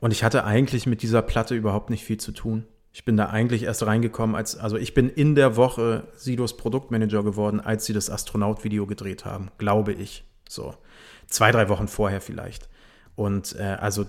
[0.00, 2.64] und ich hatte eigentlich mit dieser Platte überhaupt nicht viel zu tun.
[2.94, 7.22] Ich bin da eigentlich erst reingekommen, als, also ich bin in der Woche Sidos Produktmanager
[7.22, 10.24] geworden, als sie das Astronaut-Video gedreht haben, glaube ich.
[10.48, 10.74] So.
[11.26, 12.68] Zwei, drei Wochen vorher vielleicht.
[13.14, 14.06] Und äh, also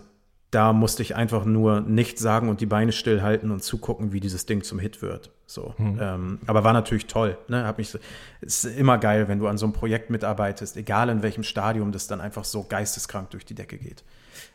[0.54, 4.46] da musste ich einfach nur nichts sagen und die Beine stillhalten und zugucken, wie dieses
[4.46, 5.32] Ding zum Hit wird.
[5.48, 5.98] So, mhm.
[6.00, 7.38] ähm, aber war natürlich toll.
[7.48, 7.66] Ne?
[7.66, 7.98] Hab mich,
[8.42, 12.08] ist immer geil, wenn du an so einem Projekt mitarbeitest, egal in welchem Stadium das
[12.08, 14.04] dann einfach so geisteskrank durch die Decke geht.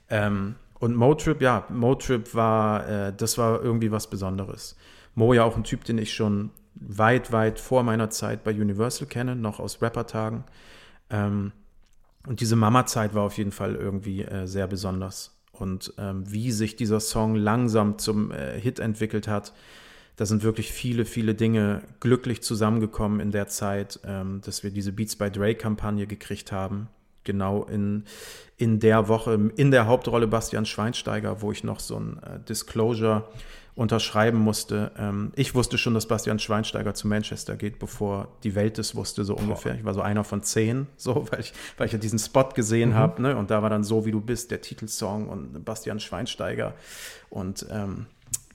[0.09, 4.77] Ähm, und Motrip, ja, Motrip war, äh, das war irgendwie was Besonderes.
[5.17, 9.09] Mo ja auch ein Typ, den ich schon weit, weit vor meiner Zeit bei Universal
[9.09, 10.45] kenne, noch aus Rapper-Tagen.
[11.11, 11.51] Ähm,
[12.27, 16.77] und diese Mama-Zeit war auf jeden Fall irgendwie äh, sehr besonders und ähm, wie sich
[16.77, 19.53] dieser Song langsam zum äh, Hit entwickelt hat.
[20.17, 24.93] Da sind wirklich viele, viele Dinge glücklich zusammengekommen in der Zeit, ähm, dass wir diese
[24.93, 26.89] Beats by Dre-Kampagne gekriegt haben.
[27.23, 28.05] Genau in,
[28.57, 33.29] in der Woche, in der Hauptrolle Bastian Schweinsteiger, wo ich noch so ein äh, Disclosure
[33.79, 34.91] unterschreiben musste.
[34.99, 39.25] Ähm, ich wusste schon, dass Bastian Schweinsteiger zu Manchester geht, bevor die Welt es wusste,
[39.25, 39.77] so ungefähr.
[39.77, 42.91] Ich war so einer von zehn, so, weil ich, weil ich ja diesen Spot gesehen
[42.91, 42.95] mhm.
[42.95, 43.37] habe, ne?
[43.37, 46.75] Und da war dann so, wie du bist, der Titelsong und Bastian Schweinsteiger.
[47.31, 48.07] Und ähm,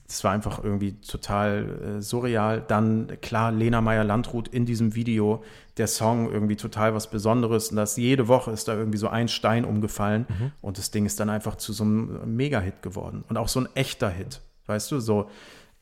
[0.06, 2.62] es war einfach irgendwie total äh, surreal.
[2.68, 5.42] Dann, klar, Lena Meyer-Landrut in diesem Video,
[5.78, 7.70] der Song irgendwie total was Besonderes.
[7.70, 10.26] Und das jede Woche ist da irgendwie so ein Stein umgefallen.
[10.28, 10.52] Mhm.
[10.60, 13.24] Und das Ding ist dann einfach zu so einem Mega-Hit geworden.
[13.30, 14.42] Und auch so ein echter Hit.
[14.66, 15.30] Weißt du, so,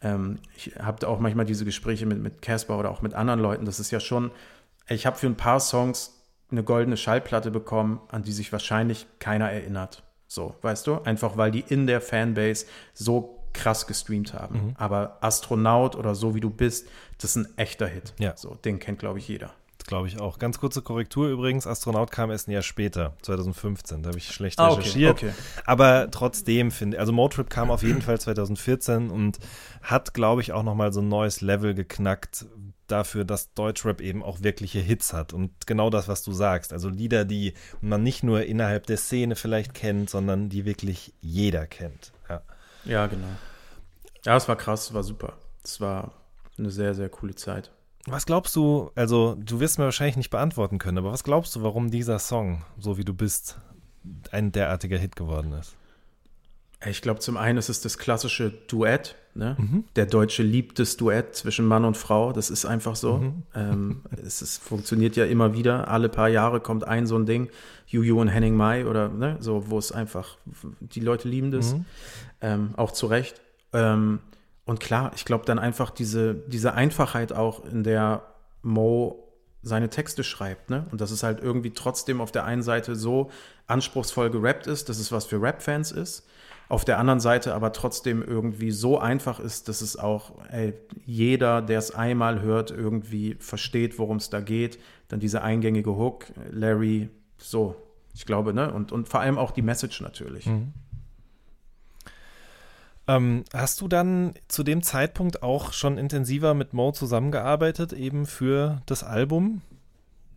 [0.00, 3.64] ähm, ich habe auch manchmal diese Gespräche mit Casper oder auch mit anderen Leuten.
[3.64, 4.30] Das ist ja schon,
[4.88, 6.18] ich habe für ein paar Songs
[6.50, 10.02] eine goldene Schallplatte bekommen, an die sich wahrscheinlich keiner erinnert.
[10.26, 11.00] So, weißt du?
[11.02, 14.66] Einfach weil die in der Fanbase so krass gestreamt haben.
[14.66, 14.74] Mhm.
[14.78, 16.88] Aber Astronaut oder so wie du bist,
[17.18, 18.14] das ist ein echter Hit.
[18.18, 18.36] Ja.
[18.36, 19.52] So, den kennt, glaube ich, jeder.
[19.86, 20.38] Glaube ich auch.
[20.38, 24.02] Ganz kurze Korrektur übrigens: Astronaut kam erst ein Jahr später, 2015.
[24.02, 25.12] Da habe ich schlecht ah, recherchiert.
[25.12, 25.62] Okay, okay.
[25.64, 29.38] Aber trotzdem finde ich, also Motrip kam auf jeden Fall 2014 und
[29.82, 32.46] hat, glaube ich, auch nochmal so ein neues Level geknackt
[32.92, 35.32] dafür, dass Deutschrap eben auch wirkliche Hits hat.
[35.32, 36.72] Und genau das, was du sagst.
[36.72, 41.66] Also Lieder, die man nicht nur innerhalb der Szene vielleicht kennt, sondern die wirklich jeder
[41.66, 42.12] kennt.
[42.28, 42.42] Ja,
[42.84, 43.28] ja genau.
[44.24, 45.34] Ja, es war krass, es war super.
[45.64, 46.12] Es war
[46.58, 47.72] eine sehr, sehr coole Zeit.
[48.06, 51.62] Was glaubst du, also du wirst mir wahrscheinlich nicht beantworten können, aber was glaubst du,
[51.62, 53.58] warum dieser Song, so wie du bist,
[54.32, 55.76] ein derartiger Hit geworden ist?
[56.84, 59.14] Ich glaube, zum einen ist es das klassische Duett.
[59.34, 59.56] Ne?
[59.96, 62.32] Der Deutsche liebt das Duett zwischen Mann und Frau.
[62.32, 63.32] Das ist einfach so.
[63.54, 65.88] Ähm, es ist, funktioniert ja immer wieder.
[65.88, 67.50] Alle paar Jahre kommt ein so ein Ding.
[67.86, 69.36] Juju und Henning Mai oder ne?
[69.38, 70.38] so, wo es einfach,
[70.80, 71.76] die Leute lieben das.
[72.40, 73.40] Ähm, auch zu Recht.
[73.72, 74.18] Ähm,
[74.64, 78.22] und klar, ich glaube dann einfach diese, diese Einfachheit auch, in der
[78.62, 79.18] Mo
[79.62, 80.86] seine Texte schreibt, ne?
[80.90, 83.30] Und dass es halt irgendwie trotzdem auf der einen Seite so
[83.66, 86.26] anspruchsvoll gerappt ist, dass es was für Rap-Fans ist.
[86.68, 90.74] Auf der anderen Seite aber trotzdem irgendwie so einfach ist, dass es auch ey,
[91.04, 94.78] jeder, der es einmal hört, irgendwie versteht, worum es da geht.
[95.08, 97.76] Dann diese eingängige Hook, Larry, so,
[98.14, 98.72] ich glaube, ne?
[98.72, 100.46] Und, und vor allem auch die Message natürlich.
[103.08, 108.80] Ähm, hast du dann zu dem Zeitpunkt auch schon intensiver mit Mo zusammengearbeitet, eben für
[108.86, 109.62] das Album?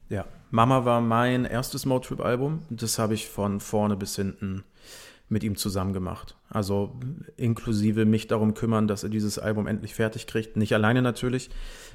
[0.09, 2.63] Ja, Mama war mein erstes Motrip-Album.
[2.69, 4.63] Das habe ich von vorne bis hinten
[5.27, 6.35] mit ihm zusammen gemacht.
[6.49, 6.99] Also
[7.37, 10.55] inklusive mich darum kümmern, dass er dieses Album endlich fertig kriegt.
[10.55, 11.49] Nicht alleine natürlich.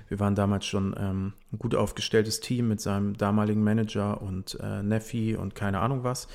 [0.09, 4.83] Wir waren damals schon ähm, ein gut aufgestelltes Team mit seinem damaligen Manager und äh,
[4.83, 6.27] Neffi und keine Ahnung was.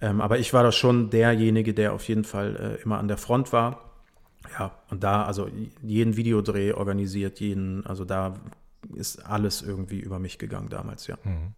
[0.00, 3.18] Ähm, aber ich war da schon derjenige, der auf jeden Fall äh, immer an der
[3.18, 3.90] Front war.
[4.56, 5.48] Ja, und da, also
[5.82, 8.34] jeden Videodreh organisiert, jeden, also da
[8.94, 11.16] ist alles irgendwie über mich gegangen damals, ja.
[11.24, 11.54] Mm,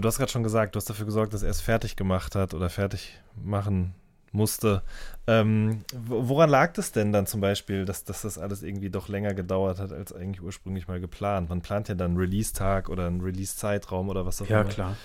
[0.00, 2.52] Du hast gerade schon gesagt, du hast dafür gesorgt, dass er es fertig gemacht hat
[2.54, 3.94] oder fertig machen
[4.32, 4.82] musste.
[5.26, 9.08] Ähm, wo- woran lag das denn dann zum Beispiel, dass, dass das alles irgendwie doch
[9.08, 11.48] länger gedauert hat, als eigentlich ursprünglich mal geplant?
[11.48, 14.70] Man plant ja dann einen Release-Tag oder einen Release-Zeitraum oder was auch Ja, immer.
[14.70, 14.96] klar.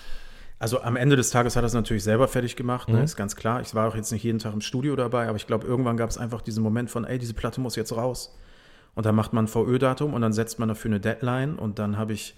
[0.58, 2.96] Also am Ende des Tages hat er es natürlich selber fertig gemacht, ne?
[2.98, 3.04] Mhm.
[3.04, 3.60] ist ganz klar.
[3.60, 6.10] Ich war auch jetzt nicht jeden Tag im Studio dabei, aber ich glaube, irgendwann gab
[6.10, 8.34] es einfach diesen Moment von, ey, diese Platte muss jetzt raus.
[8.96, 11.54] Und dann macht man ein VÖ-Datum und dann setzt man dafür eine Deadline.
[11.56, 12.34] Und dann habe ich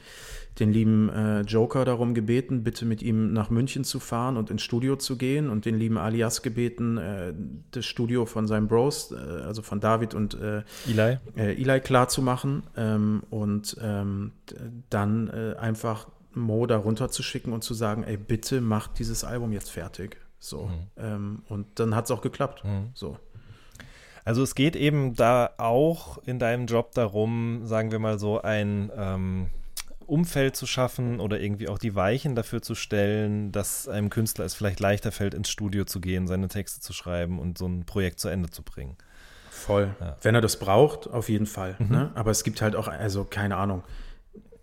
[0.59, 4.63] den lieben äh, Joker darum gebeten, bitte mit ihm nach München zu fahren und ins
[4.63, 5.49] Studio zu gehen.
[5.49, 7.33] Und den lieben Alias gebeten, äh,
[7.71, 11.19] das Studio von seinen Bros, äh, also von David und äh, Eli?
[11.37, 14.33] äh, Eli klar zu machen ähm, und ähm,
[14.91, 19.25] dann äh, einfach Mo da runter zu schicken und zu sagen, ey, bitte mach dieses
[19.25, 20.19] Album jetzt fertig.
[20.39, 20.71] So.
[20.97, 22.65] Ähm, und dann hat es auch geklappt.
[22.95, 23.19] So.
[24.25, 28.91] Also es geht eben da auch in deinem Job darum, sagen wir mal so, ein
[28.97, 29.47] ähm,
[30.11, 34.55] Umfeld zu schaffen oder irgendwie auch die Weichen dafür zu stellen, dass einem Künstler es
[34.55, 38.21] vielleicht leichter fällt, ins Studio zu gehen, seine Texte zu schreiben und so ein Projekt
[38.21, 38.97] zu Ende zu bringen.
[39.51, 39.95] Voll.
[40.01, 40.17] Ja.
[40.23, 41.77] Wenn er das braucht, auf jeden Fall.
[41.79, 42.11] Ne?
[42.15, 43.83] Aber es gibt halt auch, also keine Ahnung.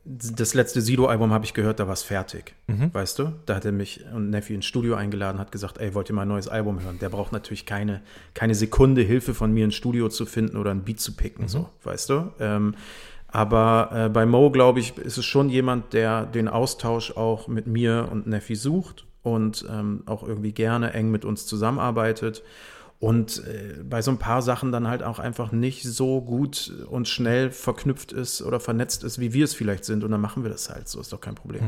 [0.09, 2.55] Das letzte Sido-Album habe ich gehört, da war es fertig.
[2.67, 3.33] Weißt du?
[3.45, 6.21] Da hat er mich und Neffi ins Studio eingeladen, hat gesagt, ey, wollt ihr mal
[6.21, 6.97] ein neues Album hören?
[6.99, 8.01] Der braucht natürlich keine,
[8.33, 11.69] keine Sekunde Hilfe von mir, ein Studio zu finden oder ein Beat zu picken, so,
[11.83, 12.31] weißt du?
[12.39, 12.75] Ähm,
[13.37, 17.67] aber äh, bei Mo, glaube ich, ist es schon jemand, der den Austausch auch mit
[17.67, 22.41] mir und Neffi sucht und ähm, auch irgendwie gerne eng mit uns zusammenarbeitet
[22.99, 27.07] und äh, bei so ein paar Sachen dann halt auch einfach nicht so gut und
[27.07, 30.03] schnell verknüpft ist oder vernetzt ist, wie wir es vielleicht sind.
[30.03, 31.61] Und dann machen wir das halt so, ist doch kein Problem.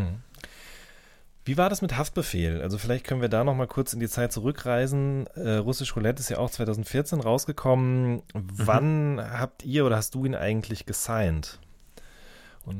[1.49, 2.61] Wie war das mit Haftbefehl?
[2.61, 5.25] Also vielleicht können wir da noch mal kurz in die Zeit zurückreisen.
[5.33, 8.21] Äh, Russisch Roulette ist ja auch 2014 rausgekommen.
[8.35, 11.57] Wann habt ihr oder hast du ihn eigentlich gesigned?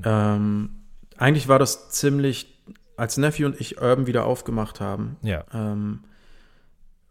[0.06, 0.70] Ähm,
[1.18, 2.62] eigentlich war das ziemlich,
[2.96, 5.46] als Nephew und ich Urban wieder aufgemacht haben, ja.
[5.52, 6.04] ähm,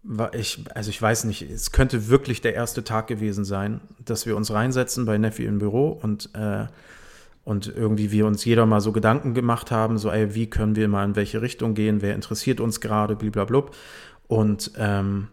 [0.05, 4.26] war ich, also ich weiß nicht, es könnte wirklich der erste Tag gewesen sein, dass
[4.26, 6.66] wir uns reinsetzen bei Nephew im Büro und, äh,
[7.48, 10.86] und irgendwie wir uns jeder mal so Gedanken gemacht haben, so, ey, wie können wir
[10.86, 13.74] mal in welche Richtung gehen, wer interessiert uns gerade, bliblablub.
[14.26, 15.28] Und, ähm,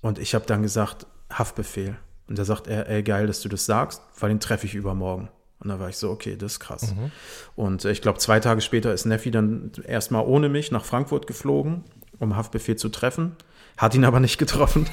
[0.00, 1.96] und ich habe dann gesagt, Haftbefehl.
[2.26, 5.28] Und da sagt er, ey, geil, dass du das sagst, weil den treffe ich übermorgen.
[5.60, 6.92] Und da war ich so, okay, das ist krass.
[7.54, 11.28] Und äh, ich glaube, zwei Tage später ist Neffi dann erstmal ohne mich nach Frankfurt
[11.28, 11.84] geflogen,
[12.18, 13.36] um Haftbefehl zu treffen.
[13.76, 14.88] Hat ihn aber nicht getroffen.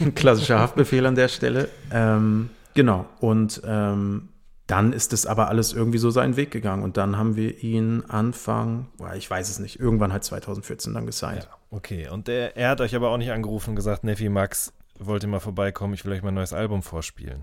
[0.00, 1.68] Ein klassischer Haftbefehl an der Stelle.
[1.92, 3.06] Ähm, genau.
[3.20, 4.28] Und ähm,
[4.66, 6.82] dann ist es aber alles irgendwie so seinen Weg gegangen.
[6.82, 11.06] Und dann haben wir ihn Anfang, boah, ich weiß es nicht, irgendwann halt 2014 dann
[11.06, 11.44] gesigned.
[11.44, 12.08] Ja, okay.
[12.08, 15.28] Und der, er hat euch aber auch nicht angerufen und gesagt, Neffi, Max, wollt ihr
[15.28, 17.42] mal vorbeikommen, ich will euch mein neues Album vorspielen.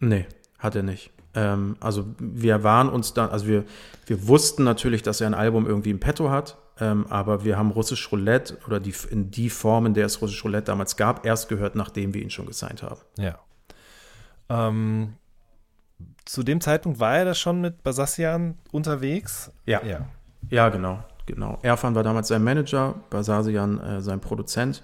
[0.00, 0.26] Nee,
[0.58, 1.10] hat er nicht.
[1.34, 3.64] Ähm, also wir waren uns dann, also wir,
[4.06, 7.70] wir wussten natürlich, dass er ein Album irgendwie im Petto hat, ähm, aber wir haben
[7.70, 11.48] Russisch Roulette oder die, in die Form, in der es Russisch Roulette damals gab, erst
[11.48, 13.00] gehört, nachdem wir ihn schon gesigned haben.
[13.18, 13.38] Ja.
[14.48, 15.14] Ähm,
[16.24, 19.50] zu dem Zeitpunkt war er da schon mit Basassian unterwegs?
[19.66, 19.82] Ja.
[19.84, 20.06] Ja.
[20.50, 21.58] Ja, genau, genau.
[21.62, 24.82] Erfan war damals sein Manager, Basasian äh, sein Produzent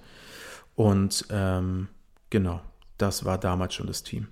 [0.74, 1.89] und ähm,
[2.31, 2.61] genau,
[2.99, 4.28] das war damals schon das Team.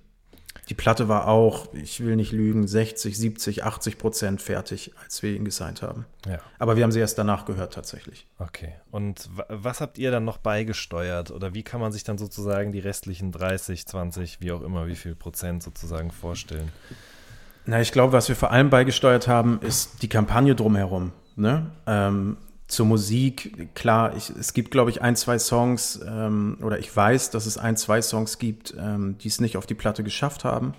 [0.69, 5.35] Die Platte war auch, ich will nicht lügen, 60, 70, 80 Prozent fertig, als wir
[5.35, 6.05] ihn gesigned haben.
[6.25, 6.39] Ja.
[6.57, 8.27] Aber wir haben sie erst danach gehört tatsächlich.
[8.39, 8.73] Okay.
[8.89, 11.31] Und was habt ihr dann noch beigesteuert?
[11.31, 14.95] Oder wie kann man sich dann sozusagen die restlichen 30, 20, wie auch immer, wie
[14.95, 16.71] viel Prozent sozusagen vorstellen?
[17.65, 21.11] Na, ich glaube, was wir vor allem beigesteuert haben, ist die Kampagne drumherum.
[21.35, 21.71] Ne?
[21.87, 22.37] Ähm,
[22.73, 27.29] zur Musik, klar, ich, es gibt, glaube ich, ein, zwei Songs, ähm, oder ich weiß,
[27.29, 30.73] dass es ein, zwei Songs gibt, ähm, die es nicht auf die Platte geschafft haben.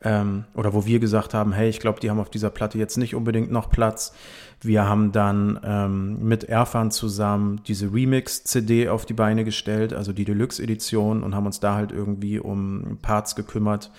[0.00, 2.98] Ähm, oder wo wir gesagt haben, hey, ich glaube, die haben auf dieser Platte jetzt
[2.98, 4.12] nicht unbedingt noch Platz.
[4.60, 10.24] Wir haben dann ähm, mit Erfan zusammen diese Remix-CD auf die Beine gestellt, also die
[10.24, 13.90] Deluxe-Edition, und haben uns da halt irgendwie um Parts gekümmert.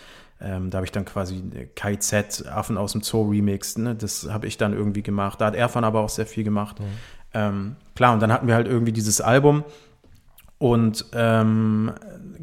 [0.42, 1.44] Ähm, da habe ich dann quasi
[1.76, 3.94] Kai Z, Affen aus dem Zoo Remix, ne?
[3.94, 5.42] das habe ich dann irgendwie gemacht.
[5.42, 6.80] Da hat Erfan aber auch sehr viel gemacht.
[6.80, 6.86] Mhm.
[7.34, 9.64] Ähm, klar, und dann hatten wir halt irgendwie dieses Album
[10.60, 11.94] und ähm,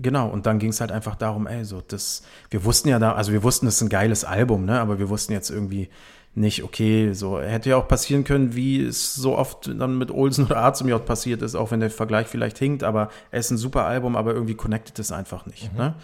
[0.00, 3.12] genau, und dann ging es halt einfach darum, ey, so das, wir wussten ja da,
[3.12, 4.80] also wir wussten, es ist ein geiles Album, ne?
[4.80, 5.90] Aber wir wussten jetzt irgendwie
[6.34, 10.46] nicht, okay, so hätte ja auch passieren können, wie es so oft dann mit Olsen
[10.46, 13.84] oder J passiert ist, auch wenn der Vergleich vielleicht hinkt, aber es ist ein super
[13.84, 15.72] Album, aber irgendwie connected es einfach nicht.
[15.72, 15.78] Mhm.
[15.78, 15.94] Ne?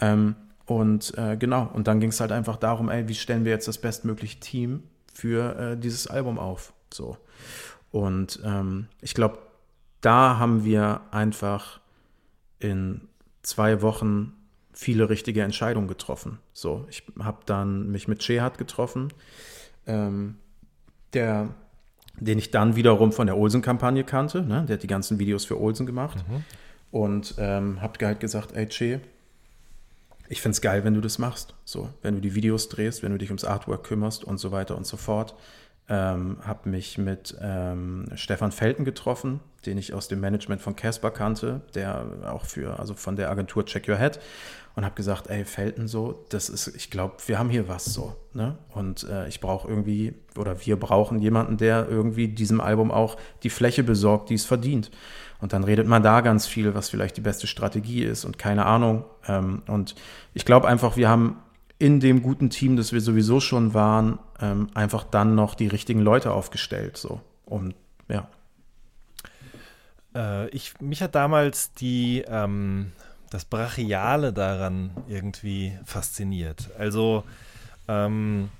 [0.00, 0.34] Ähm,
[0.66, 3.68] und äh, genau, und dann ging es halt einfach darum, ey, wie stellen wir jetzt
[3.68, 6.72] das bestmögliche Team für äh, dieses Album auf?
[6.92, 7.16] So.
[7.90, 9.38] Und ähm, ich glaube,
[10.00, 11.80] da haben wir einfach
[12.58, 13.08] in
[13.42, 14.34] zwei Wochen
[14.72, 16.38] viele richtige Entscheidungen getroffen.
[16.52, 19.12] So, ich habe dann mich mit Shehat getroffen,
[19.86, 20.36] ähm,
[21.12, 21.48] der,
[22.18, 24.42] den ich dann wiederum von der Olsen-Kampagne kannte.
[24.42, 24.64] Ne?
[24.66, 26.24] Der hat die ganzen Videos für Olsen gemacht.
[26.28, 26.44] Mhm.
[26.92, 29.00] Und ähm, habe halt gesagt, ey Che,
[30.28, 31.54] ich finde es geil, wenn du das machst.
[31.64, 34.76] So, wenn du die Videos drehst, wenn du dich ums Artwork kümmerst und so weiter
[34.76, 35.34] und so fort.
[35.92, 41.10] Ähm, habe mich mit ähm, Stefan Felten getroffen, den ich aus dem Management von Casper
[41.10, 44.20] kannte, der auch für, also von der Agentur Check Your Head
[44.76, 48.14] und habe gesagt, ey, Felten so, das ist, ich glaube, wir haben hier was so,
[48.34, 48.56] ne?
[48.72, 53.50] Und äh, ich brauche irgendwie, oder wir brauchen jemanden, der irgendwie diesem Album auch die
[53.50, 54.90] Fläche besorgt, die es verdient.
[55.40, 58.66] Und dann redet man da ganz viel, was vielleicht die beste Strategie ist und keine
[58.66, 59.04] Ahnung.
[59.26, 59.96] Ähm, und
[60.34, 61.36] ich glaube einfach, wir haben
[61.80, 66.00] in dem guten Team, das wir sowieso schon waren, ähm, einfach dann noch die richtigen
[66.00, 66.98] Leute aufgestellt.
[66.98, 67.22] So.
[67.46, 67.74] Und
[68.06, 68.28] ja.
[70.14, 72.92] Äh, ich, mich hat damals die, ähm,
[73.30, 76.70] das Brachiale daran irgendwie fasziniert.
[76.78, 77.24] Also
[77.88, 78.50] ähm,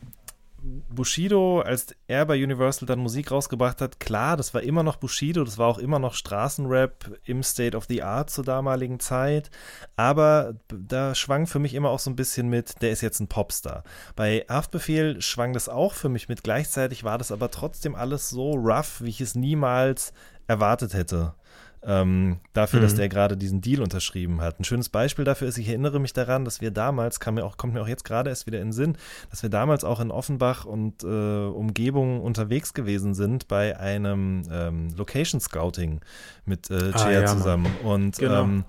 [0.62, 5.44] Bushido, als er bei Universal dann Musik rausgebracht hat, klar, das war immer noch Bushido,
[5.44, 9.50] das war auch immer noch Straßenrap im State of the Art zur damaligen Zeit,
[9.96, 13.28] aber da schwang für mich immer auch so ein bisschen mit, der ist jetzt ein
[13.28, 13.84] Popstar.
[14.16, 18.52] Bei Haftbefehl schwang das auch für mich mit, gleichzeitig war das aber trotzdem alles so
[18.52, 20.12] rough, wie ich es niemals
[20.46, 21.34] erwartet hätte
[21.82, 22.84] ähm, dafür, mhm.
[22.84, 24.60] dass der gerade diesen Deal unterschrieben hat.
[24.60, 27.56] Ein schönes Beispiel dafür ist, ich erinnere mich daran, dass wir damals, kam mir auch,
[27.56, 28.96] kommt mir auch jetzt gerade erst wieder in den Sinn,
[29.30, 34.88] dass wir damals auch in Offenbach und äh, Umgebung unterwegs gewesen sind bei einem ähm,
[34.96, 36.00] Location Scouting
[36.44, 37.74] mit äh, Chair ah, ja, zusammen.
[37.82, 38.42] Und genau.
[38.42, 38.64] ähm,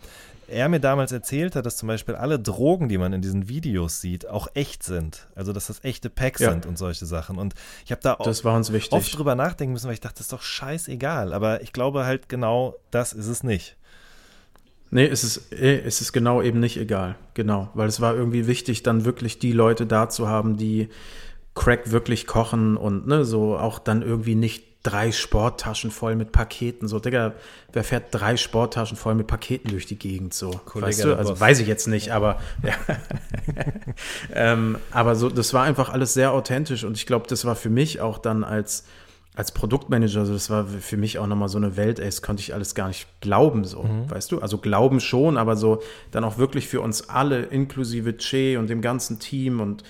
[0.52, 4.02] er mir damals erzählt hat, dass zum Beispiel alle Drogen, die man in diesen Videos
[4.02, 5.28] sieht, auch echt sind.
[5.36, 6.52] Also, dass das echte Packs ja.
[6.52, 7.38] sind und solche Sachen.
[7.38, 7.54] Und
[7.86, 8.46] ich habe da oft,
[8.92, 11.34] oft drüber nachdenken müssen, weil ich dachte, das ist doch scheißegal.
[11.34, 13.78] Aber ich glaube halt genau, das ist es nicht.
[14.92, 17.16] Nee, es ist, eh, es ist genau eben nicht egal.
[17.34, 17.70] Genau.
[17.74, 20.90] Weil es war irgendwie wichtig, dann wirklich die Leute da zu haben, die
[21.56, 26.88] Crack wirklich kochen und ne, so auch dann irgendwie nicht drei Sporttaschen voll mit Paketen.
[26.88, 27.34] So, Digga,
[27.72, 30.34] wer fährt drei Sporttaschen voll mit Paketen durch die Gegend?
[30.34, 31.16] So, Kollege weißt du?
[31.16, 32.74] Also weiß ich jetzt nicht, aber ja.
[34.34, 37.70] ähm, aber so, das war einfach alles sehr authentisch und ich glaube, das war für
[37.70, 38.86] mich auch dann als
[39.34, 42.42] als Produktmanager, also das war für mich auch nochmal so eine Welt, ey, das konnte
[42.42, 44.12] ich alles gar nicht glauben, so, mhm.
[44.12, 44.40] weißt du?
[44.40, 45.82] Also glauben schon, aber so
[46.12, 49.84] dann auch wirklich für uns alle, inklusive Che und dem ganzen Team und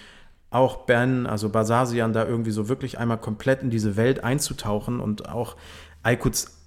[0.52, 5.28] auch Ben, also Basasian, da irgendwie so wirklich einmal komplett in diese Welt einzutauchen und
[5.30, 5.56] auch
[6.04, 6.58] Aikuts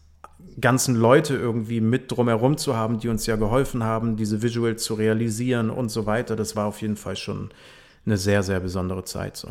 [0.61, 4.94] ganzen Leute irgendwie mit drumherum zu haben, die uns ja geholfen haben, diese Visuals zu
[4.94, 6.35] realisieren und so weiter.
[6.35, 7.51] Das war auf jeden Fall schon
[8.06, 9.36] eine sehr, sehr besondere Zeit.
[9.36, 9.48] So.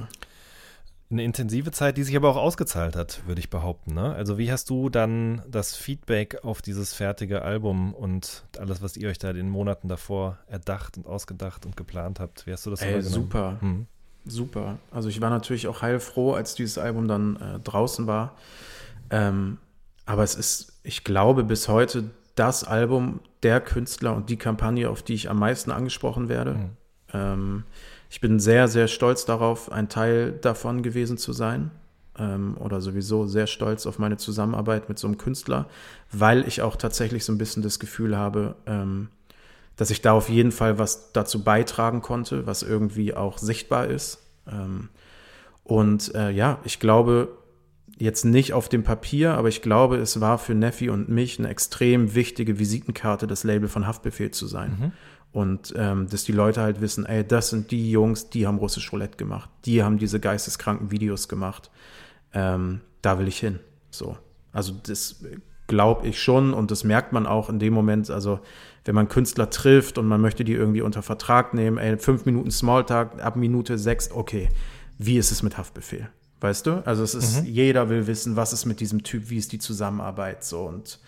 [1.11, 3.93] Eine intensive Zeit, die sich aber auch ausgezahlt hat, würde ich behaupten.
[3.93, 4.13] Ne?
[4.15, 9.09] Also wie hast du dann das Feedback auf dieses fertige Album und alles, was ihr
[9.09, 12.71] euch da in den Monaten davor erdacht und ausgedacht und geplant habt, wie hast du
[12.71, 13.57] das Ey, Super.
[13.59, 13.87] Hm
[14.25, 14.77] super.
[14.91, 18.35] Also ich war natürlich auch heilfroh, als dieses Album dann äh, draußen war.
[19.09, 19.57] Ähm,
[20.05, 22.05] aber es ist, ich glaube, bis heute
[22.35, 26.53] das Album der Künstler und die Kampagne, auf die ich am meisten angesprochen werde.
[26.55, 26.69] Mhm.
[27.13, 27.63] Ähm,
[28.09, 31.71] ich bin sehr, sehr stolz darauf, ein Teil davon gewesen zu sein.
[32.17, 35.67] Ähm, oder sowieso sehr stolz auf meine Zusammenarbeit mit so einem Künstler,
[36.11, 39.09] weil ich auch tatsächlich so ein bisschen das Gefühl habe, ähm,
[39.75, 44.19] dass ich da auf jeden Fall was dazu beitragen konnte, was irgendwie auch sichtbar ist.
[44.47, 44.89] Ähm,
[45.63, 47.37] und äh, ja, ich glaube,
[47.97, 51.49] jetzt nicht auf dem Papier, aber ich glaube, es war für Neffi und mich eine
[51.49, 54.77] extrem wichtige Visitenkarte, das Label von Haftbefehl zu sein.
[54.79, 54.91] Mhm.
[55.31, 58.91] Und ähm, dass die Leute halt wissen, ey, das sind die Jungs, die haben russisch
[58.91, 61.71] Roulette gemacht, die haben diese geisteskranken Videos gemacht.
[62.33, 63.59] Ähm, da will ich hin.
[63.89, 64.17] So.
[64.51, 65.23] Also das
[65.65, 68.41] glaube ich schon und das merkt man auch in dem Moment, also
[68.85, 72.51] wenn man Künstler trifft und man möchte die irgendwie unter Vertrag nehmen, ey, fünf Minuten
[72.51, 74.49] Smalltalk, ab Minute sechs, okay,
[74.97, 76.09] wie ist es mit Haftbefehl?
[76.41, 76.85] Weißt du?
[76.85, 77.47] Also es ist, mhm.
[77.47, 80.99] jeder will wissen, was ist mit diesem Typ, wie ist die Zusammenarbeit so und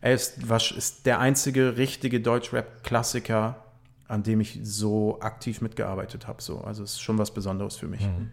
[0.00, 3.62] er ist, was, ist der einzige richtige Deutschrap-Klassiker,
[4.08, 6.42] an dem ich so aktiv mitgearbeitet habe.
[6.42, 6.62] So.
[6.62, 8.00] Also es ist schon was Besonderes für mich.
[8.00, 8.32] Mhm.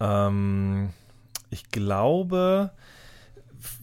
[0.00, 0.90] Ähm,
[1.50, 2.70] ich glaube,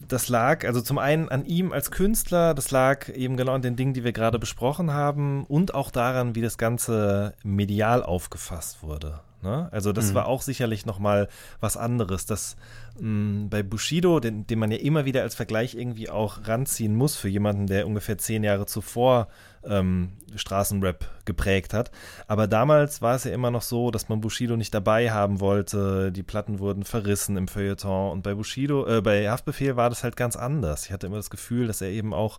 [0.08, 3.76] das lag also zum einen an ihm als Künstler, das lag eben genau an den
[3.76, 9.20] Dingen, die wir gerade besprochen haben und auch daran, wie das Ganze medial aufgefasst wurde.
[9.42, 9.68] Ne?
[9.72, 10.14] Also das mhm.
[10.16, 11.28] war auch sicherlich nochmal
[11.60, 12.56] was anderes, dass
[13.00, 17.16] mh, bei Bushido, den, den man ja immer wieder als Vergleich irgendwie auch ranziehen muss
[17.16, 19.28] für jemanden, der ungefähr zehn Jahre zuvor
[19.64, 21.90] ähm, Straßenrap geprägt hat.
[22.26, 26.12] Aber damals war es ja immer noch so, dass man Bushido nicht dabei haben wollte.
[26.12, 28.12] Die Platten wurden verrissen im Feuilleton.
[28.12, 30.86] Und bei Bushido, äh, bei Haftbefehl war das halt ganz anders.
[30.86, 32.38] Ich hatte immer das Gefühl, dass er eben auch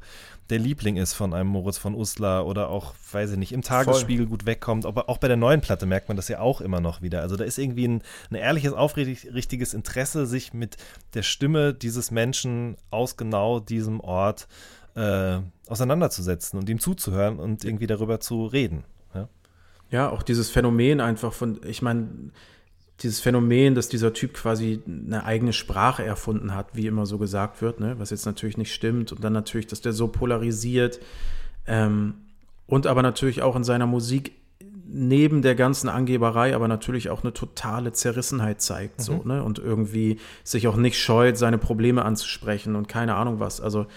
[0.50, 4.26] der Liebling ist von einem Moritz von Uslar oder auch, weiß ich nicht, im Tagesspiegel
[4.26, 4.38] Voll.
[4.38, 4.86] gut wegkommt.
[4.86, 7.22] Aber auch bei der neuen Platte merkt man das ja auch immer noch wieder.
[7.22, 10.78] Also da ist irgendwie ein, ein ehrliches, aufrichtiges Interesse, sich mit
[11.14, 14.81] der Stimme dieses Menschen aus genau diesem Ort äh,
[15.68, 18.84] auseinanderzusetzen und ihm zuzuhören und irgendwie darüber zu reden.
[19.14, 19.30] Ja,
[19.90, 22.10] ja auch dieses Phänomen einfach von, ich meine,
[23.04, 27.62] dieses Phänomen, dass dieser Typ quasi eine eigene Sprache erfunden hat, wie immer so gesagt
[27.62, 27.96] wird, ne?
[27.98, 29.12] was jetzt natürlich nicht stimmt.
[29.12, 31.00] Und dann natürlich, dass der so polarisiert
[31.66, 32.16] ähm,
[32.68, 34.34] und aber natürlich auch in seiner Musik
[34.94, 39.04] neben der ganzen Angeberei aber natürlich auch eine totale Zerrissenheit zeigt, mhm.
[39.04, 39.44] so, ne?
[39.44, 43.62] Und irgendwie sich auch nicht scheut, seine Probleme anzusprechen und keine Ahnung was.
[43.62, 43.88] Also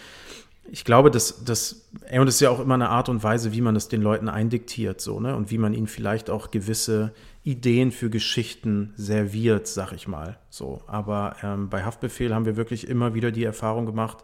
[0.70, 3.60] ich glaube, dass das, und es ist ja auch immer eine Art und Weise, wie
[3.60, 5.36] man das den Leuten eindiktiert, so, ne?
[5.36, 7.12] Und wie man ihnen vielleicht auch gewisse
[7.42, 10.38] Ideen für Geschichten serviert, sag ich mal.
[10.48, 10.80] So.
[10.86, 14.18] Aber ähm, bei Haftbefehl haben wir wirklich immer wieder die Erfahrung gemacht,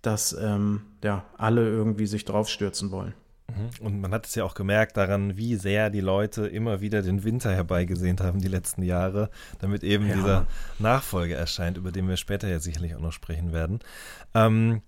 [0.00, 3.14] dass ähm, ja, alle irgendwie sich draufstürzen wollen.
[3.48, 3.86] Mhm.
[3.86, 7.24] Und man hat es ja auch gemerkt daran, wie sehr die Leute immer wieder den
[7.24, 9.30] Winter herbeigesehnt haben, die letzten Jahre,
[9.60, 10.14] damit eben ja.
[10.14, 10.46] dieser
[10.78, 13.80] Nachfolger erscheint, über den wir später ja sicherlich auch noch sprechen werden.
[14.34, 14.80] Ähm,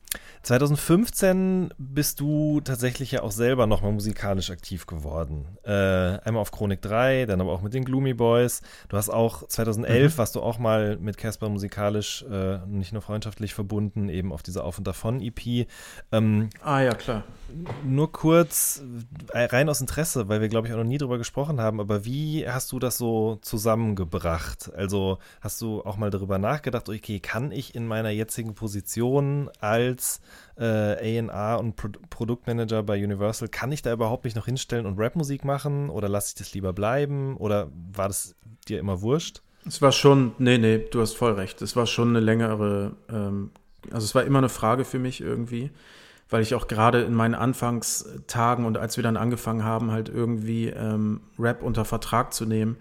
[0.43, 5.59] 2015 bist du tatsächlich ja auch selber nochmal musikalisch aktiv geworden.
[5.65, 8.63] Äh, einmal auf Chronik 3, dann aber auch mit den Gloomy Boys.
[8.89, 10.19] Du hast auch 2011 mhm.
[10.19, 14.65] warst du auch mal mit Casper musikalisch äh, nicht nur freundschaftlich verbunden, eben auf dieser
[14.65, 15.67] Auf und Davon EP.
[16.13, 17.25] Ähm, ah ja, klar.
[17.85, 18.83] Nur kurz,
[19.33, 22.05] äh, rein aus Interesse, weil wir glaube ich auch noch nie drüber gesprochen haben, aber
[22.05, 24.73] wie hast du das so zusammengebracht?
[24.75, 30.06] Also hast du auch mal darüber nachgedacht, okay, kann ich in meiner jetzigen Position als
[30.59, 34.99] äh, A&R und Pro Produktmanager bei Universal, kann ich da überhaupt mich noch hinstellen und
[34.99, 38.35] Rapmusik machen oder lasse ich das lieber bleiben oder war das
[38.69, 39.43] dir immer wurscht?
[39.67, 41.61] Es war schon, nee, nee, du hast voll recht.
[41.61, 43.51] Es war schon eine längere, ähm,
[43.91, 45.71] also es war immer eine Frage für mich irgendwie,
[46.31, 50.69] weil ich auch gerade in meinen Anfangstagen und als wir dann angefangen haben, halt irgendwie
[50.69, 52.77] ähm, Rap unter Vertrag zu nehmen,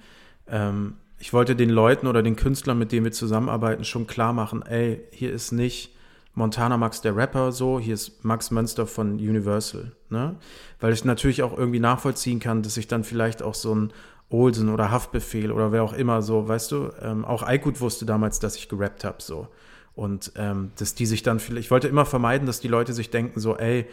[0.48, 4.62] ähm, ich wollte den Leuten oder den Künstlern, mit denen wir zusammenarbeiten, schon klar machen,
[4.64, 5.95] ey, hier ist nicht
[6.36, 10.36] Montana Max der Rapper so, hier ist Max Münster von Universal, ne?
[10.80, 13.94] Weil ich natürlich auch irgendwie nachvollziehen kann, dass ich dann vielleicht auch so ein
[14.30, 18.40] Olsen oder Haftbefehl oder wer auch immer so, weißt du, ähm, auch Aykut wusste damals,
[18.40, 19.48] dass ich gerappt habe so.
[19.94, 23.12] Und ähm, dass die sich dann vielleicht, ich wollte immer vermeiden, dass die Leute sich
[23.12, 23.88] denken so, ey,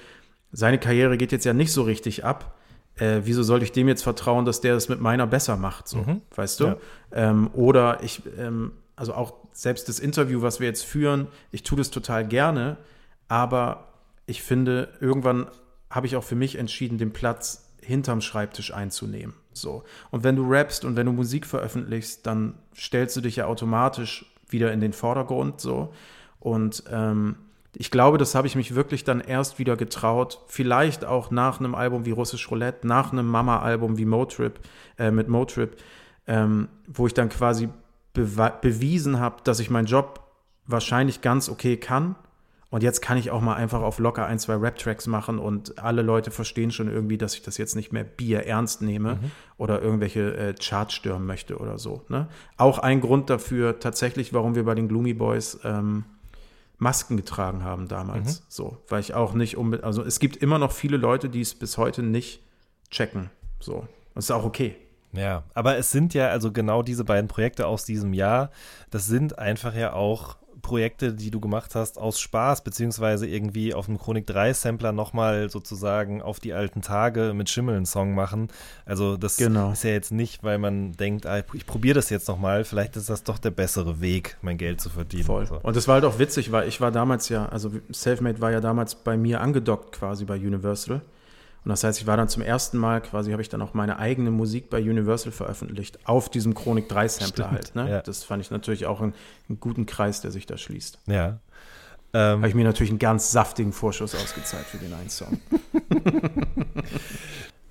[0.50, 2.58] seine Karriere geht jetzt ja nicht so richtig ab.
[2.96, 5.98] Äh, wieso sollte ich dem jetzt vertrauen, dass der das mit meiner besser macht, so,
[5.98, 6.22] mhm.
[6.34, 6.64] weißt du?
[6.66, 6.76] Ja.
[7.12, 11.78] Ähm, oder ich, ähm, also auch selbst das Interview, was wir jetzt führen, ich tue
[11.78, 12.76] das total gerne,
[13.28, 13.88] aber
[14.26, 15.46] ich finde, irgendwann
[15.90, 19.34] habe ich auch für mich entschieden, den Platz hinterm Schreibtisch einzunehmen.
[19.52, 19.84] So.
[20.10, 24.24] Und wenn du rappst und wenn du Musik veröffentlichst, dann stellst du dich ja automatisch
[24.48, 25.92] wieder in den Vordergrund so.
[26.38, 27.36] Und ähm,
[27.74, 30.40] ich glaube, das habe ich mich wirklich dann erst wieder getraut.
[30.46, 34.60] Vielleicht auch nach einem Album wie Russisch Roulette, nach einem Mama-Album wie Motrip,
[34.98, 35.76] äh, mit Motrip,
[36.26, 37.68] ähm, wo ich dann quasi
[38.12, 40.20] bewiesen habe, dass ich meinen Job
[40.66, 42.16] wahrscheinlich ganz okay kann.
[42.70, 46.00] Und jetzt kann ich auch mal einfach auf locker ein, zwei Rap-Tracks machen und alle
[46.00, 49.30] Leute verstehen schon irgendwie, dass ich das jetzt nicht mehr Bier ernst nehme mhm.
[49.58, 52.02] oder irgendwelche äh, Charts stürmen möchte oder so.
[52.08, 52.28] Ne?
[52.56, 56.04] Auch ein Grund dafür tatsächlich, warum wir bei den Gloomy Boys ähm,
[56.78, 58.44] Masken getragen haben damals.
[58.48, 61.54] So, weil ich auch nicht unbedingt, also es gibt immer noch viele Leute, die es
[61.54, 62.42] bis heute nicht
[62.90, 63.28] checken.
[63.60, 64.76] So, das ist auch okay.
[65.12, 68.50] Ja, aber es sind ja also genau diese beiden Projekte aus diesem Jahr,
[68.90, 73.86] das sind einfach ja auch Projekte, die du gemacht hast, aus Spaß, beziehungsweise irgendwie auf
[73.86, 78.48] dem Chronik 3 Sampler nochmal sozusagen auf die alten Tage mit Schimmel einen Song machen.
[78.86, 79.72] Also das Genau.
[79.72, 83.10] ist ja jetzt nicht, weil man denkt, ah, ich probiere das jetzt nochmal, vielleicht ist
[83.10, 85.24] das doch der bessere Weg, mein Geld zu verdienen.
[85.24, 85.46] Voll.
[85.46, 85.58] So.
[85.60, 88.60] Und das war halt auch witzig, weil ich war damals ja, also Selfmade war ja
[88.60, 91.02] damals bei mir angedockt quasi bei Universal.
[91.64, 93.98] Und das heißt, ich war dann zum ersten Mal quasi, habe ich dann auch meine
[93.98, 97.74] eigene Musik bei Universal veröffentlicht, auf diesem Chronik 3 Sampler Stimmt, halt.
[97.76, 97.90] Ne?
[97.90, 98.02] ja.
[98.02, 99.14] Das fand ich natürlich auch einen,
[99.48, 100.98] einen guten Kreis, der sich da schließt.
[101.06, 101.38] Ja.
[102.14, 105.38] Ähm, Habe ich mir natürlich einen ganz saftigen Vorschuss ausgezahlt für den einen Song.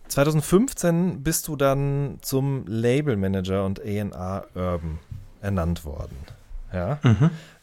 [0.07, 4.99] 2015 bist du dann zum Labelmanager und A&R Urban
[5.41, 6.17] ernannt worden.
[6.73, 6.99] Ja.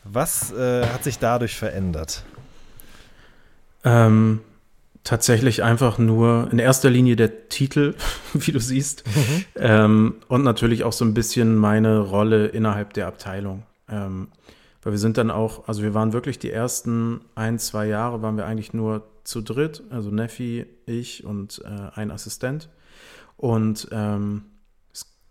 [0.04, 2.22] Was äh, hat sich dadurch verändert?
[3.84, 4.40] Ähm,
[5.04, 7.94] tatsächlich einfach nur in erster Linie der Titel,
[8.34, 9.04] wie du siehst,
[9.56, 13.64] ähm, und natürlich auch so ein bisschen meine Rolle innerhalb der Abteilung.
[13.88, 14.28] Ähm,
[14.82, 18.36] weil wir sind dann auch, also wir waren wirklich die ersten ein, zwei Jahre, waren
[18.36, 22.68] wir eigentlich nur zu dritt, also Neffi, ich und äh, ein Assistent.
[23.36, 24.44] Und ähm,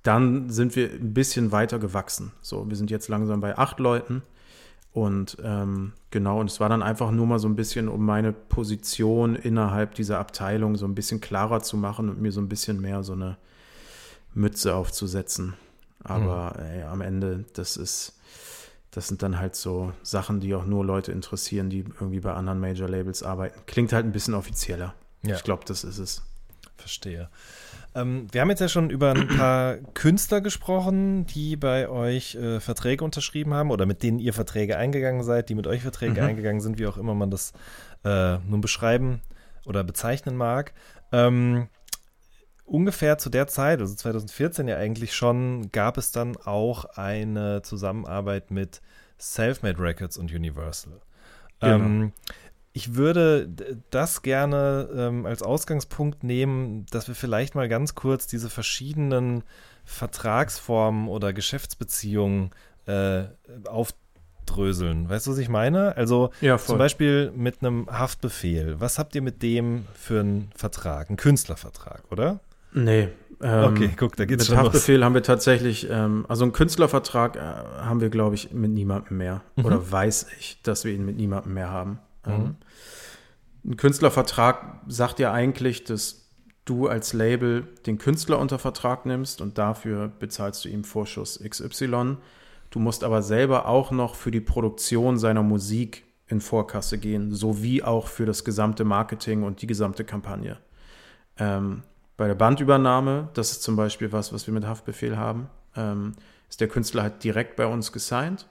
[0.03, 2.31] dann sind wir ein bisschen weiter gewachsen.
[2.41, 4.23] So, wir sind jetzt langsam bei acht Leuten.
[4.97, 8.33] Und ähm, genau, und es war dann einfach nur mal so ein bisschen, um meine
[8.33, 12.81] Position innerhalb dieser Abteilung so ein bisschen klarer zu machen und mir so ein bisschen
[12.81, 13.37] mehr so eine
[14.33, 15.53] Mütze aufzusetzen.
[16.03, 18.17] Aber ey, am Ende, das ist,
[18.89, 22.59] das sind dann halt so Sachen, die auch nur Leute interessieren, die irgendwie bei anderen
[22.59, 23.59] Major Labels arbeiten.
[23.67, 24.95] Klingt halt ein bisschen offizieller.
[25.21, 25.35] Ja.
[25.35, 26.23] Ich glaube, das ist es.
[26.75, 27.29] Verstehe.
[27.97, 32.59] Ähm, wir haben jetzt ja schon über ein paar Künstler gesprochen, die bei euch äh,
[32.59, 36.27] Verträge unterschrieben haben oder mit denen ihr Verträge eingegangen seid, die mit euch Verträge Mhm.
[36.27, 37.53] eingegangen sind, wie auch immer man das
[38.03, 39.21] äh, nun beschreiben
[39.65, 40.73] oder bezeichnen mag.
[41.11, 41.67] Ähm,
[42.65, 48.51] ungefähr zu der Zeit, also 2014 ja eigentlich schon, gab es dann auch eine Zusammenarbeit
[48.51, 48.81] mit
[49.17, 51.01] Selfmade Records und Universal.
[51.59, 51.75] Genau.
[51.75, 52.11] Ähm,
[52.77, 53.49] ich würde
[53.89, 59.41] das gerne ähm, als Ausgangspunkt nehmen, dass wir vielleicht mal ganz kurz diese verschiedenen
[59.83, 62.51] Vertragsformen oder Geschäftsbeziehungen
[62.85, 63.23] äh,
[63.67, 65.09] aufdröseln.
[65.09, 65.97] Weißt du, was ich meine?
[65.97, 68.75] Also Ja, zum Beispiel mit einem Haftbefehl.
[68.79, 71.09] Was habt ihr mit dem für einen Vertrag?
[71.09, 72.41] Einen Künstlervertrag, oder?
[72.73, 73.07] Nee.
[73.41, 74.65] ähm, Okay, guck, da geht's mit schon los.
[74.65, 79.17] Haftbefehl haben wir tatsächlich, ähm, also einen Künstlervertrag äh, haben wir, glaube ich, mit niemandem
[79.17, 79.41] mehr.
[79.55, 79.65] Mhm.
[79.65, 81.97] Oder weiß ich, dass wir ihn mit niemandem mehr haben.
[82.27, 82.55] Ähm,
[83.65, 86.27] ein Künstlervertrag sagt ja eigentlich, dass
[86.65, 92.17] du als Label den Künstler unter Vertrag nimmst und dafür bezahlst du ihm Vorschuss XY.
[92.69, 97.83] Du musst aber selber auch noch für die Produktion seiner Musik in Vorkasse gehen, sowie
[97.83, 100.57] auch für das gesamte Marketing und die gesamte Kampagne.
[101.37, 101.83] Ähm,
[102.17, 106.13] bei der Bandübernahme, das ist zum Beispiel was, was wir mit Haftbefehl haben, ähm,
[106.49, 108.47] ist der Künstler halt direkt bei uns gesigned.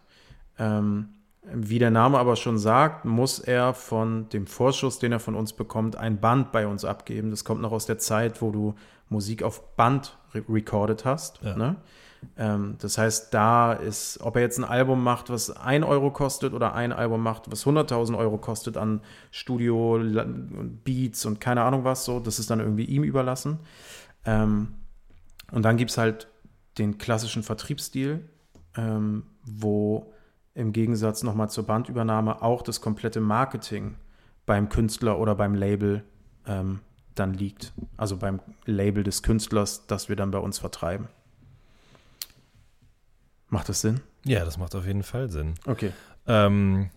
[0.59, 1.09] Ähm,
[1.53, 5.53] wie der Name aber schon sagt, muss er von dem Vorschuss, den er von uns
[5.53, 7.31] bekommt, ein Band bei uns abgeben.
[7.31, 8.75] Das kommt noch aus der Zeit, wo du
[9.09, 11.41] Musik auf Band re recorded hast.
[11.43, 11.57] Ja.
[11.57, 11.77] Ne?
[12.37, 16.53] Ähm, das heißt, da ist, ob er jetzt ein Album macht, was 1 Euro kostet
[16.53, 19.01] oder ein Album macht, was 100.000 Euro kostet an
[19.31, 20.01] Studio,
[20.85, 23.61] Beats und keine Ahnung was, so, das ist dann irgendwie ihm überlassen.
[24.25, 24.75] Ähm,
[25.53, 26.27] und dann gibt es halt
[26.79, 28.29] den klassischen Vertriebsstil,
[28.77, 30.13] ähm, wo
[30.57, 33.95] im Gegensatz nochmal zur Bandübernahme auch das komplette Marketing
[34.47, 36.03] beim Künstler oder beim Label
[36.47, 36.81] ähm,
[37.15, 37.73] dann liegt.
[37.97, 41.09] Also beim Label des Künstlers, das wir dann bei uns vertreiben.
[43.49, 44.01] Macht das Sinn?
[44.25, 45.55] Ja, das macht auf jeden Fall Sinn.
[45.67, 45.93] Okay.
[46.27, 46.89] Ähm,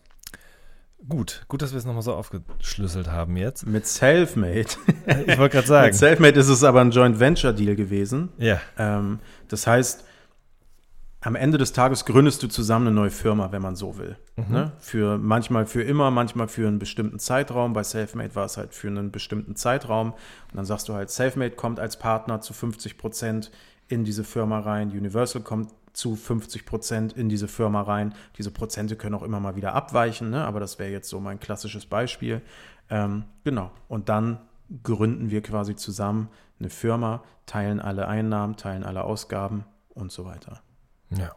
[1.08, 3.68] gut, gut, dass wir es nochmal so aufgeschlüsselt haben jetzt.
[3.68, 4.68] Mit Selfmade.
[5.28, 5.94] Ich wollte gerade Mit sagen.
[5.94, 8.30] Selfmade ist es aber ein Joint Venture Deal gewesen.
[8.38, 9.20] Ja, Ähm,
[9.50, 10.06] das heißt,
[11.22, 14.18] am Ende des Tages gründest du zusammen eine neue Firma, wenn man so will.
[14.38, 14.72] Ne?
[14.80, 17.74] Für manchmal für immer, manchmal für einen bestimmten Zeitraum.
[17.74, 20.14] Bei Selfmade war es halt für einen bestimmten Zeitraum.
[20.14, 23.52] Und dann sagst du halt, Selfmade kommt als Partner zu 50 Prozent
[23.90, 24.92] in diese Firma rein.
[24.92, 28.14] Universal kommt zu 50 Prozent in diese Firma rein.
[28.38, 30.46] Diese Prozente können auch immer mal wieder abweichen, ne?
[30.46, 32.42] aber das wäre jetzt so mein klassisches Beispiel.
[32.90, 33.72] Ähm, genau.
[33.90, 34.40] Und dann
[34.84, 36.30] gründen wir quasi zusammen
[36.60, 40.62] eine Firma, teilen alle Einnahmen, teilen alle Ausgaben und so weiter.
[41.12, 41.36] Ja.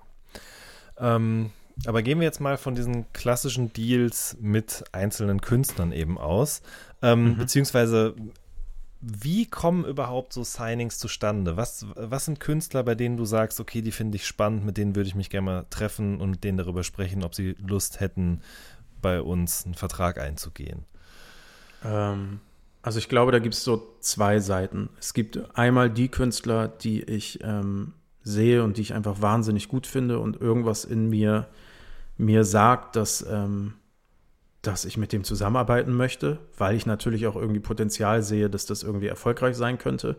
[0.99, 1.51] Ähm,
[1.87, 6.63] aber gehen wir jetzt mal von diesen klassischen Deals mit einzelnen Künstlern eben aus.
[7.01, 8.15] Ähm, Beziehungsweise,
[9.01, 11.57] wie kommen überhaupt so Signings zustande?
[11.57, 14.95] Was, was sind Künstler, bei denen du sagst, okay, die finde ich spannend, mit denen
[14.95, 18.43] würde ich mich gerne mal treffen und mit denen darüber sprechen, ob sie Lust hätten,
[19.01, 20.85] bei uns einen Vertrag einzugehen?
[21.85, 22.41] Ähm,
[22.83, 24.89] also ich glaube, da gibt es so zwei Seiten.
[25.01, 29.87] Es gibt einmal die Künstler, die ich ähm, sehe und die ich einfach wahnsinnig gut
[29.87, 31.49] finde und irgendwas in mir
[32.17, 33.75] mir sagt, dass, ähm,
[34.63, 38.83] dass ich mit dem zusammenarbeiten möchte, weil ich natürlich auch irgendwie Potenzial sehe, dass das
[38.83, 40.17] irgendwie erfolgreich sein könnte.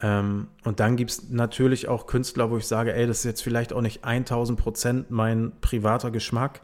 [0.00, 3.42] Ähm, und dann gibt es natürlich auch Künstler, wo ich sage, ey, das ist jetzt
[3.42, 6.60] vielleicht auch nicht 1000 Prozent mein privater Geschmack,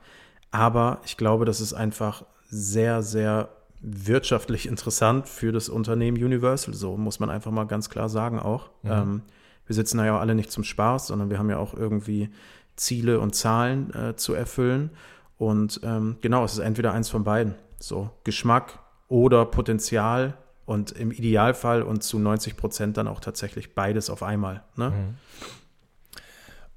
[0.50, 3.48] aber ich glaube, das ist einfach sehr, sehr
[3.80, 6.74] wirtschaftlich interessant für das Unternehmen Universal.
[6.74, 8.70] So muss man einfach mal ganz klar sagen auch.
[8.82, 8.90] Mhm.
[8.90, 9.22] Ähm,
[9.70, 12.28] wir sitzen da ja alle nicht zum Spaß, sondern wir haben ja auch irgendwie
[12.74, 14.90] Ziele und Zahlen äh, zu erfüllen.
[15.38, 17.54] Und ähm, genau, es ist entweder eins von beiden.
[17.78, 24.10] So Geschmack oder Potenzial und im Idealfall und zu 90 Prozent dann auch tatsächlich beides
[24.10, 24.64] auf einmal.
[24.74, 24.90] Ne?
[24.90, 25.14] Mhm.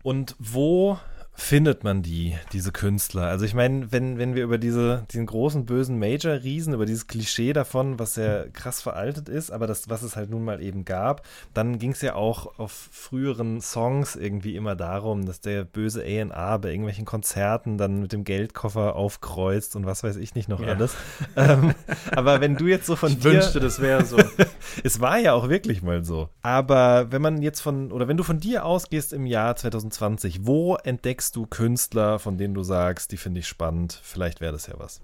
[0.03, 0.99] Und wo
[1.35, 3.23] findet man die, diese Künstler?
[3.23, 7.53] Also ich meine, wenn, wenn wir über diese, diesen großen bösen Major-Riesen, über dieses Klischee
[7.53, 11.25] davon, was sehr krass veraltet ist, aber das, was es halt nun mal eben gab,
[11.53, 16.57] dann ging es ja auch auf früheren Songs irgendwie immer darum, dass der böse A&A
[16.57, 20.67] bei irgendwelchen Konzerten dann mit dem Geldkoffer aufkreuzt und was weiß ich nicht noch ja.
[20.67, 20.95] alles.
[21.35, 21.73] ähm,
[22.11, 23.33] aber wenn du jetzt so von ich dir...
[23.33, 24.17] wünschte, das wäre so.
[24.83, 26.29] es war ja auch wirklich mal so.
[26.41, 30.75] Aber wenn man jetzt von, oder wenn du von dir ausgehst im Jahr 2020, wo
[30.75, 34.73] entdeckst du Künstler, von denen du sagst, die finde ich spannend, vielleicht wäre das ja
[34.77, 35.01] was?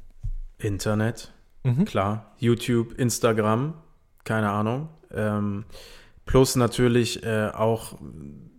[0.58, 1.32] Internet,
[1.64, 1.86] mhm.
[1.86, 2.34] klar.
[2.38, 3.74] YouTube, Instagram,
[4.26, 4.90] keine Ahnung.
[5.12, 5.64] Ähm,
[6.26, 7.98] plus natürlich äh, auch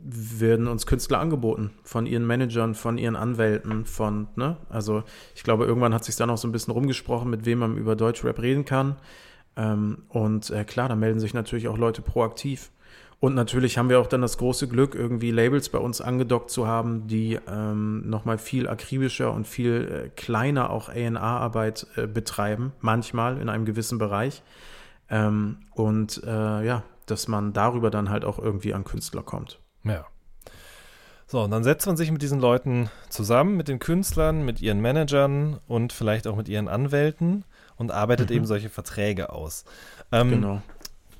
[0.02, 4.56] werden uns Künstler angeboten von ihren Managern, von ihren Anwälten, von, ne?
[4.70, 7.76] Also ich glaube, irgendwann hat sich dann auch so ein bisschen rumgesprochen, mit wem man
[7.76, 8.96] über Deutschrap reden kann.
[9.56, 12.70] Ähm, und äh, klar, da melden sich natürlich auch Leute proaktiv.
[13.20, 16.66] Und natürlich haben wir auch dann das große Glück, irgendwie Labels bei uns angedockt zu
[16.66, 23.36] haben, die ähm, nochmal viel akribischer und viel äh, kleiner auch A&R-Arbeit äh, betreiben, manchmal
[23.36, 24.42] in einem gewissen Bereich.
[25.10, 29.60] Ähm, und äh, ja, dass man darüber dann halt auch irgendwie an Künstler kommt.
[29.84, 30.06] Ja.
[31.26, 34.80] So, und dann setzt man sich mit diesen Leuten zusammen, mit den Künstlern, mit ihren
[34.80, 37.44] Managern und vielleicht auch mit ihren Anwälten
[37.80, 38.36] und arbeitet mhm.
[38.36, 39.64] eben solche Verträge aus.
[40.12, 40.62] Ähm, genau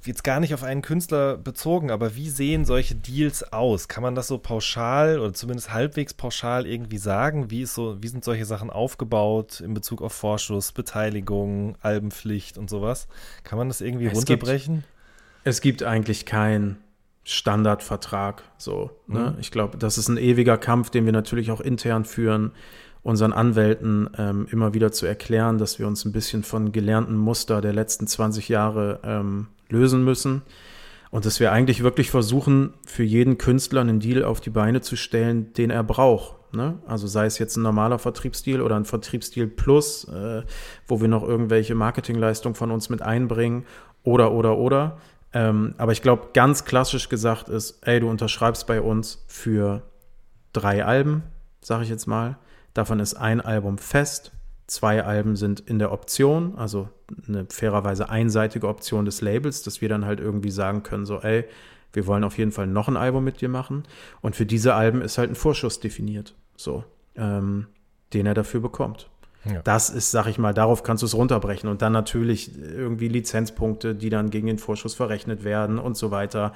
[0.06, 3.88] jetzt gar nicht auf einen Künstler bezogen, aber wie sehen solche Deals aus?
[3.88, 7.50] Kann man das so pauschal oder zumindest halbwegs pauschal irgendwie sagen?
[7.50, 12.70] Wie, ist so, wie sind solche Sachen aufgebaut in Bezug auf Vorschuss, Beteiligung, Albenpflicht und
[12.70, 13.08] sowas?
[13.44, 14.76] Kann man das irgendwie es runterbrechen?
[14.76, 14.86] Gibt,
[15.44, 16.78] es gibt eigentlich keinen
[17.24, 18.42] Standardvertrag.
[18.56, 19.32] So, ne?
[19.34, 19.40] Mhm.
[19.40, 22.52] Ich glaube, das ist ein ewiger Kampf, den wir natürlich auch intern führen
[23.02, 27.60] unseren Anwälten ähm, immer wieder zu erklären, dass wir uns ein bisschen von gelernten Muster
[27.60, 30.42] der letzten 20 Jahre ähm, lösen müssen.
[31.10, 34.96] Und dass wir eigentlich wirklich versuchen, für jeden Künstler einen Deal auf die Beine zu
[34.96, 36.54] stellen, den er braucht.
[36.54, 36.78] Ne?
[36.86, 40.42] Also sei es jetzt ein normaler Vertriebsdeal oder ein Vertriebsdeal Plus, äh,
[40.86, 43.64] wo wir noch irgendwelche Marketingleistungen von uns mit einbringen
[44.04, 44.98] oder, oder, oder.
[45.32, 49.82] Ähm, aber ich glaube, ganz klassisch gesagt ist, ey, du unterschreibst bei uns für
[50.52, 51.22] drei Alben,
[51.60, 52.36] sage ich jetzt mal.
[52.74, 54.32] Davon ist ein Album fest
[54.70, 56.88] Zwei Alben sind in der Option, also
[57.26, 61.44] eine fairerweise einseitige Option des Labels, dass wir dann halt irgendwie sagen können, so, ey,
[61.92, 63.82] wir wollen auf jeden Fall noch ein Album mit dir machen.
[64.20, 66.84] Und für diese Alben ist halt ein Vorschuss definiert, so,
[67.16, 67.66] ähm,
[68.12, 69.09] den er dafür bekommt.
[69.44, 69.62] Ja.
[69.62, 71.68] Das ist, sag ich mal, darauf kannst du es runterbrechen.
[71.68, 76.52] Und dann natürlich irgendwie Lizenzpunkte, die dann gegen den Vorschuss verrechnet werden und so weiter.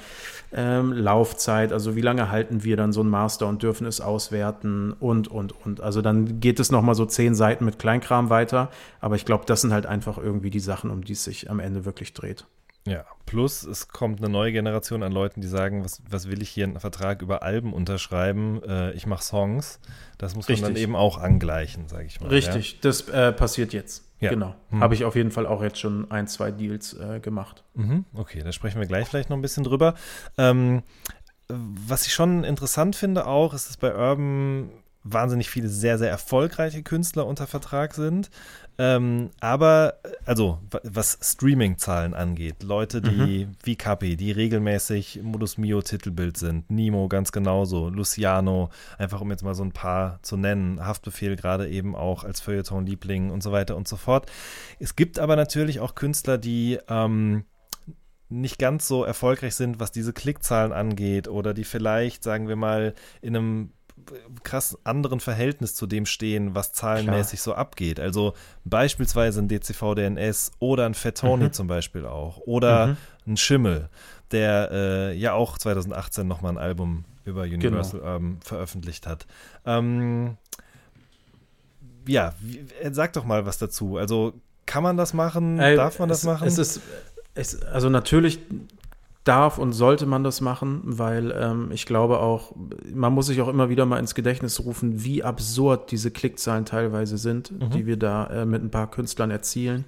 [0.53, 4.93] Ähm, Laufzeit, also wie lange halten wir dann so ein Master und dürfen es auswerten
[4.93, 5.81] und, und, und.
[5.81, 8.71] Also dann geht es nochmal so zehn Seiten mit Kleinkram weiter.
[9.01, 11.61] Aber ich glaube, das sind halt einfach irgendwie die Sachen, um die es sich am
[11.61, 12.47] Ende wirklich dreht.
[12.87, 16.51] Ja, plus es kommt eine neue Generation an Leuten, die sagen, was, was will ich
[16.51, 18.63] hier einen Vertrag über Alben unterschreiben?
[18.63, 19.81] Äh, ich mache Songs.
[20.19, 20.63] Das muss Richtig.
[20.63, 22.29] man dann eben auch angleichen, sage ich mal.
[22.29, 22.79] Richtig, ja.
[22.83, 24.05] das äh, passiert jetzt.
[24.21, 24.31] Ja.
[24.31, 24.55] Genau.
[24.71, 24.81] Hm.
[24.81, 27.65] Habe ich auf jeden Fall auch jetzt schon ein, zwei Deals äh, gemacht.
[27.75, 28.05] Mhm.
[28.15, 29.95] Okay, da sprechen wir gleich vielleicht noch ein bisschen drüber.
[30.37, 30.83] Ähm,
[31.49, 34.71] was ich schon interessant finde auch, ist, dass bei Urban
[35.05, 38.31] wahnsinnig viele sehr, sehr erfolgreiche Künstler unter Vertrag sind.
[38.77, 43.53] Ähm, aber, also, was Streaming-Zahlen angeht, Leute, die mhm.
[43.63, 49.45] wie Kapi, die regelmäßig Modus Mio Titelbild sind, Nemo ganz genauso, Luciano, einfach um jetzt
[49.45, 53.77] mal so ein paar zu nennen, Haftbefehl gerade eben auch als Feuilleton-Liebling und so weiter
[53.77, 54.31] und so fort.
[54.81, 57.45] Es gibt aber natürlich auch Künstler, die ähm,
[58.29, 62.95] nicht ganz so erfolgreich sind, was diese Klickzahlen angeht oder die vielleicht, sagen wir mal,
[63.23, 63.73] in einem
[64.43, 67.55] krass anderen Verhältnis zu dem stehen, was zahlenmäßig Klar.
[67.55, 68.01] so abgeht.
[68.01, 71.53] Also beispielsweise ein DCV DNS oder ein Fettoni mhm.
[71.53, 72.97] zum Beispiel auch oder mhm.
[73.27, 73.89] ein Schimmel,
[74.31, 78.13] der äh, ja auch 2018 nochmal ein Album über Universal genau.
[78.13, 79.27] Urban veröffentlicht hat.
[79.65, 80.37] Ähm,
[82.07, 83.97] ja, wie, sag doch mal was dazu.
[83.97, 84.35] Also
[84.67, 85.59] kann man das machen?
[85.59, 86.47] Ey, Darf man das es, machen?
[86.47, 86.81] Es ist,
[87.35, 88.41] es, also natürlich
[89.25, 92.53] darf und sollte man das machen, weil ähm, ich glaube auch,
[92.93, 97.17] man muss sich auch immer wieder mal ins Gedächtnis rufen, wie absurd diese Klickzahlen teilweise
[97.17, 97.71] sind, mhm.
[97.71, 99.87] die wir da äh, mit ein paar Künstlern erzielen.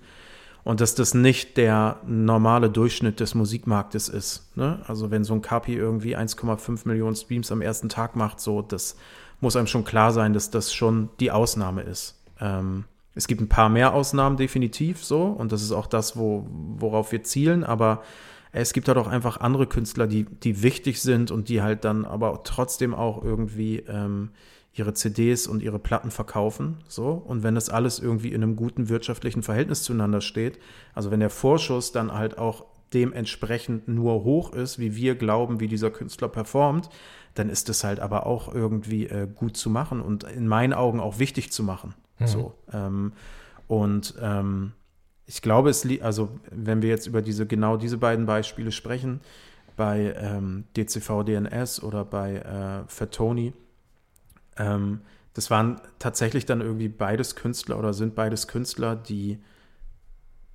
[0.65, 4.57] Und dass das nicht der normale Durchschnitt des Musikmarktes ist.
[4.57, 4.81] Ne?
[4.89, 8.97] Also wenn so ein Kapi irgendwie 1,5 Millionen Streams am ersten Tag macht, so, das
[9.41, 12.21] muss einem schon klar sein, dass das schon die Ausnahme ist.
[12.41, 12.85] Ähm,
[13.15, 17.13] es gibt ein paar mehr Ausnahmen definitiv so und das ist auch das, wo, worauf
[17.13, 18.03] wir zielen, aber
[18.61, 22.05] es gibt halt auch einfach andere Künstler, die, die wichtig sind und die halt dann
[22.05, 24.31] aber trotzdem auch irgendwie ähm,
[24.73, 26.79] ihre CDs und ihre Platten verkaufen.
[26.89, 27.11] So.
[27.11, 30.59] Und wenn das alles irgendwie in einem guten wirtschaftlichen Verhältnis zueinander steht,
[30.95, 32.65] also wenn der Vorschuss dann halt auch
[32.95, 36.89] dementsprechend nur hoch ist, wie wir glauben, wie dieser Künstler performt,
[37.35, 41.01] dann ist es halt aber auch irgendwie äh, gut zu machen und in meinen Augen
[41.01, 41.95] auch wichtig zu machen.
[42.19, 42.27] Mhm.
[42.27, 42.55] So.
[42.73, 43.13] Ähm,
[43.67, 44.73] und ähm,
[45.27, 49.21] ich glaube, es liegt, also wenn wir jetzt über diese genau diese beiden Beispiele sprechen,
[49.77, 53.53] bei ähm, DCV DNS oder bei äh, Fatoni,
[54.57, 55.01] ähm,
[55.35, 59.39] das waren tatsächlich dann irgendwie beides Künstler oder sind beides Künstler, die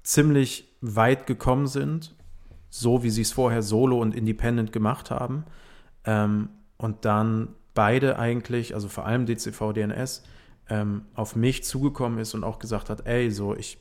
[0.02, 2.16] ziemlich weit gekommen sind,
[2.70, 5.46] so wie sie es vorher solo und independent gemacht haben.
[6.06, 10.24] Ähm, und dann beide eigentlich, also vor allem DCV DNS,
[10.70, 13.78] ähm, auf mich zugekommen ist und auch gesagt hat, ey, so ich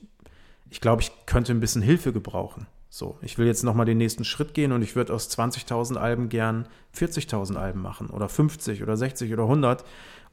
[0.70, 2.66] ich glaube, ich könnte ein bisschen Hilfe gebrauchen.
[2.88, 6.28] So, ich will jetzt nochmal den nächsten Schritt gehen und ich würde aus 20.000 Alben
[6.28, 6.66] gern
[6.96, 9.84] 40.000 Alben machen oder 50 oder 60 oder 100.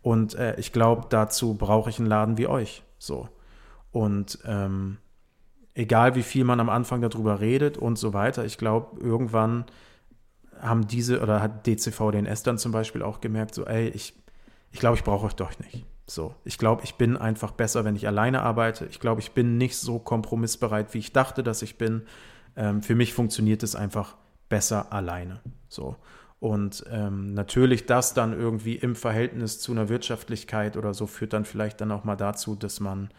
[0.01, 2.83] Und äh, ich glaube, dazu brauche ich einen Laden wie euch.
[2.97, 3.29] So.
[3.91, 4.97] Und ähm,
[5.75, 9.65] egal wie viel man am Anfang darüber redet und so weiter, ich glaube, irgendwann
[10.59, 14.15] haben diese oder hat DCV DNS dann zum Beispiel auch gemerkt, so, ey, ich,
[14.71, 15.85] ich glaube, ich brauche euch doch nicht.
[16.09, 18.85] So, ich glaube, ich bin einfach besser, wenn ich alleine arbeite.
[18.85, 22.03] Ich glaube, ich bin nicht so kompromissbereit, wie ich dachte, dass ich bin.
[22.55, 24.15] Ähm, für mich funktioniert es einfach
[24.47, 25.41] besser alleine.
[25.67, 25.97] So.
[26.39, 31.45] Und ähm, natürlich das dann irgendwie im Verhältnis zu einer Wirtschaftlichkeit oder so führt dann
[31.45, 33.09] vielleicht dann auch mal dazu, dass man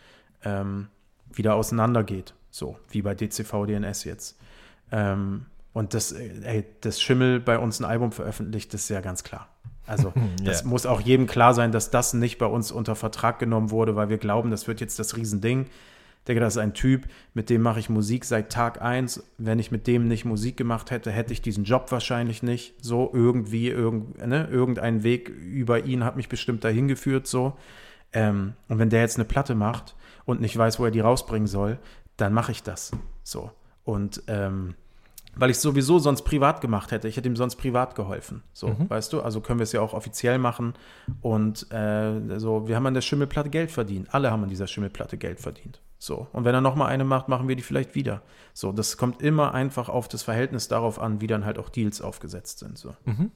[0.45, 0.89] ähm,
[1.31, 2.35] wieder auseinandergeht.
[2.51, 4.39] So, wie bei DCV DNS jetzt.
[4.91, 9.25] Ähm, und das, ey, das Schimmel bei uns ein Album veröffentlicht, das ist ja ganz
[9.25, 9.49] klar.
[9.89, 10.13] Also
[10.45, 10.69] das yeah.
[10.69, 14.09] muss auch jedem klar sein, dass das nicht bei uns unter Vertrag genommen wurde, weil
[14.09, 15.63] wir glauben, das wird jetzt das Riesending.
[15.63, 19.25] Ich denke, das ist ein Typ, mit dem mache ich Musik seit Tag eins.
[19.39, 22.75] Wenn ich mit dem nicht Musik gemacht hätte, hätte ich diesen Job wahrscheinlich nicht.
[22.85, 27.27] So irgendwie, irgend, ne, irgendein Weg über ihn hat mich bestimmt dahin geführt.
[27.27, 27.57] So.
[28.13, 29.97] Ähm, und wenn der jetzt eine Platte macht
[30.27, 31.79] und nicht weiß, wo er die rausbringen soll,
[32.19, 32.91] dann mache ich das.
[33.23, 33.51] So.
[33.85, 34.75] Und ähm,
[35.39, 37.09] weil ich es sowieso sonst privat gemacht hätte.
[37.09, 38.43] Ich hätte ihm sonst privat geholfen.
[38.53, 38.91] So, mhm.
[38.91, 39.21] weißt du?
[39.21, 40.75] Also können wir es ja auch offiziell machen.
[41.21, 44.13] Und äh, so, wir haben an der Schimmelplatte Geld verdient.
[44.13, 45.81] Alle haben an dieser Schimmelplatte Geld verdient.
[45.99, 46.29] So.
[46.33, 48.23] Und wenn er nochmal eine macht, machen wir die vielleicht wieder.
[48.53, 52.01] So, das kommt immer einfach auf das Verhältnis darauf an, wie dann halt auch Deals
[52.01, 52.79] aufgesetzt sind.
[52.79, 52.95] So.
[53.05, 53.33] Mhm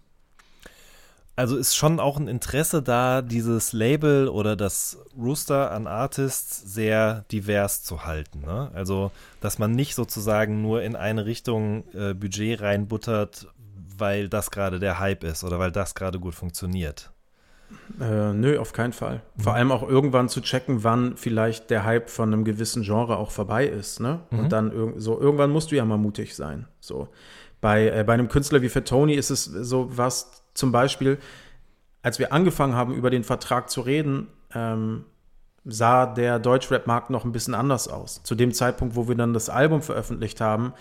[1.35, 7.25] also ist schon auch ein Interesse da, dieses Label oder das Rooster an Artists sehr
[7.33, 8.43] divers zu halten.
[8.43, 8.71] Ne?
[8.75, 9.11] Also,
[9.41, 13.49] dass man nicht sozusagen nur in eine Richtung äh, Budget reinbuttert,
[13.97, 17.11] weil das gerade der Hype ist oder weil das gerade gut funktioniert.
[18.01, 19.23] Äh, nö, auf keinen Fall.
[19.37, 19.43] Mhm.
[19.43, 23.31] Vor allem auch irgendwann zu checken, wann vielleicht der Hype von einem gewissen Genre auch
[23.31, 24.01] vorbei ist.
[24.01, 24.21] Ne?
[24.31, 24.39] Mhm.
[24.39, 26.69] Und dann ir so irgendwann musst du ja mal mutig sein.
[26.81, 27.09] So
[27.63, 31.19] bei, äh, bei einem Künstler wie für Tony ist es so was zum Beispiel,
[32.03, 35.05] als wir angefangen haben, über den Vertrag zu reden, ähm,
[35.65, 38.23] sah der Deutschrap-Markt noch ein bisschen anders aus.
[38.25, 40.73] Zu dem Zeitpunkt, wo wir dann das Album veröffentlicht haben,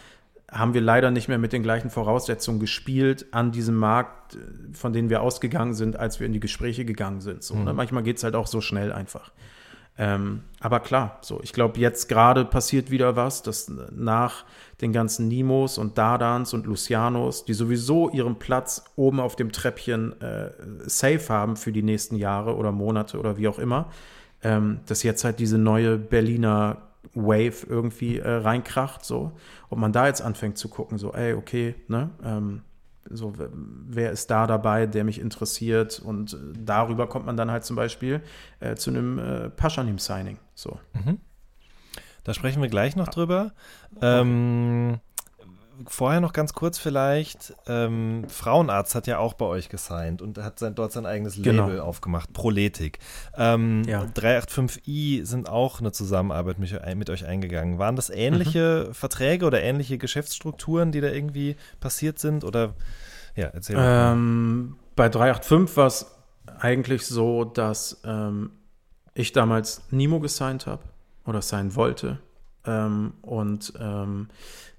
[0.51, 4.37] haben wir leider nicht mehr mit den gleichen Voraussetzungen gespielt an diesem Markt,
[4.73, 7.43] von denen wir ausgegangen sind, als wir in die Gespräche gegangen sind.
[7.43, 7.71] So, ne?
[7.71, 7.77] mhm.
[7.77, 9.31] Manchmal geht es halt auch so schnell einfach.
[10.01, 14.45] Ähm, aber klar, so, ich glaube, jetzt gerade passiert wieder was, dass nach
[14.81, 20.19] den ganzen Nimos und Dardans und Lucianos, die sowieso ihren Platz oben auf dem Treppchen
[20.19, 20.49] äh,
[20.87, 23.91] safe haben für die nächsten Jahre oder Monate oder wie auch immer,
[24.41, 26.77] ähm, dass jetzt halt diese neue Berliner
[27.13, 29.33] Wave irgendwie äh, reinkracht, so,
[29.69, 32.63] und man da jetzt anfängt zu gucken, so, ey, okay, ne, ähm,
[33.09, 35.99] so, wer ist da dabei, der mich interessiert?
[35.99, 38.21] Und äh, darüber kommt man dann halt zum Beispiel
[38.59, 40.37] äh, zu einem äh, Paschanim-Signing.
[40.55, 40.79] So.
[40.93, 41.19] Mhm.
[42.23, 43.53] Da sprechen wir gleich noch drüber.
[44.01, 44.99] Ähm,
[45.87, 50.59] vorher noch ganz kurz vielleicht, ähm, Frauenarzt hat ja auch bei euch gesigned und hat
[50.59, 51.83] sein, dort sein eigenes Label genau.
[51.83, 52.99] aufgemacht, Proletik.
[53.35, 54.03] Ähm, ja.
[54.03, 57.79] 385i sind auch eine Zusammenarbeit mit, mit, euch eingegangen.
[57.79, 58.93] Waren das ähnliche mhm.
[58.93, 62.43] Verträge oder ähnliche Geschäftsstrukturen, die da irgendwie passiert sind?
[62.43, 62.75] Oder
[63.35, 64.13] ja, erzähl mal.
[64.13, 66.05] Ähm, bei 385 war es
[66.59, 68.51] eigentlich so, dass ähm,
[69.13, 70.83] ich damals Nimo gesigned habe
[71.25, 72.19] oder sein wollte.
[72.65, 74.27] Ähm, und ähm,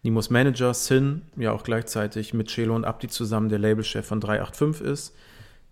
[0.03, 4.87] Nimos Manager Sin ja auch gleichzeitig mit Chelo und Abdi zusammen der Labelchef von 385
[4.87, 5.15] ist.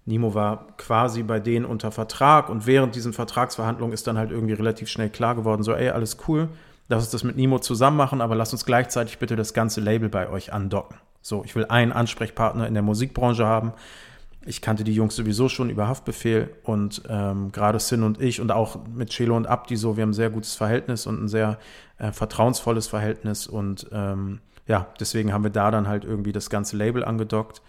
[0.07, 4.55] Nimo war quasi bei denen unter Vertrag und während diesen Vertragsverhandlungen ist dann halt irgendwie
[4.55, 6.49] relativ schnell klar geworden, so ey, alles cool,
[6.89, 10.09] lass uns das mit Nimo zusammen machen, aber lass uns gleichzeitig bitte das ganze Label
[10.09, 10.97] bei euch andocken.
[11.23, 13.73] So, ich will einen Ansprechpartner in der Musikbranche haben.
[14.47, 18.51] Ich kannte die Jungs sowieso schon über Haftbefehl und ähm, gerade Sin und ich und
[18.51, 21.59] auch mit Chelo und Abdi so, wir haben ein sehr gutes Verhältnis und ein sehr
[21.99, 26.77] äh, vertrauensvolles Verhältnis und ähm, ja, deswegen haben wir da dann halt irgendwie das ganze
[26.77, 27.61] Label angedockt.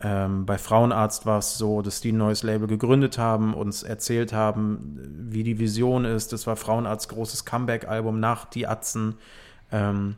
[0.00, 4.32] Ähm, bei Frauenarzt war es so, dass die ein neues Label gegründet haben, uns erzählt
[4.32, 5.00] haben,
[5.30, 6.32] wie die Vision ist.
[6.32, 9.16] Das war Frauenarzt großes Comeback-Album nach Die Atzen.
[9.72, 10.16] Ähm,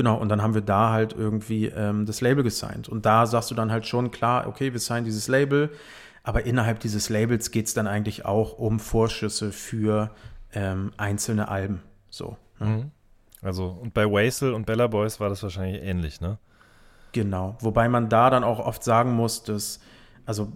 [0.00, 2.88] genau, und dann haben wir da halt irgendwie ähm, das Label gesigned.
[2.88, 5.68] Und da sagst du dann halt schon klar, okay, wir signen dieses Label,
[6.22, 10.10] aber innerhalb dieses Labels geht es dann eigentlich auch um Vorschüsse für
[10.54, 11.82] ähm, einzelne Alben.
[12.08, 12.38] So.
[12.58, 12.66] Ne?
[12.66, 12.90] Mhm.
[13.42, 16.38] Also, und bei Wasel und Bella Boys war das wahrscheinlich ähnlich, ne?
[17.12, 17.58] Genau.
[17.60, 19.80] Wobei man da dann auch oft sagen muss, dass,
[20.24, 20.50] also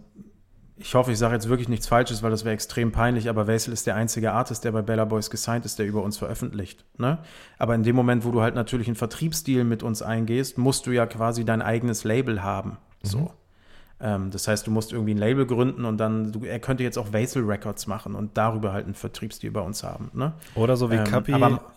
[0.77, 3.73] ich hoffe, ich sage jetzt wirklich nichts Falsches, weil das wäre extrem peinlich, aber Wesel
[3.73, 6.85] ist der einzige Artist, der bei Bella Boys gesigned ist, der über uns veröffentlicht.
[6.99, 7.19] Ne?
[7.59, 10.91] Aber in dem Moment, wo du halt natürlich einen Vertriebsdeal mit uns eingehst, musst du
[10.91, 12.79] ja quasi dein eigenes Label haben.
[13.03, 13.19] So.
[13.19, 13.31] Mhm.
[14.01, 16.99] Ähm, das heißt, du musst irgendwie ein Label gründen und dann, du, er könnte jetzt
[16.99, 20.11] auch Vasel Records machen und darüber halt einen Vertriebsdeal bei uns haben.
[20.13, 20.33] Ne?
[20.57, 21.37] Oder so wie ähm, Kapi,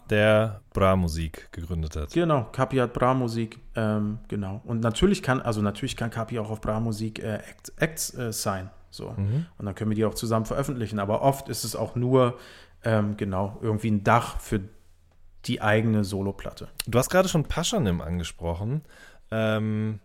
[0.09, 2.11] der Bra-Musik gegründet hat.
[2.13, 4.61] Genau, Kapi hat Bra-Musik, ähm, genau.
[4.65, 8.71] Und natürlich kann, also natürlich kann Kapi auch auf Bra-Musik äh, Acts, Acts äh, sein.
[8.97, 9.11] So.
[9.15, 9.45] Mhm.
[9.57, 10.99] Und dann können wir die auch zusammen veröffentlichen.
[10.99, 12.37] Aber oft ist es auch nur,
[12.83, 14.61] ähm, genau, irgendwie ein Dach für
[15.45, 16.67] die eigene Soloplatte.
[16.85, 18.81] Du hast gerade schon Paschanim angesprochen.
[19.31, 19.99] Ähm,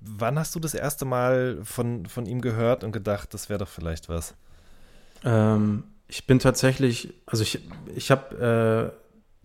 [0.00, 3.68] wann hast du das erste Mal von, von ihm gehört und gedacht, das wäre doch
[3.68, 4.34] vielleicht was?
[5.24, 7.60] Ähm, ich bin tatsächlich, also ich,
[7.94, 8.92] ich habe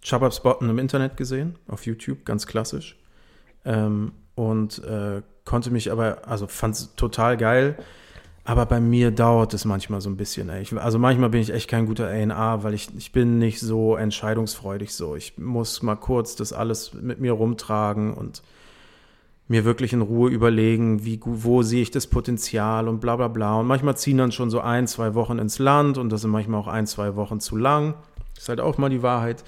[0.02, 2.98] äh, Chababs Botten im Internet gesehen, auf YouTube, ganz klassisch.
[3.66, 7.78] Ähm, und äh, konnte mich aber, also fand es total geil.
[8.44, 10.50] Aber bei mir dauert es manchmal so ein bisschen.
[10.50, 10.64] Ey.
[10.64, 13.96] Ich, also manchmal bin ich echt kein guter A&A, weil ich, ich bin nicht so
[13.96, 15.16] entscheidungsfreudig so.
[15.16, 18.42] Ich muss mal kurz das alles mit mir rumtragen und
[19.48, 23.60] mir wirklich in Ruhe überlegen, wie, wo sehe ich das Potenzial und bla bla bla.
[23.60, 26.62] Und manchmal ziehen dann schon so ein, zwei Wochen ins Land und das sind manchmal
[26.62, 27.96] auch ein, zwei Wochen zu lang.
[28.36, 29.44] Ist halt auch mal die Wahrheit.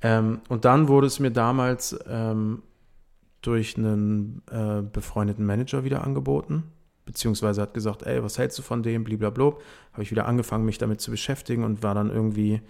[0.00, 2.62] Ähm, und dann wurde es mir damals ähm,
[3.42, 6.64] durch einen äh, befreundeten Manager wieder angeboten,
[7.08, 9.54] beziehungsweise hat gesagt, ey, was hältst du von dem, blablabla.
[9.94, 12.60] Habe ich wieder angefangen, mich damit zu beschäftigen und war dann irgendwie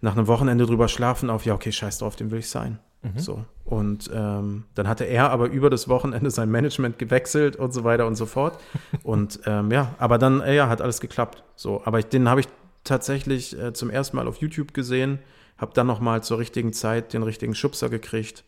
[0.00, 2.78] nach einem Wochenende drüber schlafen auf, ja, okay, scheiß drauf, dem will ich sein.
[3.02, 3.18] Mhm.
[3.18, 3.44] So.
[3.66, 8.06] Und ähm, dann hatte er aber über das Wochenende sein Management gewechselt und so weiter
[8.06, 8.58] und so fort.
[9.02, 11.44] und ähm, ja, aber dann, äh, ja, hat alles geklappt.
[11.54, 12.48] So, aber ich, den habe ich
[12.84, 15.18] tatsächlich äh, zum ersten Mal auf YouTube gesehen,
[15.58, 18.44] habe dann nochmal zur richtigen Zeit den richtigen Schubser gekriegt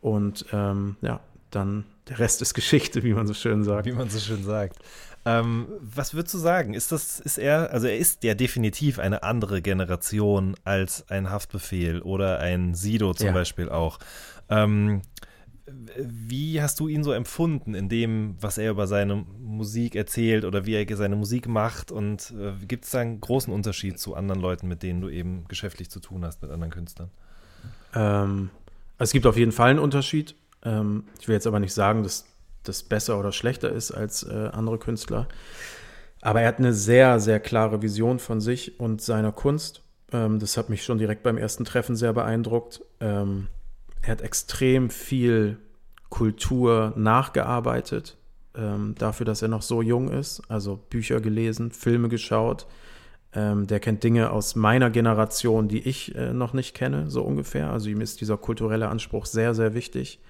[0.00, 1.18] und ähm, ja,
[1.50, 3.86] dann der Rest ist Geschichte, wie man so schön sagt.
[3.86, 4.76] Wie man so schön sagt.
[5.24, 6.74] Ähm, was würdest du sagen?
[6.74, 12.02] Ist das, ist er, also er ist ja definitiv eine andere Generation als ein Haftbefehl
[12.02, 13.32] oder ein Sido zum ja.
[13.32, 13.98] Beispiel auch.
[14.48, 15.02] Ähm,
[15.96, 20.66] wie hast du ihn so empfunden in dem, was er über seine Musik erzählt oder
[20.66, 21.92] wie er seine Musik macht?
[21.92, 25.44] Und äh, gibt es da einen großen Unterschied zu anderen Leuten, mit denen du eben
[25.46, 27.10] geschäftlich zu tun hast, mit anderen Künstlern?
[27.94, 28.50] Ähm,
[28.98, 30.34] es gibt auf jeden Fall einen Unterschied.
[30.64, 32.26] Ähm, ich will jetzt aber nicht sagen, dass
[32.62, 35.28] das besser oder schlechter ist als äh, andere Künstler.
[36.20, 39.82] Aber er hat eine sehr, sehr klare Vision von sich und seiner Kunst.
[40.12, 42.82] Ähm, das hat mich schon direkt beim ersten Treffen sehr beeindruckt.
[43.00, 43.48] Ähm,
[44.02, 45.58] er hat extrem viel
[46.08, 48.16] Kultur nachgearbeitet,
[48.54, 50.42] ähm, dafür, dass er noch so jung ist.
[50.48, 52.66] Also Bücher gelesen, Filme geschaut.
[53.32, 57.70] Ähm, der kennt Dinge aus meiner Generation, die ich äh, noch nicht kenne, so ungefähr.
[57.70, 60.20] Also ihm ist dieser kulturelle Anspruch sehr, sehr wichtig.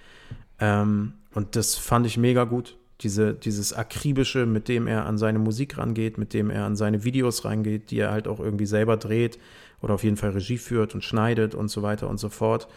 [0.60, 2.76] Ähm, und das fand ich mega gut.
[3.00, 7.02] Diese, dieses Akribische, mit dem er an seine Musik rangeht, mit dem er an seine
[7.02, 9.38] Videos reingeht, die er halt auch irgendwie selber dreht
[9.80, 12.68] oder auf jeden Fall Regie führt und schneidet und so weiter und so fort.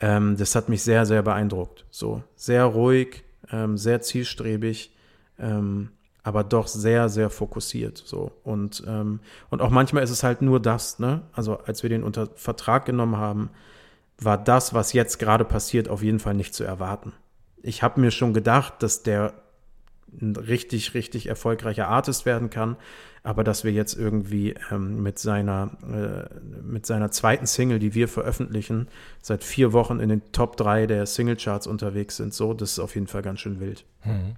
[0.00, 1.84] Ähm, das hat mich sehr, sehr beeindruckt.
[1.90, 4.92] So sehr ruhig, ähm, sehr zielstrebig,
[5.38, 5.90] ähm,
[6.24, 8.02] aber doch sehr, sehr fokussiert.
[8.04, 9.20] So und ähm,
[9.50, 10.98] und auch manchmal ist es halt nur das.
[10.98, 11.22] Ne?
[11.32, 13.50] Also als wir den unter Vertrag genommen haben,
[14.20, 17.12] war das, was jetzt gerade passiert, auf jeden Fall nicht zu erwarten.
[17.62, 19.34] Ich habe mir schon gedacht, dass der
[20.20, 22.76] ein richtig, richtig erfolgreicher Artist werden kann,
[23.22, 28.08] aber dass wir jetzt irgendwie ähm, mit, seiner, äh, mit seiner zweiten Single, die wir
[28.08, 28.88] veröffentlichen,
[29.20, 32.94] seit vier Wochen in den Top 3 der Singlecharts unterwegs sind, so, das ist auf
[32.94, 33.84] jeden Fall ganz schön wild.
[34.00, 34.36] Hm.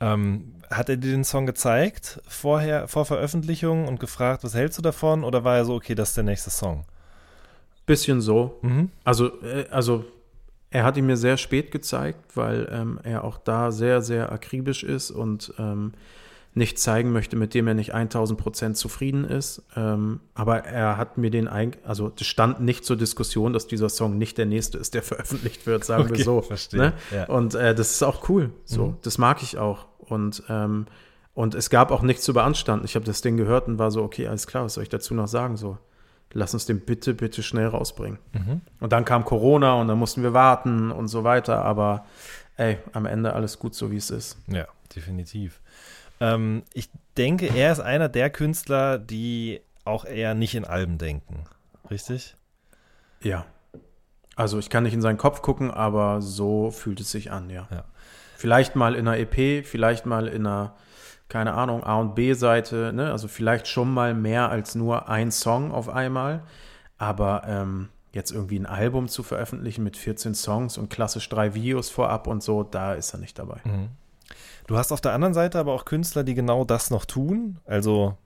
[0.00, 4.82] Ähm, hat er dir den Song gezeigt vorher, vor Veröffentlichung und gefragt, was hältst du
[4.82, 5.24] davon?
[5.24, 6.84] Oder war er so, okay, das ist der nächste Song?
[7.86, 8.58] Bisschen so.
[8.62, 8.90] Mhm.
[9.04, 10.04] Also, äh, also
[10.70, 14.82] er hat ihn mir sehr spät gezeigt, weil ähm, er auch da sehr, sehr akribisch
[14.82, 15.92] ist und ähm,
[16.56, 19.62] nicht zeigen möchte, mit dem er nicht 1000 Prozent zufrieden ist.
[19.76, 23.88] Ähm, aber er hat mir den, ein, also das stand nicht zur Diskussion, dass dieser
[23.88, 26.40] Song nicht der nächste ist, der veröffentlicht wird, sagen Okay, wir so.
[26.42, 26.92] verstehe, Ne?
[27.12, 27.24] ja.
[27.26, 28.50] Und äh, das ist auch cool.
[28.64, 28.96] So, Mhm.
[29.02, 29.86] das mag ich auch.
[29.98, 30.86] Und ähm,
[31.34, 32.84] und es gab auch nichts zu beanstanden.
[32.84, 35.14] Ich habe das Ding gehört und war so, okay, alles klar, was soll ich dazu
[35.14, 35.56] noch sagen?
[35.56, 35.78] So,
[36.34, 38.18] lass uns den bitte, bitte schnell rausbringen.
[38.32, 38.60] Mhm.
[38.80, 41.64] Und dann kam Corona und dann mussten wir warten und so weiter.
[41.64, 42.04] Aber
[42.56, 44.36] ey, am Ende alles gut so, wie es ist.
[44.48, 45.60] Ja, definitiv.
[46.20, 51.44] Ähm, ich denke, er ist einer der Künstler, die auch eher nicht in Alben denken.
[51.90, 52.36] Richtig?
[53.22, 53.46] Ja.
[54.36, 57.68] Also ich kann nicht in seinen Kopf gucken, aber so fühlt es sich an, ja.
[57.70, 57.84] Ja.
[58.36, 60.74] Vielleicht mal in einer EP, vielleicht mal in einer,
[61.34, 63.10] keine Ahnung, A und B-Seite, ne?
[63.10, 66.44] Also vielleicht schon mal mehr als nur ein Song auf einmal.
[66.96, 71.90] Aber ähm, jetzt irgendwie ein Album zu veröffentlichen mit 14 Songs und klassisch drei Videos
[71.90, 73.56] vorab und so, da ist er nicht dabei.
[74.68, 77.58] Du hast auf der anderen Seite aber auch Künstler, die genau das noch tun.
[77.64, 78.16] Also,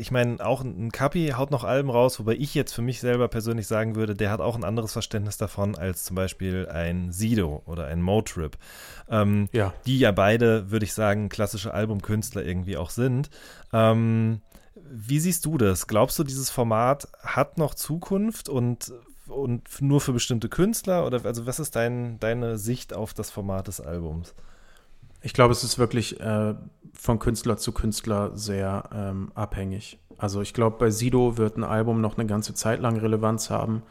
[0.00, 3.28] ich meine, auch ein Kapi haut noch Alben raus, wobei ich jetzt für mich selber
[3.28, 7.62] persönlich sagen würde, der hat auch ein anderes Verständnis davon als zum Beispiel ein Sido
[7.66, 8.56] oder ein Motrip.
[9.08, 9.74] Ähm, Ja.
[9.86, 13.30] die ja beide, würde ich sagen, klassische Albumkünstler irgendwie auch sind.
[13.72, 14.40] Ähm,
[14.74, 15.86] wie siehst du das?
[15.86, 18.92] Glaubst du, dieses Format hat noch Zukunft und,
[19.28, 21.06] und nur für bestimmte Künstler?
[21.06, 24.34] Oder also was ist dein, deine Sicht auf das Format des Albums?
[25.22, 26.54] Ich glaube, es ist wirklich äh,
[26.94, 29.98] von Künstler zu Künstler sehr ähm, abhängig.
[30.18, 33.82] Also ich glaube, bei Sido wird ein Album noch eine ganze Zeit lang Relevanz haben.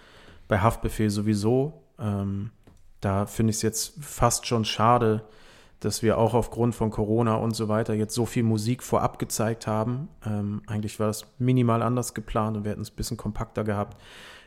[0.48, 1.84] Bei Haftbefehl sowieso.
[2.00, 2.52] Ähm,
[3.02, 5.24] da finde ich es jetzt fast schon schade,
[5.80, 9.68] dass wir auch aufgrund von Corona und so weiter jetzt so viel Musik vorab gezeigt
[9.68, 10.10] haben.
[10.26, 14.00] Ähm, eigentlich war das minimal anders geplant und wir hätten es ein bisschen kompakter gehabt.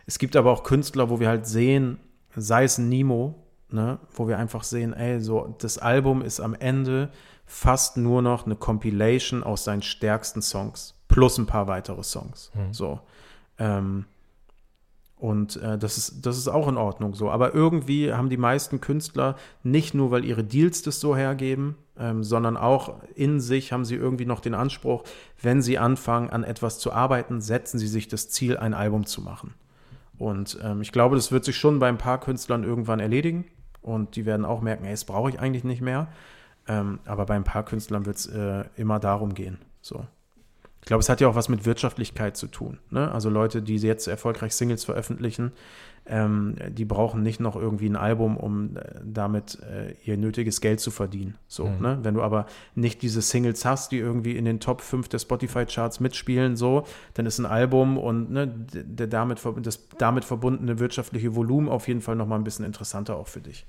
[0.07, 1.99] Es gibt aber auch Künstler, wo wir halt sehen,
[2.37, 3.43] sei es Nemo,
[3.73, 7.11] ne, wo wir einfach sehen, ey, so das Album ist am Ende
[7.47, 12.51] fast nur noch eine Compilation aus seinen stärksten Songs plus ein paar weitere Songs.
[12.73, 13.01] So.
[13.59, 14.07] Ähm,
[15.16, 17.31] und äh, das, ist, das ist auch in Ordnung so.
[17.31, 22.24] Aber irgendwie haben die meisten Künstler nicht nur, weil ihre Deals das so hergeben, ähm,
[22.24, 25.05] sondern auch in sich haben sie irgendwie noch den Anspruch,
[25.40, 29.20] wenn sie anfangen, an etwas zu arbeiten, setzen sie sich das Ziel, ein Album zu
[29.20, 29.55] machen.
[30.19, 33.44] Und ähm, ich glaube, das wird sich schon bei ein paar Künstlern irgendwann erledigen.
[33.83, 36.09] Und die werden auch merken, ey, das brauche ich eigentlich nicht mehr.
[36.69, 39.59] Ähm, aber bei ein paar Künstlern wird es äh, immer darum gehen.
[39.81, 40.07] So.
[40.83, 42.79] Ich glaube, es hat ja auch was mit Wirtschaftlichkeit zu tun.
[42.91, 43.11] Ne?
[43.13, 45.53] Also Leute, die jetzt erfolgreich Singles veröffentlichen,
[46.07, 50.81] ähm, die brauchen nicht noch irgendwie ein Album, um äh, damit äh, ihr nötiges Geld
[50.81, 51.37] zu verdienen.
[51.47, 52.01] So, ne?
[52.03, 56.01] Wenn du aber nicht diese Singles hast, die irgendwie in den Top 5 der Spotify-Charts
[56.01, 56.85] mitspielen, so,
[57.15, 62.01] dann ist ein Album und ne, der damit, das damit verbundene wirtschaftliche Volumen auf jeden
[62.01, 63.65] Fall nochmal ein bisschen interessanter auch für dich.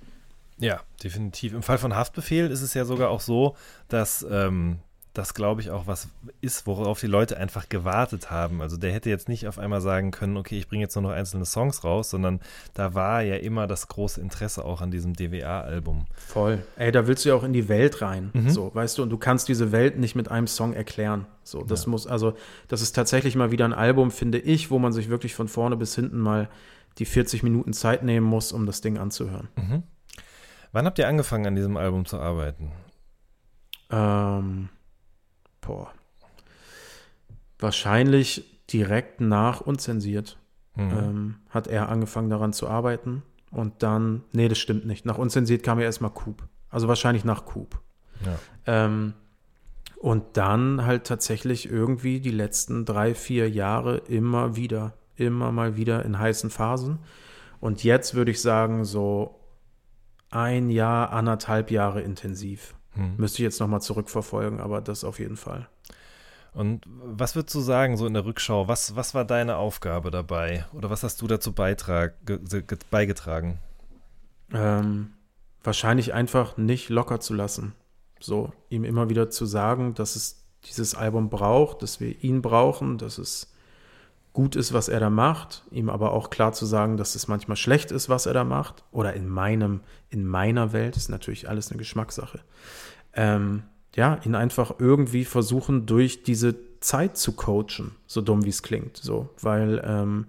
[0.58, 1.54] Ja, definitiv.
[1.54, 3.56] Im Fall von Haftbefehl ist es ja sogar auch so,
[3.88, 4.80] dass ähm,
[5.14, 6.08] das, glaube ich, auch was
[6.42, 8.62] ist, worauf die Leute einfach gewartet haben.
[8.62, 11.12] Also der hätte jetzt nicht auf einmal sagen können, okay, ich bringe jetzt nur noch
[11.12, 12.40] einzelne Songs raus, sondern
[12.74, 16.08] da war ja immer das große Interesse auch an diesem DWA-Album.
[16.16, 16.64] Voll.
[16.78, 19.18] Ey, da willst du ja auch in die Welt rein, so, weißt du, und du
[19.18, 21.28] kannst diese Welt nicht mit einem Song erklären.
[21.44, 22.34] So, das muss, also,
[22.68, 25.78] das ist tatsächlich mal wieder ein Album, finde ich, wo man sich wirklich von vorne
[25.78, 26.50] bis hinten mal
[26.98, 29.50] die 40 Minuten Zeit nehmen muss, um das Ding anzuhören.
[30.72, 32.72] Wann habt ihr angefangen, an diesem Album zu arbeiten?
[33.92, 34.70] Ähm,
[35.66, 35.92] boah.
[37.60, 40.38] Wahrscheinlich direkt nach unzensiert
[40.76, 40.92] Mhm.
[40.92, 43.24] ähm, hat er angefangen daran zu arbeiten.
[43.52, 45.06] Und dann, nee, das stimmt nicht.
[45.06, 46.44] Nach unzensiert kam ja erstmal Coop.
[46.70, 47.80] Also wahrscheinlich nach Coop.
[48.26, 48.40] Ja.
[48.66, 49.14] Ähm,
[49.98, 56.04] und dann halt tatsächlich irgendwie die letzten drei, vier Jahre immer wieder, immer mal wieder
[56.04, 57.00] in heißen Phasen.
[57.60, 59.40] Und jetzt würde ich sagen, so
[60.32, 62.74] ein Jahr, anderthalb Jahre intensiv.
[62.96, 63.16] Hm.
[63.18, 65.68] Müsste ich jetzt nochmal zurückverfolgen, aber das auf jeden Fall.
[66.54, 68.68] Und was würdest du sagen, so in der Rückschau?
[68.68, 70.66] Was, was war deine Aufgabe dabei?
[70.74, 73.58] Oder was hast du dazu beitrag, ge, ge, beigetragen?
[74.54, 75.14] Ähm,
[75.64, 77.74] wahrscheinlich einfach nicht locker zu lassen.
[78.20, 82.98] So, ihm immer wieder zu sagen, dass es dieses Album braucht, dass wir ihn brauchen,
[82.98, 83.52] dass es
[84.32, 87.58] gut ist, was er da macht, ihm aber auch klar zu sagen, dass es manchmal
[87.58, 88.84] schlecht ist, was er da macht.
[88.92, 92.40] Oder in meinem, in meiner Welt ist natürlich alles eine Geschmackssache.
[93.16, 93.64] Ähm,
[93.96, 98.98] ja, ihn einfach irgendwie versuchen, durch diese Zeit zu coachen, so dumm wie es klingt.
[98.98, 100.26] So, weil ähm,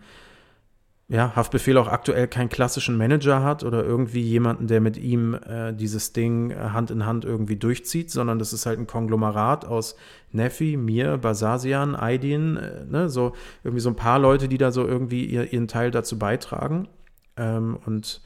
[1.08, 5.74] ja, Haftbefehl auch aktuell keinen klassischen Manager hat oder irgendwie jemanden, der mit ihm äh,
[5.74, 9.96] dieses Ding äh, Hand in Hand irgendwie durchzieht, sondern das ist halt ein Konglomerat aus
[10.32, 14.86] Neffi, mir, Basasian, Aydin, äh, ne, so irgendwie so ein paar Leute, die da so
[14.86, 16.88] irgendwie ihr, ihren Teil dazu beitragen.
[17.36, 18.22] Ähm, und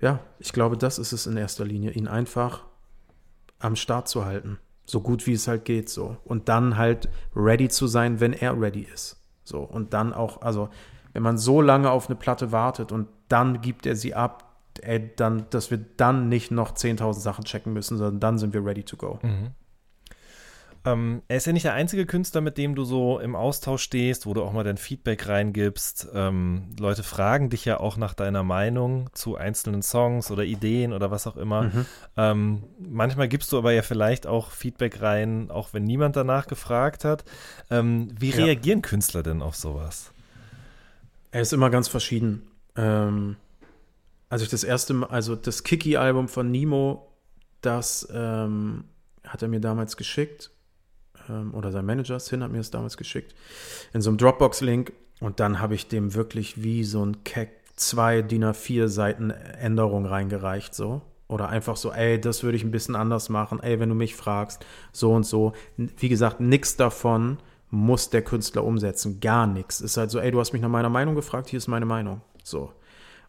[0.00, 2.64] ja, ich glaube, das ist es in erster Linie, ihn einfach
[3.58, 4.58] am Start zu halten.
[4.84, 6.16] So gut wie es halt geht, so.
[6.24, 9.20] Und dann halt ready zu sein, wenn er ready ist.
[9.42, 9.60] So.
[9.60, 10.68] Und dann auch, also,
[11.12, 15.10] wenn man so lange auf eine Platte wartet und dann gibt er sie ab, ey,
[15.16, 18.84] dann, dass wir dann nicht noch 10.000 Sachen checken müssen, sondern dann sind wir ready
[18.84, 19.18] to go.
[19.22, 19.50] Mhm.
[20.86, 24.24] Ähm, er ist ja nicht der einzige Künstler, mit dem du so im Austausch stehst,
[24.24, 26.08] wo du auch mal dein Feedback reingibst.
[26.14, 31.10] Ähm, Leute fragen dich ja auch nach deiner Meinung zu einzelnen Songs oder Ideen oder
[31.10, 31.64] was auch immer.
[31.64, 31.86] Mhm.
[32.16, 37.04] Ähm, manchmal gibst du aber ja vielleicht auch Feedback rein, auch wenn niemand danach gefragt
[37.04, 37.24] hat.
[37.68, 38.44] Ähm, wie ja.
[38.44, 40.12] reagieren Künstler denn auf sowas?
[41.32, 42.46] Er ist immer ganz verschieden.
[42.76, 43.34] Ähm,
[44.28, 47.08] also ich das erste Mal, also das Kiki-Album von Nemo,
[47.60, 48.84] das ähm,
[49.24, 50.52] hat er mir damals geschickt
[51.28, 53.34] ähm, oder sein Manager, Sin hat mir das damals geschickt,
[53.92, 54.92] in so einem Dropbox-Link.
[55.20, 60.06] Und dann habe ich dem wirklich wie so ein Keck zwei DIN A4 Seiten Änderung
[60.06, 61.02] reingereicht, so.
[61.28, 64.14] Oder einfach so, ey, das würde ich ein bisschen anders machen, ey, wenn du mich
[64.14, 65.52] fragst, so und so.
[65.76, 67.38] Wie gesagt, nichts davon
[67.70, 69.80] muss der Künstler umsetzen, gar nichts.
[69.80, 72.20] Ist halt so, ey, du hast mich nach meiner Meinung gefragt, hier ist meine Meinung.
[72.44, 72.72] So.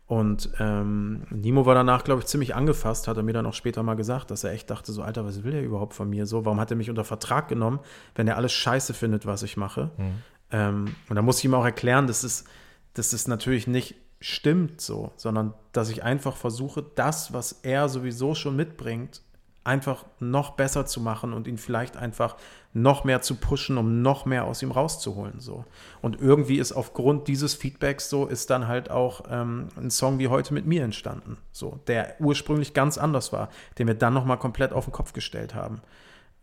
[0.07, 3.83] Und ähm, Nimo war danach, glaube ich, ziemlich angefasst, hat er mir dann auch später
[3.83, 6.25] mal gesagt, dass er echt dachte, so, Alter, was will er überhaupt von mir?
[6.25, 7.79] So, warum hat er mich unter Vertrag genommen,
[8.15, 9.91] wenn er alles scheiße findet, was ich mache?
[9.97, 10.23] Mhm.
[10.51, 12.45] Ähm, und da muss ich ihm auch erklären, dass es,
[12.93, 18.33] dass es natürlich nicht stimmt so, sondern dass ich einfach versuche, das, was er sowieso
[18.33, 19.21] schon mitbringt,
[19.67, 22.35] einfach noch besser zu machen und ihn vielleicht einfach
[22.73, 25.39] noch mehr zu pushen, um noch mehr aus ihm rauszuholen.
[25.39, 25.65] So.
[26.01, 30.27] Und irgendwie ist aufgrund dieses Feedbacks so, ist dann halt auch ähm, ein Song wie
[30.27, 31.37] heute mit mir entstanden.
[31.51, 35.53] So, der ursprünglich ganz anders war, den wir dann nochmal komplett auf den Kopf gestellt
[35.53, 35.81] haben.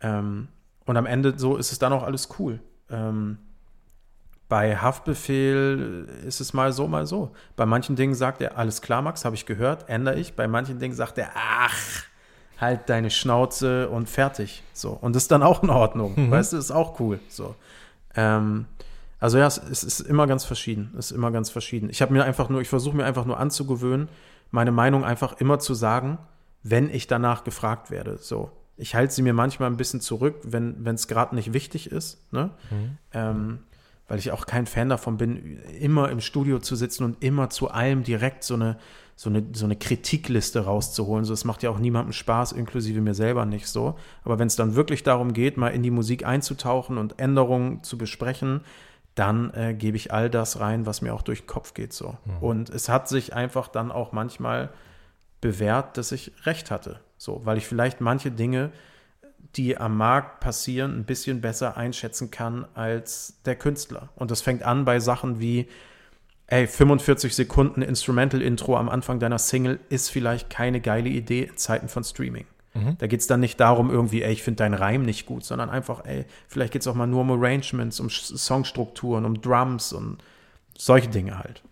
[0.01, 0.49] Ähm,
[0.85, 2.59] und am Ende so ist es dann auch alles cool.
[2.89, 3.39] Ähm,
[4.47, 7.31] bei Haftbefehl ist es mal so, mal so.
[7.55, 10.35] Bei manchen Dingen sagt er, alles klar, Max, habe ich gehört, ändere ich.
[10.35, 12.05] Bei manchen Dingen sagt er, ach,
[12.59, 14.63] halt deine Schnauze und fertig.
[14.73, 14.91] So.
[14.91, 16.13] Und das ist dann auch in Ordnung.
[16.15, 16.31] Mhm.
[16.31, 17.19] Weißt du, ist auch cool.
[17.29, 17.55] So.
[18.15, 18.65] Ähm,
[19.19, 20.93] also ja, es, es, ist immer ganz verschieden.
[20.97, 21.89] Es ist immer ganz verschieden.
[21.89, 24.09] Ich habe mir einfach nur, ich versuche mir einfach nur anzugewöhnen,
[24.51, 26.17] meine Meinung einfach immer zu sagen,
[26.63, 28.17] wenn ich danach gefragt werde.
[28.17, 28.51] So.
[28.77, 32.31] Ich halte sie mir manchmal ein bisschen zurück, wenn es gerade nicht wichtig ist.
[32.31, 32.51] Ne?
[32.69, 32.97] Mhm.
[33.13, 33.59] Ähm,
[34.07, 37.71] weil ich auch kein Fan davon bin, immer im Studio zu sitzen und immer zu
[37.71, 38.77] allem direkt so eine
[39.15, 41.23] so eine, so eine Kritikliste rauszuholen.
[41.23, 43.95] So, das macht ja auch niemandem Spaß, inklusive mir selber nicht so.
[44.23, 47.97] Aber wenn es dann wirklich darum geht, mal in die Musik einzutauchen und Änderungen zu
[47.97, 48.61] besprechen,
[49.15, 51.93] dann äh, gebe ich all das rein, was mir auch durch den Kopf geht.
[51.93, 52.17] So.
[52.25, 52.37] Mhm.
[52.41, 54.69] Und es hat sich einfach dann auch manchmal
[55.39, 56.99] bewährt, dass ich recht hatte.
[57.17, 58.71] So, weil ich vielleicht manche Dinge,
[59.55, 64.09] die am Markt passieren, ein bisschen besser einschätzen kann als der Künstler.
[64.15, 65.69] Und das fängt an bei Sachen wie,
[66.47, 71.89] ey, 45 Sekunden Instrumental-Intro am Anfang deiner Single ist vielleicht keine geile Idee in Zeiten
[71.89, 72.45] von Streaming.
[72.73, 72.97] Mhm.
[72.97, 75.69] Da geht es dann nicht darum, irgendwie, ey, ich finde deinen Reim nicht gut, sondern
[75.69, 80.17] einfach, ey, vielleicht geht es auch mal nur um Arrangements, um Songstrukturen, um Drums und
[80.77, 81.63] solche Dinge halt.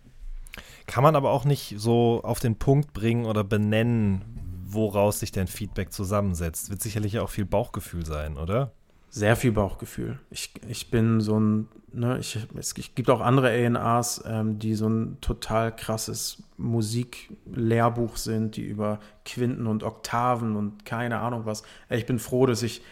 [0.86, 4.22] Kann man aber auch nicht so auf den Punkt bringen oder benennen,
[4.66, 6.70] woraus sich dein Feedback zusammensetzt.
[6.70, 8.72] Wird sicherlich auch viel Bauchgefühl sein, oder?
[9.10, 10.18] Sehr viel Bauchgefühl.
[10.30, 14.88] Ich, ich bin so ein, ne, ich, es gibt auch andere ANAs, ähm, die so
[14.88, 21.62] ein total krasses Musiklehrbuch sind, die über Quinten und Oktaven und keine Ahnung was.
[21.88, 22.82] Ich bin froh, dass ich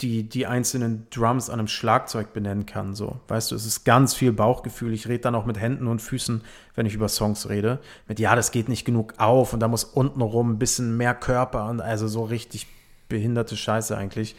[0.00, 2.94] die, die einzelnen Drums an einem Schlagzeug benennen kann.
[2.94, 4.92] So, weißt du, es ist ganz viel Bauchgefühl.
[4.92, 6.42] Ich rede dann auch mit Händen und Füßen,
[6.74, 7.80] wenn ich über Songs rede.
[8.06, 11.68] Mit ja, das geht nicht genug auf und da muss untenrum ein bisschen mehr Körper
[11.70, 12.66] und also so richtig
[13.08, 14.36] behinderte Scheiße eigentlich.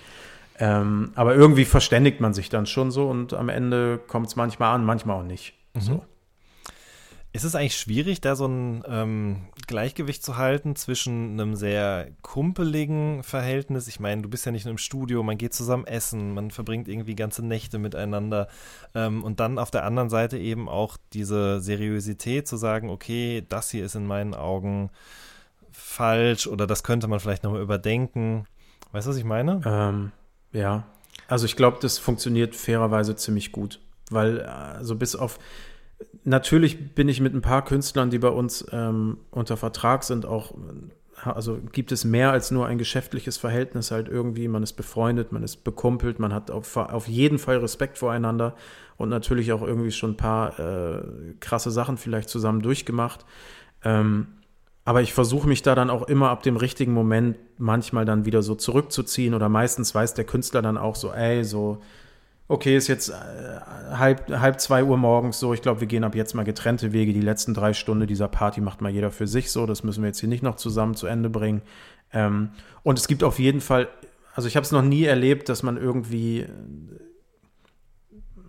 [0.60, 4.74] Ähm, aber irgendwie verständigt man sich dann schon so und am Ende kommt es manchmal
[4.74, 5.54] an, manchmal auch nicht.
[5.76, 5.82] Mhm.
[5.82, 6.06] So.
[7.34, 13.22] Ist es eigentlich schwierig, da so ein ähm, Gleichgewicht zu halten zwischen einem sehr kumpeligen
[13.22, 13.88] Verhältnis?
[13.88, 16.88] Ich meine, du bist ja nicht nur im Studio, man geht zusammen essen, man verbringt
[16.88, 18.48] irgendwie ganze Nächte miteinander
[18.96, 23.70] ähm, und dann auf der anderen Seite eben auch diese Seriosität zu sagen, okay, das
[23.70, 24.90] hier ist in meinen Augen
[25.72, 28.48] falsch oder das könnte man vielleicht nochmal überdenken.
[28.94, 29.62] Weißt du, was ich meine?
[29.64, 30.12] Ähm,
[30.52, 30.86] ja,
[31.28, 33.80] also ich glaube, das funktioniert fairerweise ziemlich gut,
[34.10, 35.40] weil also bis auf
[36.24, 40.53] natürlich bin ich mit ein paar Künstlern, die bei uns ähm, unter Vertrag sind, auch
[41.24, 44.48] also gibt es mehr als nur ein geschäftliches Verhältnis halt irgendwie.
[44.48, 48.56] Man ist befreundet, man ist bekumpelt, man hat auf, auf jeden Fall Respekt voreinander
[48.98, 53.26] und natürlich auch irgendwie schon ein paar äh, krasse Sachen vielleicht zusammen durchgemacht.
[53.84, 54.28] Ähm,
[54.88, 58.41] aber ich versuche mich da dann auch immer ab dem richtigen Moment manchmal dann wieder
[58.41, 61.81] so zurückzuziehen oder meistens weiß der Künstler dann auch so, ey, so,
[62.47, 63.14] okay, ist jetzt äh,
[63.97, 67.11] halb, halb zwei Uhr morgens so, ich glaube, wir gehen ab jetzt mal getrennte Wege.
[67.11, 70.07] Die letzten drei Stunden dieser Party macht mal jeder für sich so, das müssen wir
[70.07, 71.64] jetzt hier nicht noch zusammen zu Ende bringen.
[72.14, 72.51] Ähm,
[72.84, 73.89] und es gibt auf jeden Fall,
[74.35, 76.45] also ich habe es noch nie erlebt, dass man irgendwie,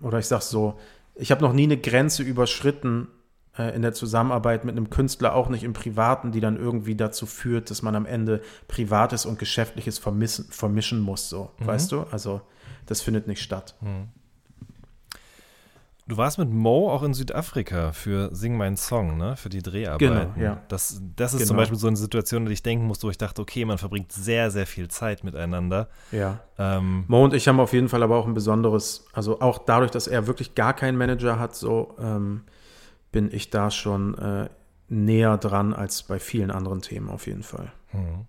[0.02, 0.78] oder ich sag's so,
[1.16, 3.08] ich habe noch nie eine Grenze überschritten,
[3.58, 7.70] in der Zusammenarbeit mit einem Künstler, auch nicht im Privaten, die dann irgendwie dazu führt,
[7.70, 11.66] dass man am Ende Privates und Geschäftliches vermissen, vermischen muss, so, mhm.
[11.66, 12.02] weißt du?
[12.10, 12.40] Also
[12.86, 13.74] das findet nicht statt.
[13.80, 14.08] Mhm.
[16.08, 19.36] Du warst mit Mo auch in Südafrika für Sing Mein Song, ne?
[19.36, 20.32] Für die Dreharbeiten.
[20.34, 20.62] Genau, ja.
[20.68, 21.48] Das, das ist genau.
[21.48, 23.76] zum Beispiel so eine Situation, in der ich denken musste, wo ich dachte, okay, man
[23.76, 25.90] verbringt sehr, sehr viel Zeit miteinander.
[26.10, 26.40] Ja.
[26.56, 29.90] Ähm, Mo und ich haben auf jeden Fall aber auch ein besonderes, also auch dadurch,
[29.90, 32.44] dass er wirklich gar keinen Manager hat, so ähm,
[33.12, 34.48] bin ich da schon äh,
[34.88, 37.72] näher dran als bei vielen anderen Themen auf jeden Fall.
[37.88, 38.26] Hm.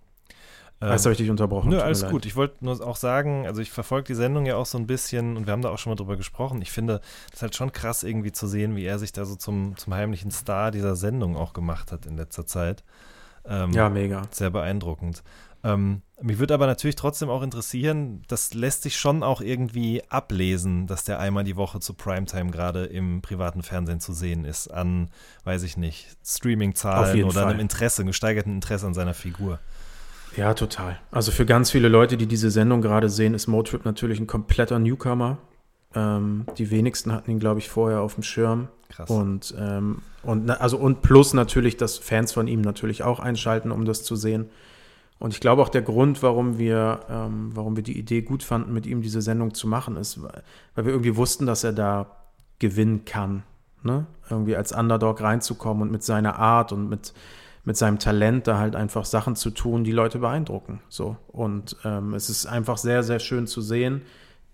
[0.80, 1.68] Weißt du, habe ich dich unterbrochen?
[1.68, 2.24] Nö, alles gut.
[2.24, 5.36] Ich wollte nur auch sagen, also ich verfolge die Sendung ja auch so ein bisschen
[5.36, 6.62] und wir haben da auch schon mal drüber gesprochen.
[6.62, 9.36] Ich finde, das ist halt schon krass irgendwie zu sehen, wie er sich da so
[9.36, 12.82] zum, zum heimlichen Star dieser Sendung auch gemacht hat in letzter Zeit.
[13.44, 14.22] Ähm, ja, mega.
[14.30, 15.22] Sehr beeindruckend.
[15.62, 20.86] Ähm, mich würde aber natürlich trotzdem auch interessieren, das lässt sich schon auch irgendwie ablesen,
[20.86, 25.10] dass der einmal die Woche zu Primetime gerade im privaten Fernsehen zu sehen ist, an,
[25.44, 27.46] weiß ich nicht, Streaming-Zahlen oder Fall.
[27.46, 29.58] einem Interesse, einem gesteigerten Interesse an seiner Figur.
[30.36, 30.98] Ja, total.
[31.10, 34.78] Also für ganz viele Leute, die diese Sendung gerade sehen, ist Motrip natürlich ein kompletter
[34.78, 35.38] Newcomer.
[35.94, 38.68] Ähm, die wenigsten hatten ihn, glaube ich, vorher auf dem Schirm.
[38.90, 39.10] Krass.
[39.10, 43.84] Und, ähm, und, also, und plus natürlich, dass Fans von ihm natürlich auch einschalten, um
[43.84, 44.50] das zu sehen.
[45.20, 48.72] Und ich glaube auch der Grund, warum wir, ähm, warum wir die Idee gut fanden,
[48.72, 50.32] mit ihm diese Sendung zu machen, ist, weil
[50.74, 52.16] wir irgendwie wussten, dass er da
[52.58, 53.42] gewinnen kann.
[53.82, 54.06] Ne?
[54.30, 57.12] Irgendwie als Underdog reinzukommen und mit seiner Art und mit,
[57.64, 60.80] mit seinem Talent da halt einfach Sachen zu tun, die Leute beeindrucken.
[60.88, 61.18] So.
[61.28, 64.00] Und ähm, es ist einfach sehr, sehr schön zu sehen,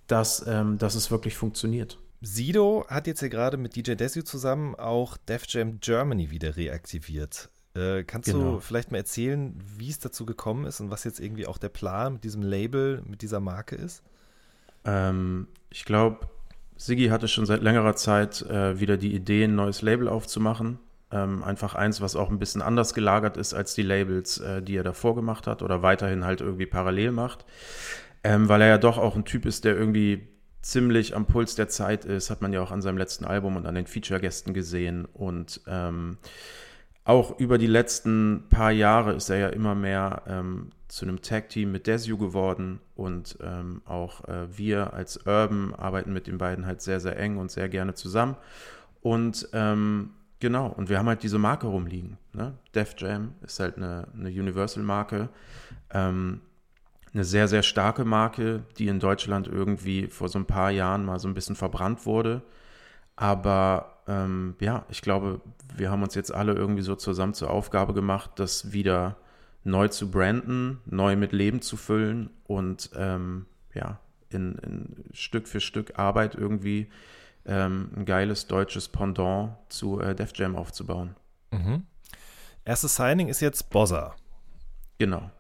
[0.09, 1.97] dass, ähm, dass es wirklich funktioniert.
[2.21, 7.51] Sido hat jetzt ja gerade mit DJ Desu zusammen auch Def Jam Germany wieder reaktiviert.
[7.77, 8.53] Äh, kannst genau.
[8.53, 11.69] du vielleicht mal erzählen, wie es dazu gekommen ist und was jetzt irgendwie auch der
[11.69, 14.03] Plan mit diesem Label, mit dieser Marke ist?
[14.85, 16.29] Ähm, ich glaube,
[16.77, 20.79] Siggi hatte schon seit längerer Zeit äh, wieder die Idee, ein neues Label aufzumachen.
[21.11, 24.77] Ähm, einfach eins, was auch ein bisschen anders gelagert ist als die Labels, äh, die
[24.77, 27.45] er davor gemacht hat oder weiterhin halt irgendwie parallel macht.
[28.25, 30.29] Ähm, weil er ja doch auch ein Typ ist, der irgendwie
[30.63, 33.67] ziemlich am Puls der Zeit ist, hat man ja auch an seinem letzten Album und
[33.67, 35.05] an den Feature-Gästen gesehen.
[35.05, 36.19] Und ähm,
[37.07, 41.71] auch über die letzten paar Jahre ist er ja immer mehr ähm, zu einem Tag-Team
[41.71, 46.83] mit Desio geworden und ähm, auch äh, wir als Urban arbeiten mit den beiden halt
[46.83, 48.37] sehr, sehr eng und sehr gerne zusammen.
[49.03, 50.11] Und ähm,
[50.41, 52.19] genau, und wir haben halt diese Marke rumliegen.
[52.33, 52.55] Ne?
[52.75, 55.29] Def Jam ist halt eine, eine Universal-Marke.
[55.91, 56.41] Ähm,
[57.15, 61.21] eine sehr, sehr starke Marke, die in Deutschland irgendwie vor so ein paar Jahren mal
[61.21, 62.43] so ein bisschen verbrannt wurde.
[63.15, 65.41] Aber ähm, ja, ich glaube,
[65.79, 69.17] wir haben uns jetzt alle irgendwie so zusammen zur Aufgabe gemacht, das wieder
[69.65, 73.99] neu zu branden, neu mit Leben zu füllen und ähm, ja,
[74.31, 76.89] in, in, Stück für Stück Arbeit irgendwie
[77.45, 81.17] ähm, ein geiles deutsches Pendant zu äh, Def Jam aufzubauen.
[81.51, 81.85] Mhm.
[82.65, 84.15] Erstes Signing ist jetzt Bossa.
[84.99, 85.31] Genau.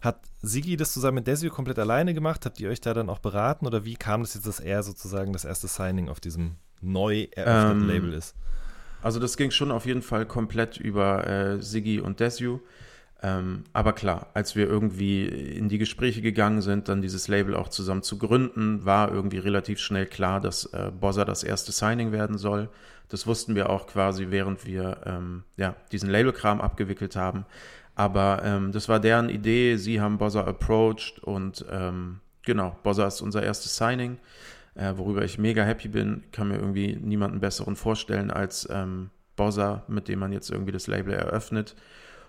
[0.00, 2.44] Hat Sigi das zusammen mit Desio komplett alleine gemacht?
[2.44, 5.32] Habt ihr euch da dann auch beraten oder wie kam es jetzt, dass er sozusagen
[5.32, 8.34] das erste Signing auf diesem neu eröffneten ähm, Label ist?
[9.02, 12.60] Also das ging schon auf jeden Fall komplett über äh, Siggi und Desu.
[13.24, 17.68] Ähm, aber klar, als wir irgendwie in die Gespräche gegangen sind, dann dieses Label auch
[17.68, 22.36] zusammen zu gründen, war irgendwie relativ schnell klar, dass äh, Bossa das erste Signing werden
[22.36, 22.68] soll.
[23.08, 27.44] Das wussten wir auch quasi, während wir ähm, ja, diesen Labelkram abgewickelt haben.
[27.94, 29.76] Aber ähm, das war deren Idee.
[29.76, 34.18] Sie haben Bossa approached und ähm, genau, Bossa ist unser erstes Signing
[34.74, 36.24] äh, worüber ich mega happy bin.
[36.32, 40.86] Kann mir irgendwie niemanden besseren vorstellen als ähm, Bossa, mit dem man jetzt irgendwie das
[40.86, 41.74] Label eröffnet.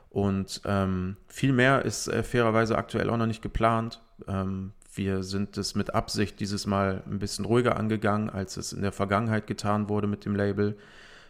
[0.10, 4.02] Und ähm, viel mehr ist äh, fairerweise aktuell auch noch nicht geplant.
[4.28, 8.84] Ähm, wir sind es mit Absicht dieses Mal ein bisschen ruhiger angegangen, als es in
[8.84, 10.78] der Vergangenheit getan wurde mit dem Label.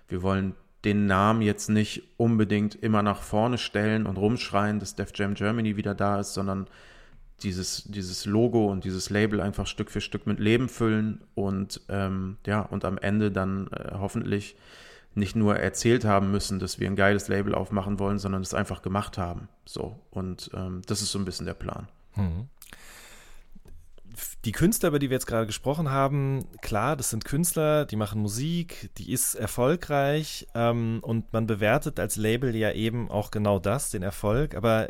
[0.10, 5.11] Wir wollen den Namen jetzt nicht unbedingt immer nach vorne stellen und rumschreien, dass Def
[5.15, 6.68] Jam Germany wieder da ist, sondern
[7.42, 12.38] dieses, dieses Logo und dieses Label einfach Stück für Stück mit Leben füllen und ähm,
[12.46, 14.56] ja, und am Ende dann äh, hoffentlich
[15.16, 18.82] nicht nur erzählt haben müssen, dass wir ein geiles Label aufmachen wollen, sondern es einfach
[18.82, 19.48] gemacht haben.
[19.66, 20.00] So.
[20.10, 21.88] Und ähm, das ist so ein bisschen der Plan.
[22.16, 22.48] Mhm.
[24.46, 28.22] Die Künstler, über die wir jetzt gerade gesprochen haben, klar, das sind Künstler, die machen
[28.22, 33.90] Musik, die ist erfolgreich ähm, und man bewertet als Label ja eben auch genau das,
[33.90, 34.56] den Erfolg.
[34.56, 34.88] Aber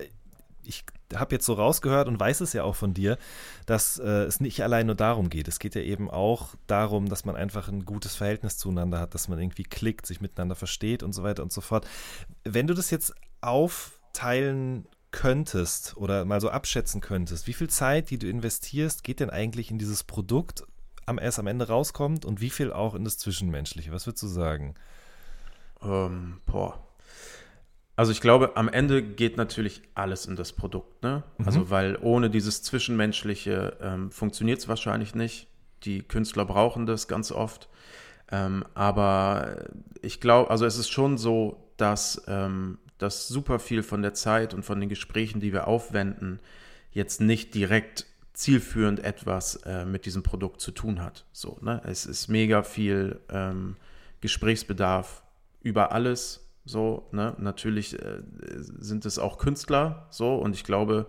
[0.66, 3.18] ich habe jetzt so rausgehört und weiß es ja auch von dir,
[3.66, 5.48] dass äh, es nicht allein nur darum geht.
[5.48, 9.28] Es geht ja eben auch darum, dass man einfach ein gutes Verhältnis zueinander hat, dass
[9.28, 11.88] man irgendwie klickt, sich miteinander versteht und so weiter und so fort.
[12.44, 18.18] Wenn du das jetzt aufteilen könntest oder mal so abschätzen könntest, wie viel Zeit, die
[18.18, 20.64] du investierst, geht denn eigentlich in dieses Produkt,
[21.06, 23.92] am erst am Ende rauskommt und wie viel auch in das Zwischenmenschliche?
[23.92, 24.76] Was würdest du sagen?
[25.82, 26.82] Ähm, boah,
[27.96, 31.24] also ich glaube, am Ende geht natürlich alles in das Produkt, ne?
[31.38, 31.46] Mhm.
[31.46, 35.48] Also weil ohne dieses Zwischenmenschliche ähm, funktioniert es wahrscheinlich nicht.
[35.84, 37.70] Die Künstler brauchen das ganz oft.
[38.32, 39.66] Ähm, aber
[40.02, 44.54] ich glaube, also es ist schon so, dass, ähm, dass super viel von der Zeit
[44.54, 46.40] und von den Gesprächen, die wir aufwenden,
[46.92, 51.26] jetzt nicht direkt zielführend etwas äh, mit diesem Produkt zu tun hat.
[51.32, 51.82] So, ne?
[51.86, 53.76] Es ist mega viel ähm,
[54.22, 55.22] Gesprächsbedarf
[55.62, 57.36] über alles so, ne?
[57.38, 58.22] Natürlich äh,
[58.58, 61.08] sind es auch Künstler, so, und ich glaube,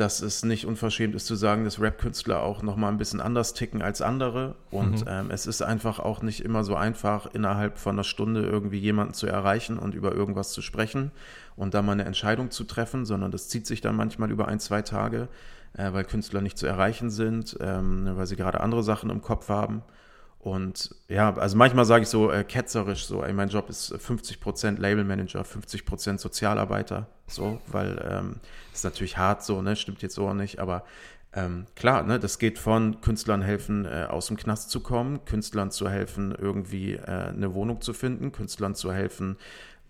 [0.00, 3.82] dass es nicht unverschämt ist zu sagen, dass Rap-Künstler auch nochmal ein bisschen anders ticken
[3.82, 4.54] als andere.
[4.70, 5.06] Und mhm.
[5.08, 9.12] ähm, es ist einfach auch nicht immer so einfach, innerhalb von einer Stunde irgendwie jemanden
[9.12, 11.10] zu erreichen und über irgendwas zu sprechen
[11.54, 14.60] und da mal eine Entscheidung zu treffen, sondern das zieht sich dann manchmal über ein,
[14.60, 15.28] zwei Tage,
[15.74, 19.48] äh, weil Künstler nicht zu erreichen sind, ähm, weil sie gerade andere Sachen im Kopf
[19.48, 19.82] haben.
[20.40, 24.80] Und ja, also manchmal sage ich so äh, ketzerisch so, ey, mein Job ist 50%
[24.80, 28.36] Labelmanager, 50% Sozialarbeiter, so, weil ähm,
[28.72, 30.84] ist natürlich hart so, ne, stimmt jetzt so auch nicht, aber
[31.34, 35.70] ähm, klar, ne, das geht von Künstlern helfen, äh, aus dem Knast zu kommen, Künstlern
[35.70, 39.36] zu helfen, irgendwie äh, eine Wohnung zu finden, Künstlern zu helfen,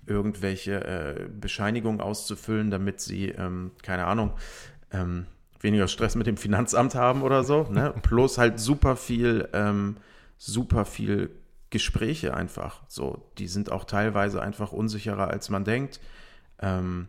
[0.05, 4.33] irgendwelche äh, Bescheinigungen auszufüllen, damit sie, ähm, keine Ahnung,
[4.91, 5.27] ähm,
[5.61, 7.95] weniger Stress mit dem Finanzamt haben oder so, ne?
[8.03, 9.97] Plus halt super viel ähm,
[10.41, 11.31] super viel
[11.69, 12.83] Gespräche einfach.
[12.89, 16.01] So, die sind auch teilweise einfach unsicherer, als man denkt.
[16.59, 17.09] Ähm,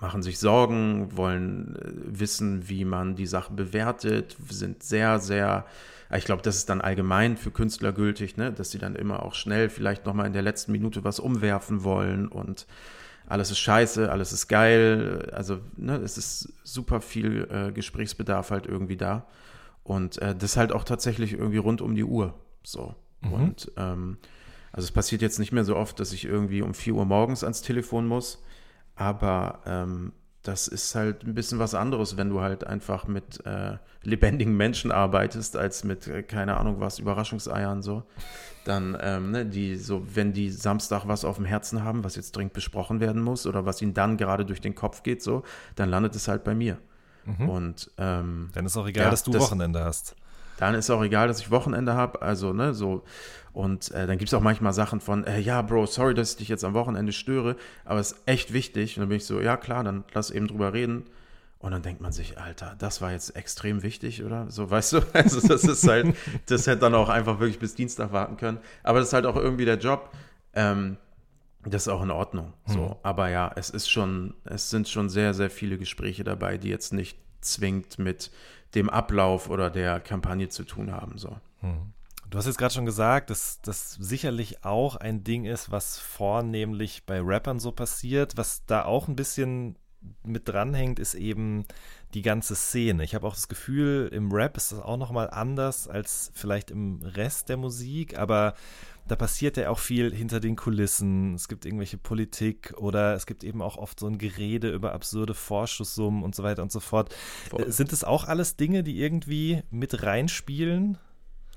[0.00, 5.66] machen sich Sorgen, wollen äh, wissen, wie man die Sache bewertet, sind sehr, sehr,
[6.14, 8.52] ich glaube, das ist dann allgemein für Künstler gültig, ne?
[8.52, 12.28] dass sie dann immer auch schnell vielleicht nochmal in der letzten Minute was umwerfen wollen
[12.28, 12.66] und
[13.26, 15.30] alles ist scheiße, alles ist geil.
[15.32, 19.26] Also ne, es ist super viel äh, Gesprächsbedarf halt irgendwie da.
[19.86, 22.34] Und äh, das halt auch tatsächlich irgendwie rund um die Uhr.
[22.64, 22.94] So.
[23.20, 23.32] Mhm.
[23.32, 24.18] Und ähm,
[24.72, 27.44] also es passiert jetzt nicht mehr so oft, dass ich irgendwie um 4 Uhr morgens
[27.44, 28.42] ans Telefon muss,
[28.96, 33.78] aber ähm, das ist halt ein bisschen was anderes, wenn du halt einfach mit äh,
[34.02, 38.04] lebendigen Menschen arbeitest, als mit, äh, keine Ahnung was, Überraschungseiern so.
[38.64, 42.36] Dann, ähm, ne, die so, wenn die Samstag was auf dem Herzen haben, was jetzt
[42.36, 45.42] dringend besprochen werden muss oder was ihnen dann gerade durch den Kopf geht, so,
[45.76, 46.78] dann landet es halt bei mir.
[47.26, 47.48] Mhm.
[47.48, 50.14] Und ähm, dann ist auch egal, ja, dass du das, Wochenende hast.
[50.58, 52.22] Dann ist auch egal, dass ich Wochenende habe.
[52.22, 53.02] Also, ne, so.
[53.52, 56.36] Und äh, dann gibt es auch manchmal Sachen von, äh, ja, Bro, sorry, dass ich
[56.36, 58.96] dich jetzt am Wochenende störe, aber es ist echt wichtig.
[58.96, 61.04] Und dann bin ich so, ja, klar, dann lass eben drüber reden.
[61.58, 64.50] Und dann denkt man sich, Alter, das war jetzt extrem wichtig, oder?
[64.50, 65.00] So, weißt du?
[65.14, 66.14] Also, das ist halt,
[66.46, 68.58] das hätte dann auch einfach wirklich bis Dienstag warten können.
[68.82, 70.10] Aber das ist halt auch irgendwie der Job.
[70.52, 70.98] Ähm,
[71.74, 72.52] das ist auch in Ordnung.
[72.66, 72.94] So, mhm.
[73.02, 76.92] aber ja, es ist schon, es sind schon sehr, sehr viele Gespräche dabei, die jetzt
[76.92, 78.30] nicht zwingend mit
[78.74, 81.18] dem Ablauf oder der Kampagne zu tun haben.
[81.18, 81.36] So.
[81.62, 81.92] Mhm.
[82.28, 87.04] Du hast jetzt gerade schon gesagt, dass das sicherlich auch ein Ding ist, was vornehmlich
[87.06, 88.36] bei Rappern so passiert.
[88.36, 89.76] Was da auch ein bisschen
[90.24, 91.64] mit dranhängt, ist eben
[92.14, 93.04] die ganze Szene.
[93.04, 97.00] Ich habe auch das Gefühl, im Rap ist das auch nochmal anders als vielleicht im
[97.02, 98.54] Rest der Musik, aber
[99.08, 101.34] da passiert ja auch viel hinter den Kulissen.
[101.34, 105.34] Es gibt irgendwelche Politik oder es gibt eben auch oft so ein Gerede über absurde
[105.34, 107.14] Vorschusssummen und so weiter und so fort.
[107.50, 107.70] Voll.
[107.70, 110.98] Sind das auch alles Dinge, die irgendwie mit reinspielen?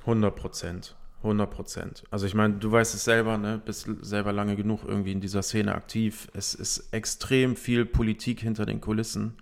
[0.01, 0.95] 100 Prozent.
[1.23, 2.03] 100 Prozent.
[2.11, 3.61] Also ich meine, du weißt es selber, ne?
[3.63, 6.29] bist selber lange genug irgendwie in dieser Szene aktiv.
[6.33, 9.33] Es ist extrem viel Politik hinter den Kulissen,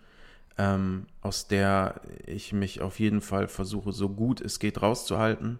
[0.58, 5.60] ähm, aus der ich mich auf jeden Fall versuche, so gut es geht rauszuhalten.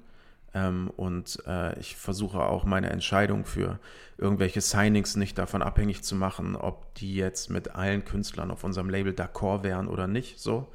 [0.54, 3.80] Ähm, und äh, ich versuche auch meine Entscheidung für
[4.18, 8.90] irgendwelche Signings nicht davon abhängig zu machen, ob die jetzt mit allen Künstlern auf unserem
[8.90, 10.40] Label d'accord wären oder nicht.
[10.40, 10.68] So.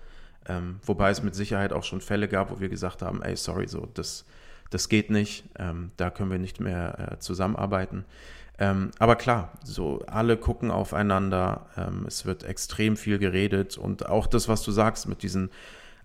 [0.47, 3.69] Ähm, wobei es mit Sicherheit auch schon Fälle gab, wo wir gesagt haben, ey, sorry,
[3.69, 4.25] so, das,
[4.71, 8.05] das geht nicht, ähm, da können wir nicht mehr äh, zusammenarbeiten.
[8.59, 14.27] Ähm, aber klar, so alle gucken aufeinander, ähm, es wird extrem viel geredet und auch
[14.27, 15.51] das, was du sagst mit diesen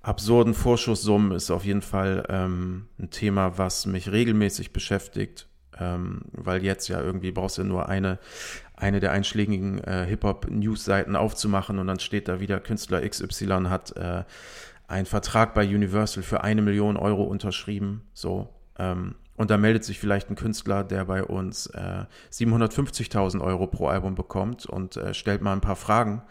[0.02, 5.48] absurden Vorschusssummen ist auf jeden Fall ähm, ein Thema, was mich regelmäßig beschäftigt.
[5.80, 8.20] ähm, weil jetzt ja irgendwie brauchst du nur eine,
[8.76, 14.24] eine der einschlägigen äh, Hip-Hop-News-Seiten aufzumachen und dann steht da wieder, Künstler XY hat äh,
[14.88, 18.50] einen Vertrag bei Universal für eine Million Euro unterschrieben, so.
[18.80, 23.88] Ähm, und da meldet sich vielleicht ein Künstler, der bei uns äh, 750.000 Euro pro
[23.88, 26.24] Album bekommt und äh, stellt mal ein paar Fragen.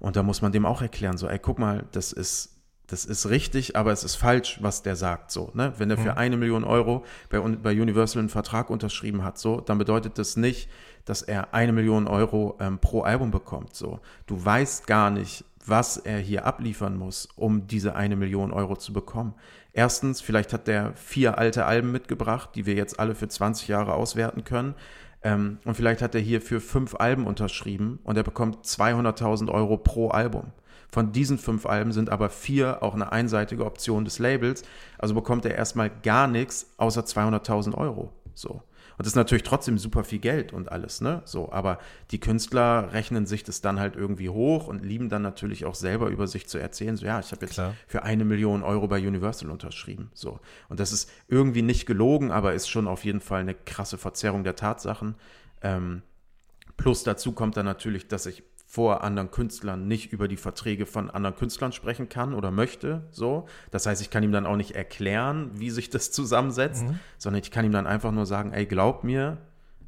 [0.00, 2.57] Und da muss man dem auch erklären, so, ey, guck mal, das ist
[2.88, 5.30] das ist richtig, aber es ist falsch, was der sagt.
[5.30, 5.74] So, ne?
[5.76, 6.18] Wenn er für mhm.
[6.18, 10.70] eine Million Euro bei, bei Universal einen Vertrag unterschrieben hat, so, dann bedeutet das nicht,
[11.04, 13.76] dass er eine Million Euro ähm, pro Album bekommt.
[13.76, 18.74] So, du weißt gar nicht, was er hier abliefern muss, um diese eine Million Euro
[18.74, 19.34] zu bekommen.
[19.74, 23.92] Erstens, vielleicht hat der vier alte Alben mitgebracht, die wir jetzt alle für 20 Jahre
[23.92, 24.74] auswerten können.
[25.22, 29.76] Ähm, und vielleicht hat er hier für fünf Alben unterschrieben und er bekommt 200.000 Euro
[29.76, 30.52] pro Album.
[30.90, 34.62] Von diesen fünf Alben sind aber vier auch eine einseitige Option des Labels.
[34.96, 38.12] Also bekommt er erstmal gar nichts außer 200.000 Euro.
[38.34, 38.62] So.
[38.98, 41.22] Und das ist natürlich trotzdem super viel Geld und alles, ne?
[41.24, 41.78] So, aber
[42.10, 46.08] die Künstler rechnen sich das dann halt irgendwie hoch und lieben dann natürlich auch selber
[46.08, 46.96] über sich zu erzählen.
[46.96, 47.74] So, ja, ich habe jetzt Klar.
[47.86, 50.10] für eine Million Euro bei Universal unterschrieben.
[50.14, 50.40] So.
[50.68, 54.42] Und das ist irgendwie nicht gelogen, aber ist schon auf jeden Fall eine krasse Verzerrung
[54.42, 55.14] der Tatsachen.
[55.62, 56.02] Ähm,
[56.76, 61.08] plus dazu kommt dann natürlich, dass ich vor anderen Künstlern nicht über die Verträge von
[61.08, 63.08] anderen Künstlern sprechen kann oder möchte.
[63.10, 63.48] So.
[63.70, 67.00] Das heißt, ich kann ihm dann auch nicht erklären, wie sich das zusammensetzt, mhm.
[67.16, 69.38] sondern ich kann ihm dann einfach nur sagen, ey, glaub mir,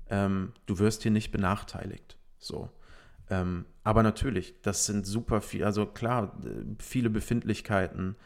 [0.08, 2.16] ähm, du wirst hier nicht benachteiligt.
[2.38, 2.70] So.
[3.28, 6.38] Ähm, aber natürlich, das sind super viel, also klar,
[6.78, 8.16] viele Befindlichkeiten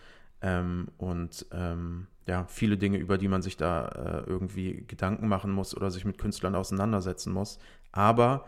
[0.41, 5.51] ähm, und ähm, ja, viele Dinge, über die man sich da äh, irgendwie Gedanken machen
[5.51, 7.59] muss oder sich mit Künstlern auseinandersetzen muss.
[7.91, 8.47] Aber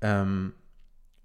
[0.00, 0.52] ähm,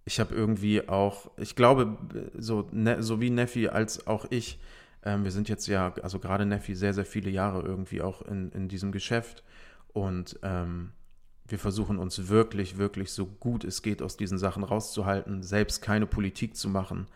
[0.06, 1.98] ich habe irgendwie auch, ich glaube,
[2.38, 4.60] so, ne, so wie Neffi als auch ich,
[5.04, 8.52] ähm, wir sind jetzt ja, also gerade Neffi, sehr, sehr viele Jahre irgendwie auch in,
[8.52, 9.44] in diesem Geschäft
[9.94, 10.92] und ähm,
[11.48, 16.06] wir versuchen uns wirklich, wirklich so gut es geht aus diesen Sachen rauszuhalten, selbst keine
[16.06, 17.08] Politik zu machen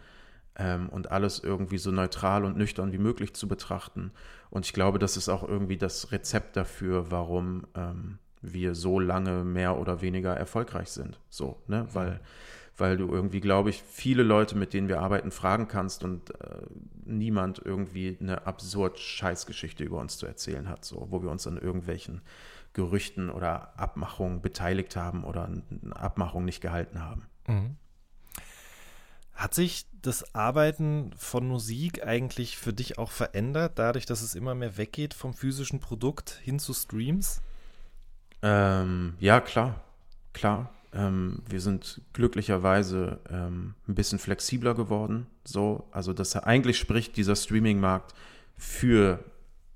[0.57, 4.11] ähm, und alles irgendwie so neutral und nüchtern wie möglich zu betrachten.
[4.49, 9.43] Und ich glaube, das ist auch irgendwie das Rezept dafür, warum ähm, wir so lange
[9.43, 11.19] mehr oder weniger erfolgreich sind.
[11.29, 11.87] So, ne?
[11.93, 12.19] Weil
[12.77, 16.61] weil du irgendwie, glaube ich, viele Leute, mit denen wir arbeiten, fragen kannst und äh,
[17.05, 21.57] niemand irgendwie eine absurd Scheißgeschichte über uns zu erzählen hat, so, wo wir uns an
[21.57, 22.21] irgendwelchen
[22.73, 27.25] Gerüchten oder Abmachungen beteiligt haben oder eine Abmachung nicht gehalten haben.
[27.47, 27.77] Mhm.
[29.33, 34.55] Hat sich das Arbeiten von Musik eigentlich für dich auch verändert, dadurch, dass es immer
[34.55, 37.41] mehr weggeht vom physischen Produkt hin zu Streams?
[38.41, 39.81] Ähm, ja, klar,
[40.33, 40.71] klar.
[40.97, 45.27] Ähm, wir sind glücklicherweise ähm, ein bisschen flexibler geworden.
[45.45, 48.13] So, also das eigentlich spricht dieser Streaming-Markt
[48.57, 49.23] für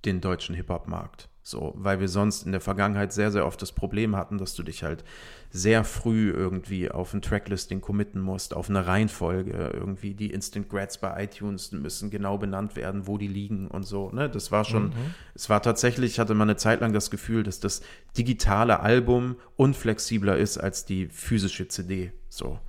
[0.03, 1.29] den deutschen Hip-Hop-Markt.
[1.43, 4.63] So, weil wir sonst in der Vergangenheit sehr, sehr oft das Problem hatten, dass du
[4.63, 5.03] dich halt
[5.51, 9.71] sehr früh irgendwie auf ein Tracklisting committen musst, auf eine Reihenfolge.
[9.73, 14.11] Irgendwie die Instant Grads bei iTunes müssen genau benannt werden, wo die liegen und so.
[14.11, 14.29] Ne?
[14.29, 15.15] Das war schon, mhm.
[15.35, 17.81] es war tatsächlich, ich hatte mal eine Zeit lang das Gefühl, dass das
[18.17, 22.13] digitale Album unflexibler ist als die physische CD.
[22.29, 22.59] So.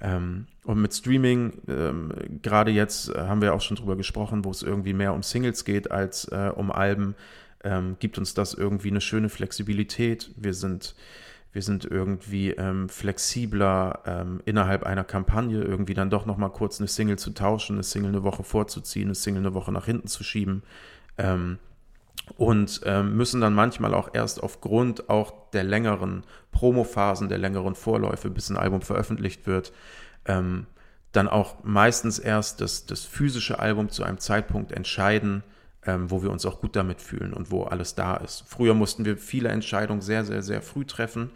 [0.00, 4.50] Ähm, und mit Streaming, ähm, gerade jetzt äh, haben wir auch schon drüber gesprochen, wo
[4.50, 7.14] es irgendwie mehr um Singles geht als äh, um Alben
[7.64, 10.30] ähm, gibt uns das irgendwie eine schöne Flexibilität.
[10.36, 10.94] Wir sind,
[11.52, 16.88] wir sind irgendwie ähm, flexibler ähm, innerhalb einer Kampagne, irgendwie dann doch nochmal kurz eine
[16.88, 20.24] Single zu tauschen, eine Single eine Woche vorzuziehen, eine Single eine Woche nach hinten zu
[20.24, 20.62] schieben.
[21.18, 21.58] Ähm,
[22.36, 28.30] und ähm, müssen dann manchmal auch erst aufgrund auch der längeren Promophasen, der längeren Vorläufe,
[28.30, 29.72] bis ein Album veröffentlicht wird,
[30.24, 30.66] ähm,
[31.10, 35.42] dann auch meistens erst das, das physische Album zu einem Zeitpunkt entscheiden,
[35.86, 38.44] ähm, wo wir uns auch gut damit fühlen und wo alles da ist.
[38.46, 41.30] Früher mussten wir viele Entscheidungen sehr, sehr, sehr früh treffen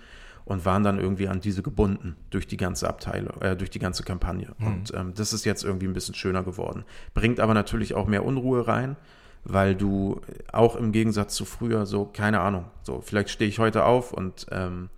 [0.44, 4.04] und waren dann irgendwie an diese gebunden durch die ganze Abteilung, äh, durch die ganze
[4.04, 4.52] Kampagne.
[4.58, 4.66] Mhm.
[4.66, 6.84] Und ähm, das ist jetzt irgendwie ein bisschen schöner geworden.
[7.14, 8.96] Bringt aber natürlich auch mehr Unruhe rein,
[9.42, 10.20] weil du
[10.52, 14.46] auch im Gegensatz zu früher so, keine Ahnung, so vielleicht stehe ich heute auf und
[14.52, 14.88] ähm,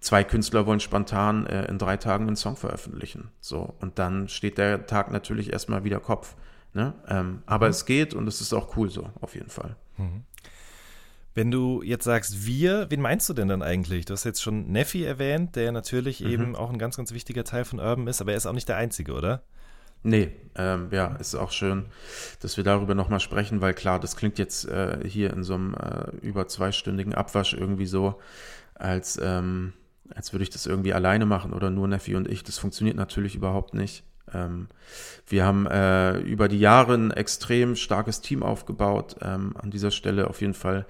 [0.00, 3.28] zwei Künstler wollen spontan äh, in drei Tagen einen Song veröffentlichen.
[3.40, 6.34] So, und dann steht der Tag natürlich erstmal wieder Kopf.
[6.72, 6.94] Ne?
[7.08, 7.70] Ähm, aber mhm.
[7.70, 9.76] es geht und es ist auch cool so, auf jeden Fall.
[9.96, 10.24] Mhm.
[11.34, 14.04] Wenn du jetzt sagst wir, wen meinst du denn dann eigentlich?
[14.04, 16.30] Du hast jetzt schon Neffi erwähnt, der natürlich mhm.
[16.30, 18.68] eben auch ein ganz, ganz wichtiger Teil von Urban ist, aber er ist auch nicht
[18.68, 19.42] der Einzige, oder?
[20.02, 21.86] Nee, ähm, ja, ist auch schön,
[22.40, 25.74] dass wir darüber nochmal sprechen, weil klar, das klingt jetzt äh, hier in so einem
[25.74, 28.18] äh, über zweistündigen Abwasch irgendwie so,
[28.74, 29.74] als, ähm,
[30.14, 32.42] als würde ich das irgendwie alleine machen oder nur Neffi und ich.
[32.44, 34.02] Das funktioniert natürlich überhaupt nicht.
[34.34, 34.68] Ähm,
[35.26, 39.16] wir haben äh, über die Jahre ein extrem starkes Team aufgebaut.
[39.22, 40.86] Ähm, an dieser Stelle auf jeden Fall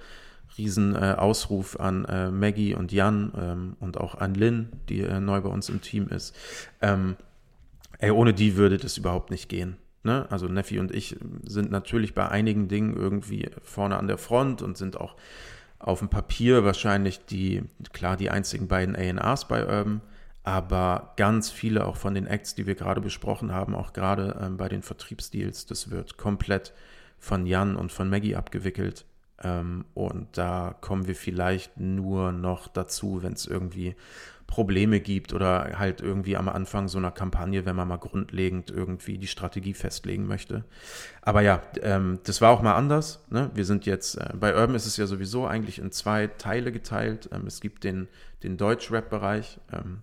[0.57, 5.19] riesen äh, Ausruf an äh, Maggie und Jan ähm, und auch an Lynn, die äh,
[5.19, 6.35] neu bei uns im Team ist.
[6.81, 7.15] Ähm,
[7.99, 9.77] ey, ohne die würde das überhaupt nicht gehen.
[10.03, 10.25] Ne?
[10.29, 11.15] Also Neffi und ich
[11.45, 15.15] sind natürlich bei einigen Dingen irgendwie vorne an der Front und sind auch
[15.77, 17.63] auf dem Papier wahrscheinlich die,
[17.93, 20.01] klar, die einzigen beiden A&Rs bei Urban,
[20.43, 24.57] aber ganz viele auch von den Acts, die wir gerade besprochen haben, auch gerade ähm,
[24.57, 26.73] bei den Vertriebsdeals, das wird komplett
[27.19, 29.05] von Jan und von Maggie abgewickelt.
[29.43, 33.95] Ähm, und da kommen wir vielleicht nur noch dazu, wenn es irgendwie
[34.47, 39.17] Probleme gibt oder halt irgendwie am Anfang so einer Kampagne, wenn man mal grundlegend irgendwie
[39.17, 40.65] die Strategie festlegen möchte.
[41.21, 43.23] Aber ja, ähm, das war auch mal anders.
[43.29, 43.49] Ne?
[43.53, 47.29] Wir sind jetzt, äh, bei Urban ist es ja sowieso eigentlich in zwei Teile geteilt.
[47.31, 48.09] Ähm, es gibt den,
[48.43, 50.01] den Deutsch-Rap-Bereich, ähm,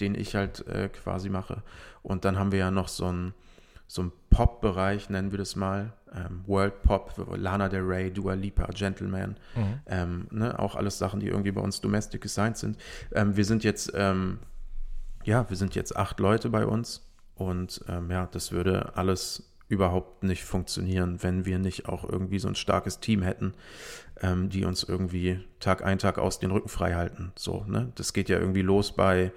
[0.00, 1.62] den ich halt äh, quasi mache.
[2.02, 3.34] Und dann haben wir ja noch so einen
[3.86, 9.36] so Pop-Bereich, nennen wir das mal, ähm, World Pop, Lana Del Rey, Dua Lipa, Gentleman,
[9.54, 9.80] mhm.
[9.86, 12.78] ähm, ne, auch alles Sachen, die irgendwie bei uns Domestic Design sind.
[13.12, 14.38] Ähm, wir sind jetzt, ähm,
[15.24, 20.22] ja, wir sind jetzt acht Leute bei uns und ähm, ja, das würde alles überhaupt
[20.22, 23.54] nicht funktionieren, wenn wir nicht auch irgendwie so ein starkes Team hätten,
[24.20, 27.32] ähm, die uns irgendwie Tag ein, Tag aus den Rücken frei halten.
[27.36, 27.92] So, ne?
[27.94, 29.32] Das geht ja irgendwie los bei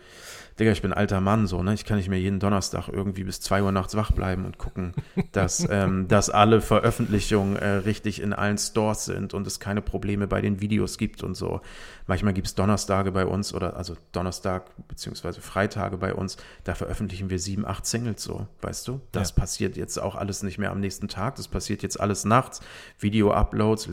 [0.58, 1.74] Digga, ich bin alter Mann, so, ne?
[1.74, 4.94] Ich kann nicht mehr jeden Donnerstag irgendwie bis zwei Uhr nachts wach bleiben und gucken,
[5.34, 10.28] dass, ähm, dass alle Veröffentlichungen äh, richtig in allen Stores sind und es keine Probleme
[10.28, 11.60] bei den Videos gibt und so.
[12.08, 17.30] Manchmal gibt es Donnerstage bei uns oder also Donnerstag beziehungsweise Freitage bei uns, da veröffentlichen
[17.30, 19.02] wir sieben, acht Singles so, weißt du?
[19.12, 19.36] Das ja.
[19.36, 22.62] passiert jetzt auch alles nicht mehr am nächsten Tag, das passiert jetzt alles nachts.
[23.00, 23.92] Video-Uploads,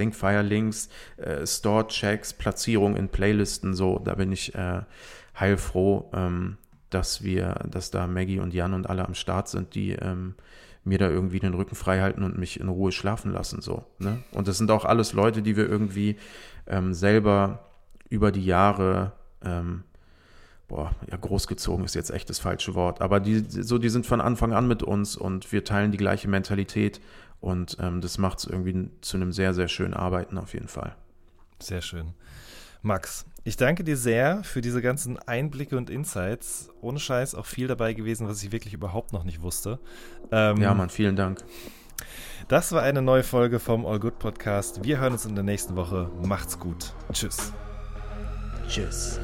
[0.73, 4.82] Linkfire-Links, äh, Store-Checks, Platzierung in Playlisten, so, da bin ich äh,
[5.39, 6.57] heilfroh, ähm,
[6.90, 10.35] dass wir, dass da Maggie und Jan und alle am Start sind, die ähm,
[10.85, 13.62] mir da irgendwie den Rücken frei halten und mich in Ruhe schlafen lassen.
[13.62, 14.19] So, ne?
[14.32, 16.16] Und das sind auch alles Leute, die wir irgendwie
[16.66, 17.66] ähm, selber
[18.09, 19.12] über die Jahre
[19.43, 19.85] ähm,
[20.73, 24.23] boah, ja, großgezogen ist jetzt echt das falsche Wort, aber die, so, die sind von
[24.23, 27.01] Anfang an mit uns und wir teilen die gleiche Mentalität
[27.43, 30.94] und ähm, das macht es irgendwie zu einem sehr, sehr schönen Arbeiten auf jeden Fall.
[31.59, 32.14] Sehr schön.
[32.82, 36.70] Max, ich danke dir sehr für diese ganzen Einblicke und Insights.
[36.81, 39.81] Ohne Scheiß auch viel dabei gewesen, was ich wirklich überhaupt noch nicht wusste.
[40.31, 41.44] Ähm, ja, Mann, vielen Dank.
[42.47, 44.85] Das war eine neue Folge vom All Good Podcast.
[44.85, 46.10] Wir hören uns in der nächsten Woche.
[46.24, 46.94] Macht's gut.
[47.12, 47.52] Tschüss.
[48.69, 49.20] Tschüss.